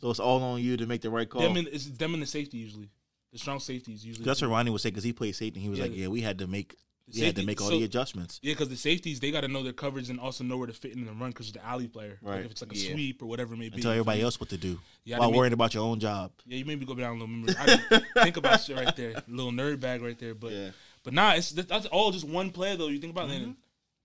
[0.00, 1.42] So it's all on you to make the right call.
[1.42, 2.90] Them and it's them and the safety usually.
[3.32, 4.24] The strong safeties usually.
[4.26, 5.60] That's what Ronnie would say because he played safety.
[5.60, 5.84] And he was Yeah.
[5.86, 6.74] like, "Yeah, we had to make,
[7.12, 9.42] The we had to make all so- the adjustments." Yeah, because the safeties they got
[9.42, 11.64] to know their coverage and also know where to fit in the run because the
[11.64, 12.18] alley player.
[12.22, 12.44] Like, Right.
[12.44, 12.92] if it's like a Yeah.
[12.92, 13.74] sweep or whatever it may be.
[13.74, 16.32] And tell everybody else what to do Yeah, while worrying about your own job.
[16.46, 17.54] Yeah, you made me go down a little memory.
[17.58, 19.22] I didn't think about shit right there.
[19.28, 20.34] Little nerd bag right there.
[20.34, 20.70] But Yeah.
[21.02, 22.88] but nah, it's that's all just one play though.
[22.88, 23.42] You think about it, Mm-hmm.
[23.44, 23.56] then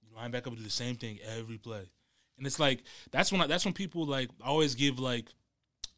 [0.10, 1.84] you line back up and do the same thing every play,
[2.38, 5.30] and it's like that's when I, that's when people like always give like,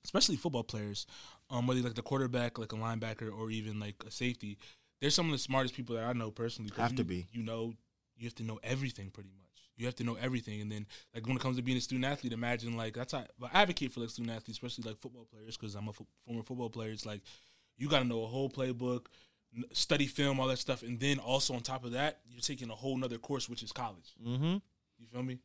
[0.03, 1.05] especially football players,
[1.49, 4.57] um, whether like the quarterback, like a linebacker, or even like a safety.
[5.01, 6.71] They're some of the smartest people that I know personally.
[6.77, 7.27] Have you, to be.
[7.31, 7.73] You know,
[8.17, 9.45] you have to know everything pretty much.
[9.77, 10.85] You have to know everything, and then
[11.15, 13.93] like when it comes to being a student athlete, imagine like that's how I advocate
[13.93, 16.91] for like student athletes, especially like football players, because I'm a fo- former football player.
[16.91, 17.21] It's like
[17.77, 19.05] you got to know a whole playbook,
[19.55, 22.69] n- study film, all that stuff, and then also on top of that, you're taking
[22.69, 24.13] a whole nother course, which is college.
[24.21, 24.57] Mm-hmm.
[24.97, 25.39] You feel me?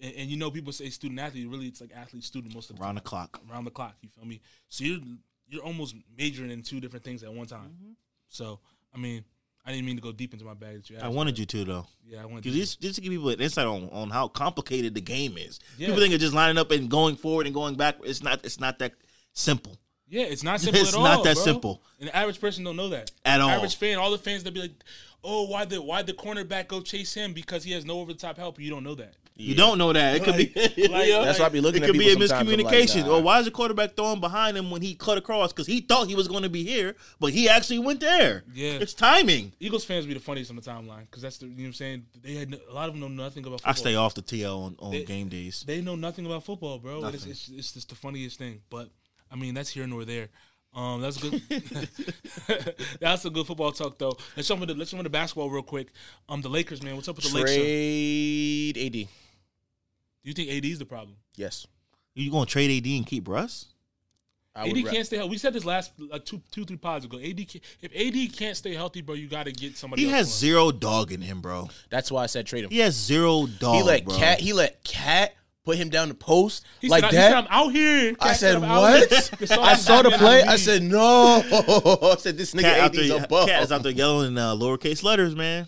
[0.00, 2.76] And, and you know, people say student athlete, really, it's like athlete student most of
[2.76, 2.86] the time.
[2.86, 3.40] Around the clock.
[3.50, 3.96] Around the clock.
[4.00, 4.40] You feel me?
[4.68, 5.00] So you're
[5.48, 7.74] you're almost majoring in two different things at one time.
[7.74, 7.92] Mm-hmm.
[8.28, 8.60] So
[8.94, 9.24] I mean,
[9.64, 10.76] I didn't mean to go deep into my bag.
[10.82, 12.82] That you I wanted you to though, Yeah, I wanted because to.
[12.82, 15.60] just to give people an insight on, on how complicated the game is.
[15.78, 15.86] Yeah.
[15.88, 17.96] People think of just lining up and going forward and going back.
[18.04, 18.44] It's not.
[18.44, 18.92] It's not that
[19.32, 19.78] simple.
[20.08, 21.04] Yeah, it's not simple It's at all.
[21.04, 21.44] not that bro.
[21.44, 21.82] simple.
[22.00, 23.48] And the average person don't know that At all.
[23.50, 24.72] Average fan, all the fans, they'll be like,
[25.24, 28.18] "Oh, why the why the cornerback go chase him because he has no over the
[28.18, 29.14] top help?" You don't know that.
[29.42, 30.16] You don't know that.
[30.16, 30.52] It could be.
[30.88, 33.06] like- That's why I be looking It at could be a people like, miscommunication.
[33.06, 33.16] nah.
[33.16, 35.52] Or why is the quarterback throwing behind him when he cut across?
[35.52, 38.44] Because he thought he was going to be here, but he actually went there.
[38.54, 38.72] Yeah.
[38.72, 39.52] It's timing.
[39.60, 41.72] Eagles fans be the funniest on the timeline because that's the you know what I'm
[41.74, 42.06] saying.
[42.22, 43.60] They had no, a lot of them know nothing about.
[43.60, 43.70] Football.
[43.70, 45.64] I stay off the TL on, on They- game days.
[45.66, 46.96] They know nothing about football, bro.
[46.96, 47.30] It's, Nothing.
[47.30, 48.60] it's, it's just the funniest thing.
[48.70, 48.88] But
[49.30, 50.28] I mean, that's here nor there.
[50.74, 51.42] Um, that's good.
[53.00, 54.16] that's a good football talk, though.
[54.36, 55.88] Let's jump into let's jump into basketball real quick.
[56.28, 56.96] Um, the Lakers, man.
[56.96, 57.50] What's up with the Lakers?
[57.54, 59.08] Do Trade AD.
[60.22, 61.16] You think AD is the problem?
[61.36, 61.66] Yes.
[62.14, 63.66] You going to trade AD and keep Russ?
[64.54, 65.30] I AD can't stay healthy.
[65.30, 67.18] We said this last like two, two, three pods ago.
[67.18, 70.02] AD, can, if AD can't stay healthy, bro, you got to get somebody.
[70.02, 70.32] He else has on.
[70.32, 71.70] zero dog in him, bro.
[71.88, 72.70] That's why I said trade him.
[72.70, 73.76] He has zero dog.
[73.76, 74.14] he let bro.
[74.14, 74.40] cat.
[74.40, 75.32] He let cat
[75.64, 77.28] put him down the post He like said, that.
[77.28, 78.14] He said, I'm out here.
[78.20, 79.08] I Cat said, I'm out what?
[79.08, 79.20] here.
[79.38, 80.42] The song I saw the play.
[80.42, 81.42] I said, no.
[82.12, 83.48] I said, this nigga Cat out AD's there, a bum.
[83.48, 85.66] cat is out there yelling in uh, lowercase letters, man.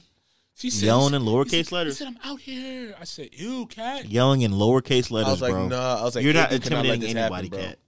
[0.57, 1.99] She said, Yelling in he lowercase said- letters.
[1.99, 2.95] He said, I'm out here.
[3.01, 4.05] I said, ew, cat.
[4.07, 5.69] Yelling in lowercase letters, I was like, bro.
[5.69, 6.01] nah.
[6.01, 7.79] I was like, You're not AD let intimidating this anybody, happen, cat.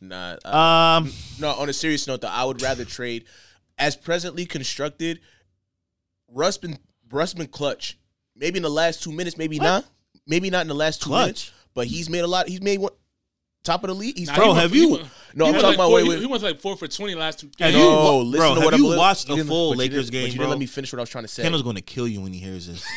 [0.00, 0.36] Nah.
[0.44, 3.24] uh, Um, no, on a serious note, though, I would rather trade
[3.78, 5.20] as presently constructed.
[6.28, 6.78] Russ been
[7.10, 7.98] Russ been clutch.
[8.34, 9.84] Maybe in the last two minutes, maybe not.
[10.26, 11.20] Maybe not in the last two Clutch?
[11.22, 11.52] minutes.
[11.74, 12.48] But he's made a lot.
[12.48, 12.92] He's made one
[13.64, 14.16] top of the league.
[14.18, 15.02] He's Nah, Bro, he went have for- he you- went-
[15.34, 16.18] No, he I'm went talking like about four- wait, he- wait.
[16.20, 17.46] He went like four for twenty last two.
[17.46, 17.74] Have games.
[17.74, 20.24] you- no, bro, to have what you I'm watched you a didn't- full Lakers game,
[20.24, 21.42] but you didn't let me finish what I was trying to say.
[21.42, 22.84] Kendall's gonna kill you when he hears this.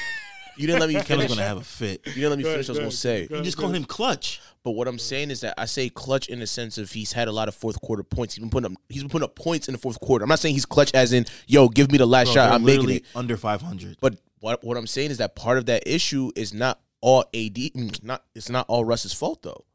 [0.58, 1.28] You didn't let me Kendall's finish.
[1.32, 2.00] gonna have a fit.
[2.06, 2.70] You didn't let me finish.
[2.70, 3.28] what I was gonna say.
[3.30, 4.40] You just call him clutch.
[4.64, 7.28] But what I'm saying is that I say clutch in the sense of he's had
[7.28, 8.36] a lot of fourth quarter points.
[8.36, 10.24] He's been putting up he's been putting up points in the fourth quarter.
[10.24, 12.54] I'm not saying he's clutch as in yo, give me the last Bro, shot.
[12.54, 13.04] I'm making it.
[13.14, 13.98] under 500.
[14.00, 17.54] But what what I'm saying is that part of that issue is not all AD.
[17.76, 19.66] mm, Not it's not all Russ's fault though.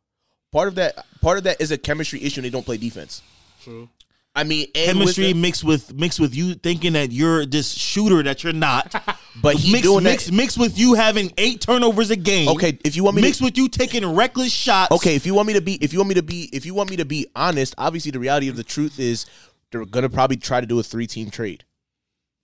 [0.53, 2.41] Part of that part of that is a chemistry issue.
[2.41, 3.23] and They don't play defense.
[3.63, 3.89] True.
[4.35, 7.73] I mean, and with Chemistry the- mixed with mixed with you thinking that you're this
[7.73, 8.93] shooter that you're not.
[9.43, 10.33] but he mixed, doing mixed, that.
[10.33, 12.49] mixed with you having eight turnovers a game.
[12.49, 14.93] Okay, if you want me to- mixed with you taking reckless shots.
[14.93, 16.75] Okay, if you want me to be, if you want me to be, if you
[16.75, 19.27] want me to be honest, obviously the reality of the truth is
[19.73, 21.65] they're gonna probably try to do a three team trade.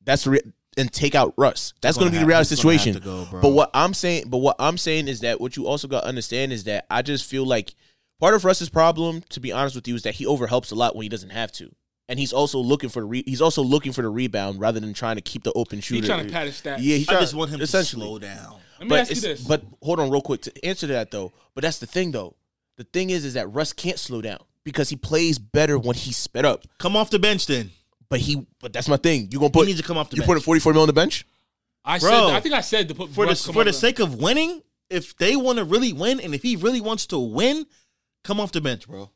[0.05, 0.41] That's the re-
[0.77, 1.73] and take out Russ.
[1.81, 3.03] That's gonna gonna, be have- the reality he's gonna have situation.
[3.33, 6.01] go, but what I'm saying, but what I'm saying is that what you also got
[6.03, 7.75] to understand is that I just feel like
[8.21, 10.95] part of Russ's problem, to be honest with you, is that he overhelps a lot
[10.97, 11.71] when he doesn't have to.
[12.09, 14.95] And he's also looking for the re- he's also looking for the rebound rather than
[14.95, 16.07] trying to keep the open He shooter.
[16.07, 16.77] trying to pad his stats.
[16.79, 18.03] Yeah, he's I trying, just want him to essentially.
[18.03, 18.57] slow down.
[18.79, 19.43] Let me but ask you this.
[19.43, 21.33] But hold on, real quick to answer that though.
[21.55, 22.37] But that's the thing though.
[22.77, 26.17] The thing is, is that Russ can't slow down because he plays better when he's
[26.17, 26.63] sped up.
[26.79, 27.71] Come off the bench then.
[28.09, 29.23] But he, but that's my thing.
[29.33, 30.29] You gonna He put needs to come off the you bench.
[30.29, 31.27] putting forty four mil on the bench?
[31.85, 33.67] I Bro, said, I think I said to put for the Russ come for on
[33.67, 37.07] the sake of winning, if they want to really win and if he really wants
[37.07, 37.67] to win,
[38.27, 39.11] come off the bench, bro.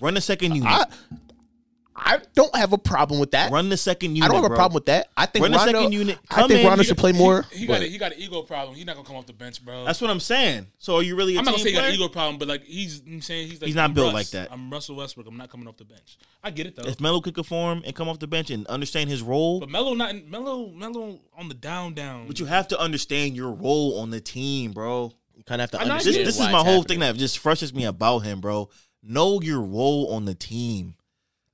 [0.00, 0.68] Run the second unit.
[0.68, 0.86] I,
[1.94, 3.52] I don't have a problem with that.
[3.52, 4.24] Run the second unit.
[4.24, 5.08] I don't have a problem with that.
[5.16, 6.18] I think Run the Rondo, second unit.
[6.30, 6.66] I think in.
[6.66, 7.44] Rondo should play more.
[7.52, 8.74] He, he got a, he got an ego problem.
[8.74, 9.84] He's not gonna come off the bench, bro.
[9.84, 10.68] That's what I'm saying.
[10.78, 11.36] So are you really?
[11.36, 13.20] A I'm not gonna team say he got an ego problem, but like he's I'm
[13.20, 14.14] saying he's like He's not I'm built Russ.
[14.14, 14.50] like that.
[14.50, 15.26] I'm Russell Westbrook.
[15.28, 16.18] I'm not coming off the bench.
[16.42, 16.88] I get it though.
[16.88, 19.92] If Melo could conform and come off the bench and understand his role, but Melo
[19.92, 22.26] not Melo Melo on the down down.
[22.26, 25.12] but you have to understand your role on the team, bro.
[25.42, 26.26] You kind of have to I know I understand.
[26.26, 26.84] This, this is my whole happening.
[26.84, 28.68] thing that just frustrates me about him, bro.
[29.02, 30.94] Know your role on the team.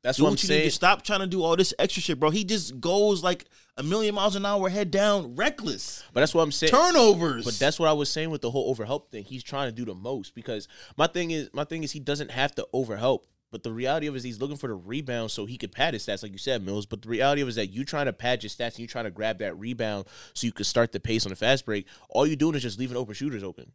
[0.02, 0.68] That's Do what I'm what you need saying.
[0.68, 2.30] to stop trying to do all this extra shit, bro.
[2.30, 3.46] He just goes like
[3.76, 6.70] a million miles an hour, head down, reckless But that's what I'm saying.
[6.70, 7.44] turnovers.
[7.44, 9.24] But that's what I was saying with the whole overhelp thing.
[9.24, 12.30] He's trying to do the most because my thing is my thing is he doesn't
[12.30, 13.20] have to overhelp.
[13.50, 15.94] But the reality of it is he's looking for the rebound so he could pad
[15.94, 16.84] his stats, like you said, Mills.
[16.86, 18.86] But the reality of it is that you trying to pad your stats and you
[18.86, 21.86] trying to grab that rebound so you could start the pace on the fast break.
[22.10, 23.72] All you're doing is just leaving open shooters open.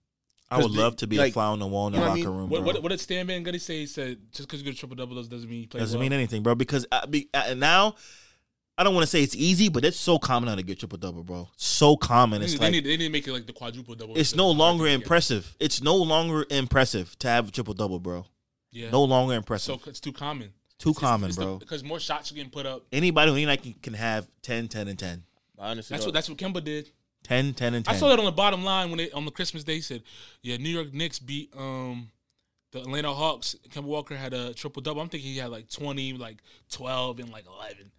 [0.51, 2.03] I would 'Cause love to be like, a fly on the wall in the you
[2.03, 2.37] know what I locker mean?
[2.39, 2.73] room, what, bro.
[2.73, 3.79] what, what did Stan Van Gundy say?
[3.79, 6.03] He said just because you get a triple double doesn't mean you play Doesn't well.
[6.03, 6.53] mean anything, bro.
[6.53, 7.95] Because I, be, uh, now,
[8.77, 10.99] I don't want to say it's easy, but it's so common now to get triple
[10.99, 11.49] double, bro.
[11.55, 12.41] So common.
[12.41, 14.15] They It's need, like they, need, they need to make it like the quadruple double.
[14.15, 15.55] it's no longer impressive.
[15.59, 18.25] It's no longer impressive to have a triple double, bro.
[18.73, 18.89] Yeah.
[18.89, 19.79] No longer impressive.
[19.81, 20.51] so it's too common.
[20.79, 21.57] Too common, bro.
[21.59, 22.83] Because more shots are getting put up.
[22.91, 25.23] Anybody who ain't like can, can have 10, 10, and 10.
[25.57, 26.89] Honestly, That's what that's what Kemba did.
[27.23, 27.95] 10, 10, and 10.
[27.95, 29.79] I saw that on the bottom line when they on the Christmas day.
[29.79, 30.03] Said,
[30.41, 32.09] "Yeah, New York Knicks beat um
[32.71, 33.55] the Atlanta Hawks.
[33.69, 34.99] Kemba Walker had a triple double.
[35.01, 36.39] I'm thinking he had like 20, like
[36.71, 37.91] 12, and like 11.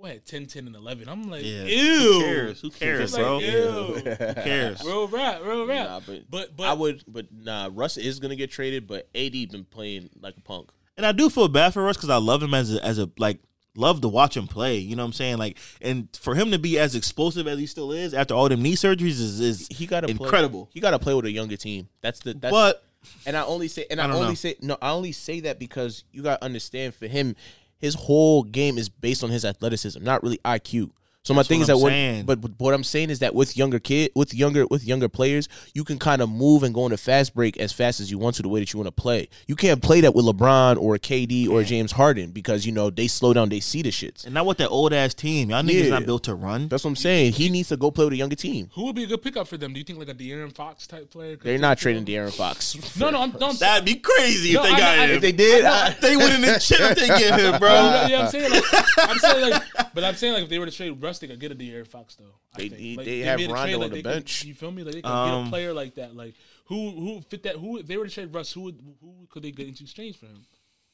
[0.00, 1.10] What had 10, 10, and 11?
[1.10, 1.64] I'm like, Yeah.
[1.64, 2.12] ew.
[2.14, 2.60] Who cares?
[2.62, 3.38] Who cares, like, bro?
[3.40, 3.50] ew.
[3.50, 4.00] Who
[4.34, 4.82] cares?
[4.82, 5.88] Real rap, real rap.
[5.88, 9.32] Nah, but, but but I would, but nah, Russ is gonna get traded, but AD
[9.50, 10.70] been playing like a punk.
[10.96, 13.10] And I do feel bad for Russ because I love him as a, as a
[13.18, 13.40] like
[13.76, 14.78] love to watch him play.
[14.78, 15.36] You know what I'm saying?
[15.36, 18.62] Like, and for him to be as explosive as he still is after all them
[18.62, 20.70] knee surgeries is is He got to incredible.
[20.72, 21.88] He got to play with a younger team.
[22.00, 22.32] That's the.
[22.32, 22.84] That's, but
[23.26, 24.34] And I only say, and I I, only know.
[24.34, 27.34] say, no, I only say that because you got to understand for him,
[27.80, 30.90] his whole game is based on his athleticism, not really IQ.
[31.22, 32.24] So my That's thing what is that I'm when, saying.
[32.24, 35.50] but, but what I'm saying is that with younger kid, with younger, with younger players,
[35.74, 38.36] you can kind of move and go into fast break as fast as you want
[38.36, 39.28] to, the way that you want to play.
[39.46, 43.06] You can't play that with LeBron or KD or James Harden because you know they
[43.06, 44.24] slow down, they see the shits.
[44.24, 45.50] and not with that old ass team.
[45.50, 45.90] Y'all niggas Yeah.
[45.90, 46.68] not built to run.
[46.68, 47.34] That's what I'm saying.
[47.34, 48.70] He needs to go play with a younger team.
[48.74, 49.74] who would be a good pickup for them?
[49.74, 51.36] Do you think like a De'Aaron Fox type player?
[51.36, 52.78] could They're take not the- trading De'Aaron Fox.
[52.98, 55.10] No, no, I'm, no, I'm That'd be crazy No, if they I- got I- him.
[55.16, 57.68] If they did, I- they winning the chip if they get him, bro.
[57.74, 58.64] Yeah, yeah, I'm saying like,
[58.98, 61.40] I'm saying like, but I'm saying like, if they were to trade Russ, they could
[61.40, 62.34] get a De'Aaron Fox though.
[62.54, 62.80] I They- think.
[62.80, 64.38] they- Like, they have made Rondo on the bench.
[64.40, 64.82] Could, you feel me?
[64.84, 66.14] Like they could get Um, a player like that.
[66.16, 66.34] Like
[66.66, 67.56] who who fit that?
[67.56, 70.16] Who if they were to trade Russ, who would who could they get in exchange
[70.16, 70.44] for him?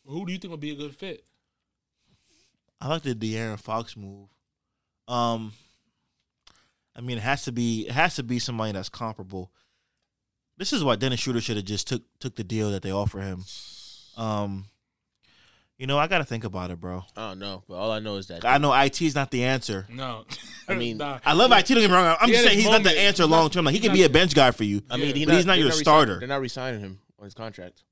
[0.07, 1.25] Who do you think would be a good fit?
[2.81, 4.29] I like the De'Aaron Fox move.
[5.09, 5.53] Um,
[6.95, 9.51] I mean, it has to be it has to be somebody that's comparable.
[10.59, 13.21] This is why Dennis Schroeder should have just took took the deal that they offer
[13.21, 13.45] him.
[14.17, 14.67] Um,
[15.79, 17.05] you know, I got to think about it, bro.
[17.17, 19.45] I don't know, but all I know is that I know IT is not the
[19.45, 19.87] answer.
[19.91, 20.25] No,
[20.69, 21.19] I mean, Nah.
[21.25, 21.67] I love IT.
[21.67, 22.17] Don't get me wrong.
[22.21, 22.99] I'm He just saying his he's not the moment.
[23.07, 23.65] answer long term.
[23.67, 24.83] Like he can be a bench guy for you.
[24.91, 25.15] I mean, Yeah.
[25.15, 26.19] he But he's not they're your resign- starter.
[26.19, 27.83] They're not resigning him on his contract.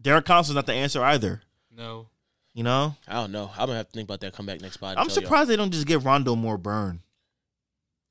[0.00, 1.42] Derek Collison's not the answer either.
[1.74, 2.08] no.
[2.54, 3.50] You know, I don't know.
[3.56, 4.34] I'm gonna have to think about that.
[4.34, 4.90] Come back next pod.
[4.90, 5.22] and I'm tell y'all.
[5.22, 7.00] surprised they don't just give Rondo more burn.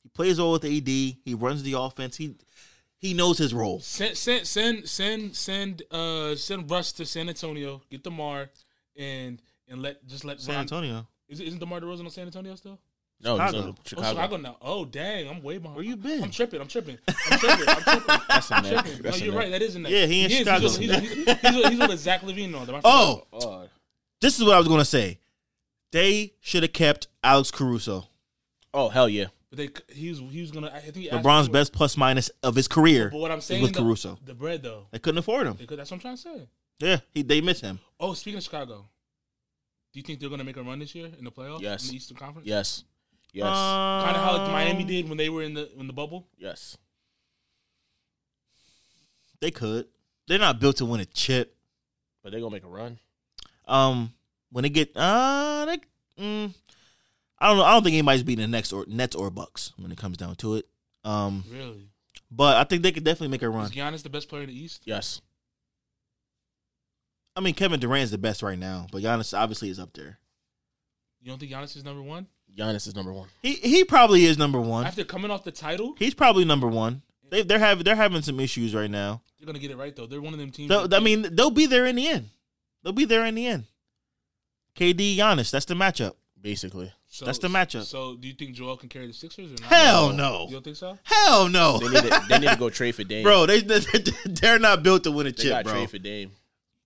[0.02, 0.88] He plays well with AD.
[0.88, 2.18] He runs the offense.
[2.18, 2.38] He
[2.98, 3.80] he knows his role.
[3.82, 7.84] Send send send send send uh send Russ to San Antonio.
[7.92, 8.50] Get DeMar
[8.98, 11.08] and and let just let San Ron- Antonio.
[11.30, 12.80] Is, isn't DeMar DeRozan on San Antonio still?
[13.24, 13.70] No, he's Chicago.
[13.70, 14.10] Oh, Chicago.
[14.10, 14.58] Chicago now.
[14.62, 15.76] Oh, dang, I'm way behind.
[15.76, 16.24] Where you been?
[16.24, 16.60] I'm tripping.
[16.60, 16.98] I'm tripping.
[17.08, 17.66] I'm tripping.
[17.70, 18.16] I'm tripping.
[18.28, 18.72] That's a I'm neck.
[18.74, 18.92] tripping.
[18.98, 19.40] No, That's a you're neck.
[19.44, 19.52] right.
[19.52, 19.92] That is a neck.
[19.92, 20.38] Yeah, he in is.
[20.40, 20.70] Chicago.
[20.70, 22.82] He's, with- he's, with- he's, he's with Zach LaVine on.
[22.84, 23.68] Oh, oh, Oh,
[24.22, 25.20] this is what I was gonna say.
[25.92, 28.08] They should have kept Alex Caruso,
[28.74, 29.26] oh, hell yeah.
[29.50, 30.72] but they he was he was gonna.
[30.74, 33.10] I think he LeBron's best plus minus of his career.
[33.12, 34.18] But what I'm saying with though, Caruso.
[34.26, 35.58] the bread though, They couldn't afford him.
[35.60, 36.48] they could, that's what I'm trying to say.
[36.82, 37.80] Yeah, he, they miss him.
[38.00, 38.88] Oh, speaking of Chicago,
[39.94, 41.62] do you think they're gonna make a run this year in the playoffs?
[41.62, 41.84] Yes.
[41.86, 42.48] in the Eastern Conference.
[42.48, 42.84] Yes,
[43.34, 45.94] yes, kind of how like Um, Miami did when they were in the in the
[45.94, 46.28] bubble.
[46.38, 46.78] yes.
[49.40, 49.88] They could.
[50.28, 51.56] They're not built to win a chip.
[52.24, 53.00] But they're gonna make a run.
[53.68, 54.14] Um,
[54.52, 55.78] when they get uh, they,
[56.24, 56.54] mm,
[57.40, 57.64] I don't know.
[57.64, 60.36] I don't think anybody's beating the Knicks or Nets or Bucks when it comes down
[60.38, 60.68] to it.
[61.04, 61.90] Um, Really?
[62.30, 63.66] but I think they could definitely make a run.
[63.66, 64.84] Is Giannis the best player in the East?
[64.86, 65.22] Yes.
[67.36, 70.20] I mean, Kevin Durant's the best right now, but Giannis obviously is up there.
[71.22, 72.28] You don't think Giannis is number one
[72.58, 73.30] Giannis is number one.
[73.42, 74.86] He he probably is number one.
[74.86, 75.96] after coming off the title?
[75.98, 77.02] He's probably number one.
[77.30, 79.22] They they're having they're having some issues right now.
[79.40, 80.06] They're gonna get it right though.
[80.06, 80.70] They're one of them teams.
[80.70, 82.30] They'll- I mean, they'll be there in the end.
[82.84, 83.66] They'll be there in the end.
[84.76, 86.14] KD Giannis, that's the matchup.
[86.40, 87.84] Basically, so, that's the matchup.
[87.84, 89.72] So, do you think Joel can carry the Sixers or not?
[89.72, 90.48] Hell no.
[90.48, 90.98] You don't think so?
[91.04, 93.22] Hell no, they need to, they need to go trade for Dame.
[93.22, 93.46] bro.
[93.46, 93.80] They, they
[94.26, 95.74] they're not built to win a they chip, got bro.
[95.74, 96.32] trade for Dame.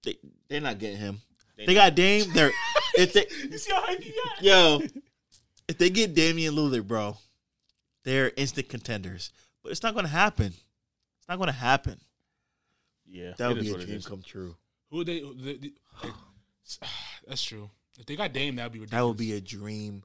[0.05, 0.17] They,
[0.47, 1.21] they're not getting him.
[1.57, 2.31] They They got Dame.
[2.33, 2.51] They're
[2.97, 4.41] if they You see how hype you got?
[4.43, 4.81] yo,
[5.67, 7.17] if they get Damian Lillard, bro,
[8.03, 9.31] they're instant contenders.
[9.63, 10.47] But it's not going to happen.
[10.47, 11.99] It's not going to happen.
[13.07, 14.55] Yeah, That would be a dream come true.
[14.91, 15.19] Who would they?
[15.19, 15.73] who- the- the-
[16.03, 16.13] like,
[17.27, 17.69] that's true.
[17.99, 19.01] If they got Dame, that'd be ridiculous.
[19.01, 20.03] That would be a dream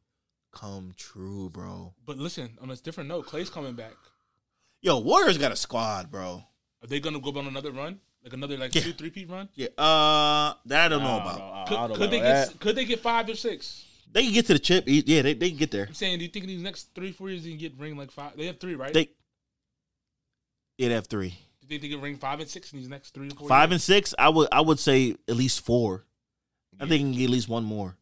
[0.52, 1.93] come true, bro.
[2.06, 3.94] But listen, on a different note, Clay's coming back.
[4.82, 6.43] Yo, Warriors got a squad, bro.
[6.82, 8.83] Are they gonna go on another run, like another like Yeah.
[8.83, 9.49] two, three peat run?
[9.55, 11.41] Yeah, uh, that I don't know I about.
[11.41, 12.49] I Could, don't know they about get?
[12.53, 12.61] that.
[12.61, 13.85] Could they get five or six?
[14.13, 14.89] They can get to the chip.
[14.89, 15.87] E- Yeah, they, they can get there.
[15.87, 17.97] I'm saying, do you think in these next three, four years they can get ring
[17.97, 18.37] like five?
[18.37, 18.93] They have three, right?
[18.93, 19.09] They
[20.79, 22.89] yeah, they have three, do you think they can ring five and six in these
[22.89, 23.49] next three or four?
[23.49, 23.75] five years?
[23.75, 24.15] and six.
[24.19, 26.05] I would I would say at least four.
[26.77, 27.97] I think they can get at least one more.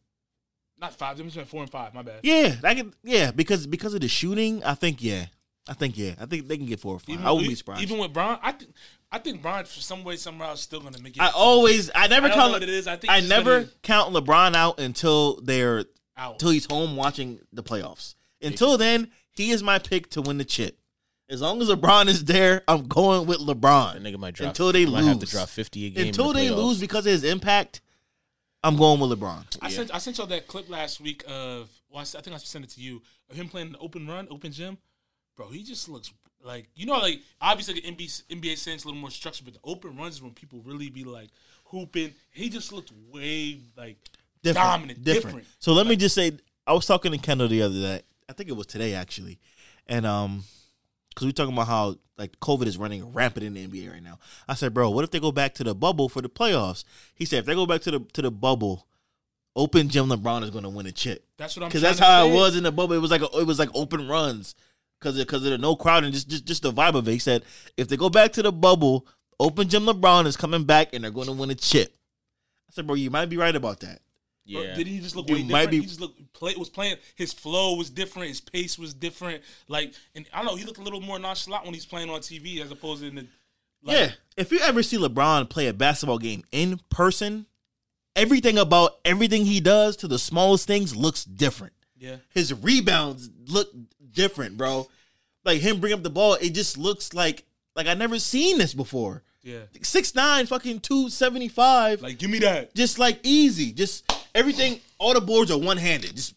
[0.79, 1.17] not five.
[1.17, 1.93] They went four and five.
[1.93, 2.21] My bad.
[2.23, 2.93] Yeah, I can.
[3.03, 5.25] Yeah, because because of the shooting, I think yeah,
[5.67, 7.09] I think yeah, I think they can get four or five.
[7.09, 7.81] Even, I would e- be surprised.
[7.81, 8.71] Even with Bron, I think
[9.11, 11.21] I think Bron for some way somehow is still gonna make it.
[11.21, 12.51] I always I never I don't count.
[12.51, 12.87] what it is.
[12.87, 16.33] I think I never gonna- count LeBron out until they're out.
[16.33, 18.15] until he's home watching the playoffs.
[18.41, 20.77] Until then, he is my pick to win the chip.
[21.29, 24.01] As long as LeBron is there, I'm going with That LeBron.
[24.01, 25.31] nigga might drop Until they might have to lose.
[25.31, 26.07] drop fifty a game.
[26.07, 27.81] Until the they lose because of his impact,
[28.63, 29.57] I'm going with LeBron.
[29.61, 29.75] I Yeah.
[29.75, 32.39] sent I sent y'all that clip last week of well, I, s- I think I
[32.39, 34.77] sent it to you of him playing the open run, open gym.
[35.35, 36.11] Bro, he just looks
[36.43, 39.59] like you know, like obviously the NBA NBA sense a little more structured, but the
[39.63, 41.29] open runs is when people really be like
[41.65, 42.13] hooping.
[42.31, 43.97] He just looked way like
[44.43, 45.45] dominant, different.
[45.59, 46.31] So let me just say,
[46.65, 48.01] I was talking to Kendall the other day.
[48.29, 49.39] I think it was today actually,
[49.87, 50.43] and um,
[51.09, 54.19] because we talking about how like COVID is running rampant in the NBA right now.
[54.47, 56.83] I said, bro, what if they go back to the bubble for the playoffs?
[57.15, 58.87] He said, if they go back to the to the bubble,
[59.55, 61.81] open gym LeBron is going to win a chip That's what I'm saying.
[61.81, 62.31] because that's how say.
[62.31, 62.93] it was in the bubble.
[62.93, 64.55] It was like a, it was like open runs
[64.99, 67.11] because because of the no crowd and just, just just the vibe of it.
[67.13, 67.43] He said,
[67.77, 69.07] if they go back to the bubble,
[69.39, 71.93] open gym LeBron is coming back and they're going to win a chip.
[72.69, 74.01] I said, bro, you might be right about that.
[74.51, 75.71] Bro, Yeah, Did he just look You way might different?
[75.71, 76.97] be- He just looked play was playing.
[77.15, 78.29] His flow was different.
[78.29, 79.43] His pace was different.
[79.67, 80.55] Like, and I don't know.
[80.55, 83.15] He looked a little more nonchalant when he's playing on TV as opposed to in
[83.15, 83.27] the.
[83.83, 84.11] Like, yeah.
[84.37, 87.45] If you ever see LeBron play a basketball game in person,
[88.15, 91.73] everything about everything he does to the smallest things looks different.
[91.97, 92.17] yeah.
[92.29, 93.69] His rebounds look
[94.13, 94.87] different, bro.
[95.45, 97.45] Like him bring up the ball, it just looks like
[97.75, 99.23] like I never seen this before.
[99.41, 99.59] Yeah.
[99.81, 102.75] Six nine, fucking two seventy five, Like, give me that.
[102.75, 104.79] just like easy, just everything.
[104.97, 106.15] All the boards are one handed.
[106.15, 106.35] Just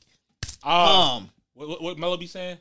[0.63, 2.59] Um, um, what, what, what Melo be saying?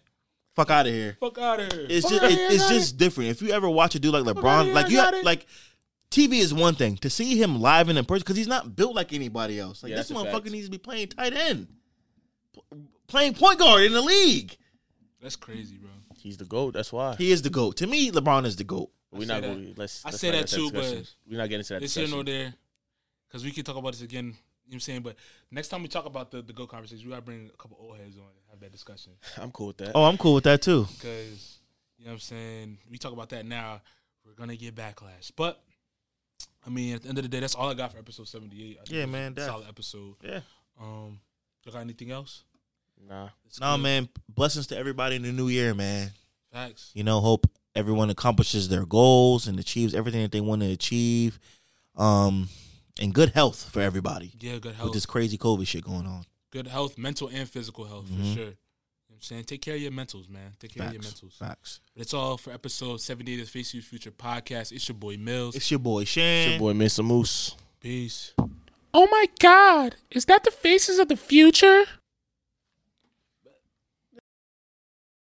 [0.56, 1.16] fuck out of here.
[1.20, 1.86] Fuck out of here.
[1.90, 3.30] It's Fuck just it, here, it's just different.
[3.30, 5.24] If you ever watch a dude like LeBron, here, like you it.
[5.24, 5.46] like
[6.10, 6.98] TV is one thing.
[6.98, 9.84] To see him live and in person, because he's not built like anybody else.
[9.84, 11.68] Like Yeah, this motherfucker needs to be playing tight end,
[12.54, 12.62] P-
[13.08, 14.58] playing point guard in the league.
[15.22, 15.90] That's crazy, bro.
[16.18, 16.74] He's the goat.
[16.74, 17.16] That's why.
[17.16, 17.78] He is the goat.
[17.78, 18.90] To me, LeBron is the goat.
[19.12, 19.66] We're I not say going.
[19.66, 19.78] that.
[19.78, 20.06] Let's.
[20.06, 20.98] I let's say not that get into too, discussion.
[21.04, 22.26] but we're not getting into that This here discussion.
[22.26, 22.54] nor there,
[23.28, 24.26] because we can talk about this again.
[24.26, 24.36] You know
[24.68, 25.02] what I'm saying?
[25.02, 25.16] But
[25.52, 27.98] next time we talk about the the go conversation, we gotta bring a couple old
[27.98, 29.12] heads on and have that discussion.
[29.38, 29.92] I'm cool with that.
[29.96, 30.88] Oh, I'm cool with that too.
[30.94, 31.60] Because
[31.98, 32.78] you know what I'm saying?
[32.90, 33.82] We talk about that now,
[34.26, 35.32] we're gonna get backlash.
[35.36, 35.62] But
[36.66, 38.78] I mean, at the end of the day, that's all I got for episode 78.
[38.82, 40.16] I think Yeah, it was man, a that- solid episode.
[40.24, 40.40] Yeah.
[40.80, 41.20] Um,
[41.66, 42.44] you got anything else?
[43.08, 43.30] Nah.
[43.46, 43.84] It's No, good.
[43.84, 44.10] man.
[44.30, 46.12] Blessings to everybody in the new year, man.
[46.54, 46.92] Thanks.
[46.94, 51.40] You know, hope everyone accomplishes their goals and achieves everything that they want to achieve.
[51.96, 52.50] Um,
[53.00, 54.86] and good health for everybody Yeah, good health.
[54.88, 56.26] with this crazy COVID shit going on.
[56.52, 58.18] good health, mental and physical health Mhm.
[58.18, 58.44] for sure.
[58.44, 58.56] You know
[59.08, 59.44] what I'm saying?
[59.46, 60.54] Take care of your mentals, man.
[60.60, 61.22] Take care of your Facts.
[61.22, 61.34] mentals.
[61.34, 61.80] Facts.
[61.96, 64.72] That's all for episode 78 of the Face You Future podcast.
[64.74, 65.56] It's your boy Mills.
[65.56, 66.50] It's your boy Shane.
[66.50, 67.06] It's your boy Mr.
[67.06, 67.56] Moose.
[67.80, 68.34] Peace.
[68.94, 69.96] Oh my God.
[70.12, 71.86] Is that the faces of the future?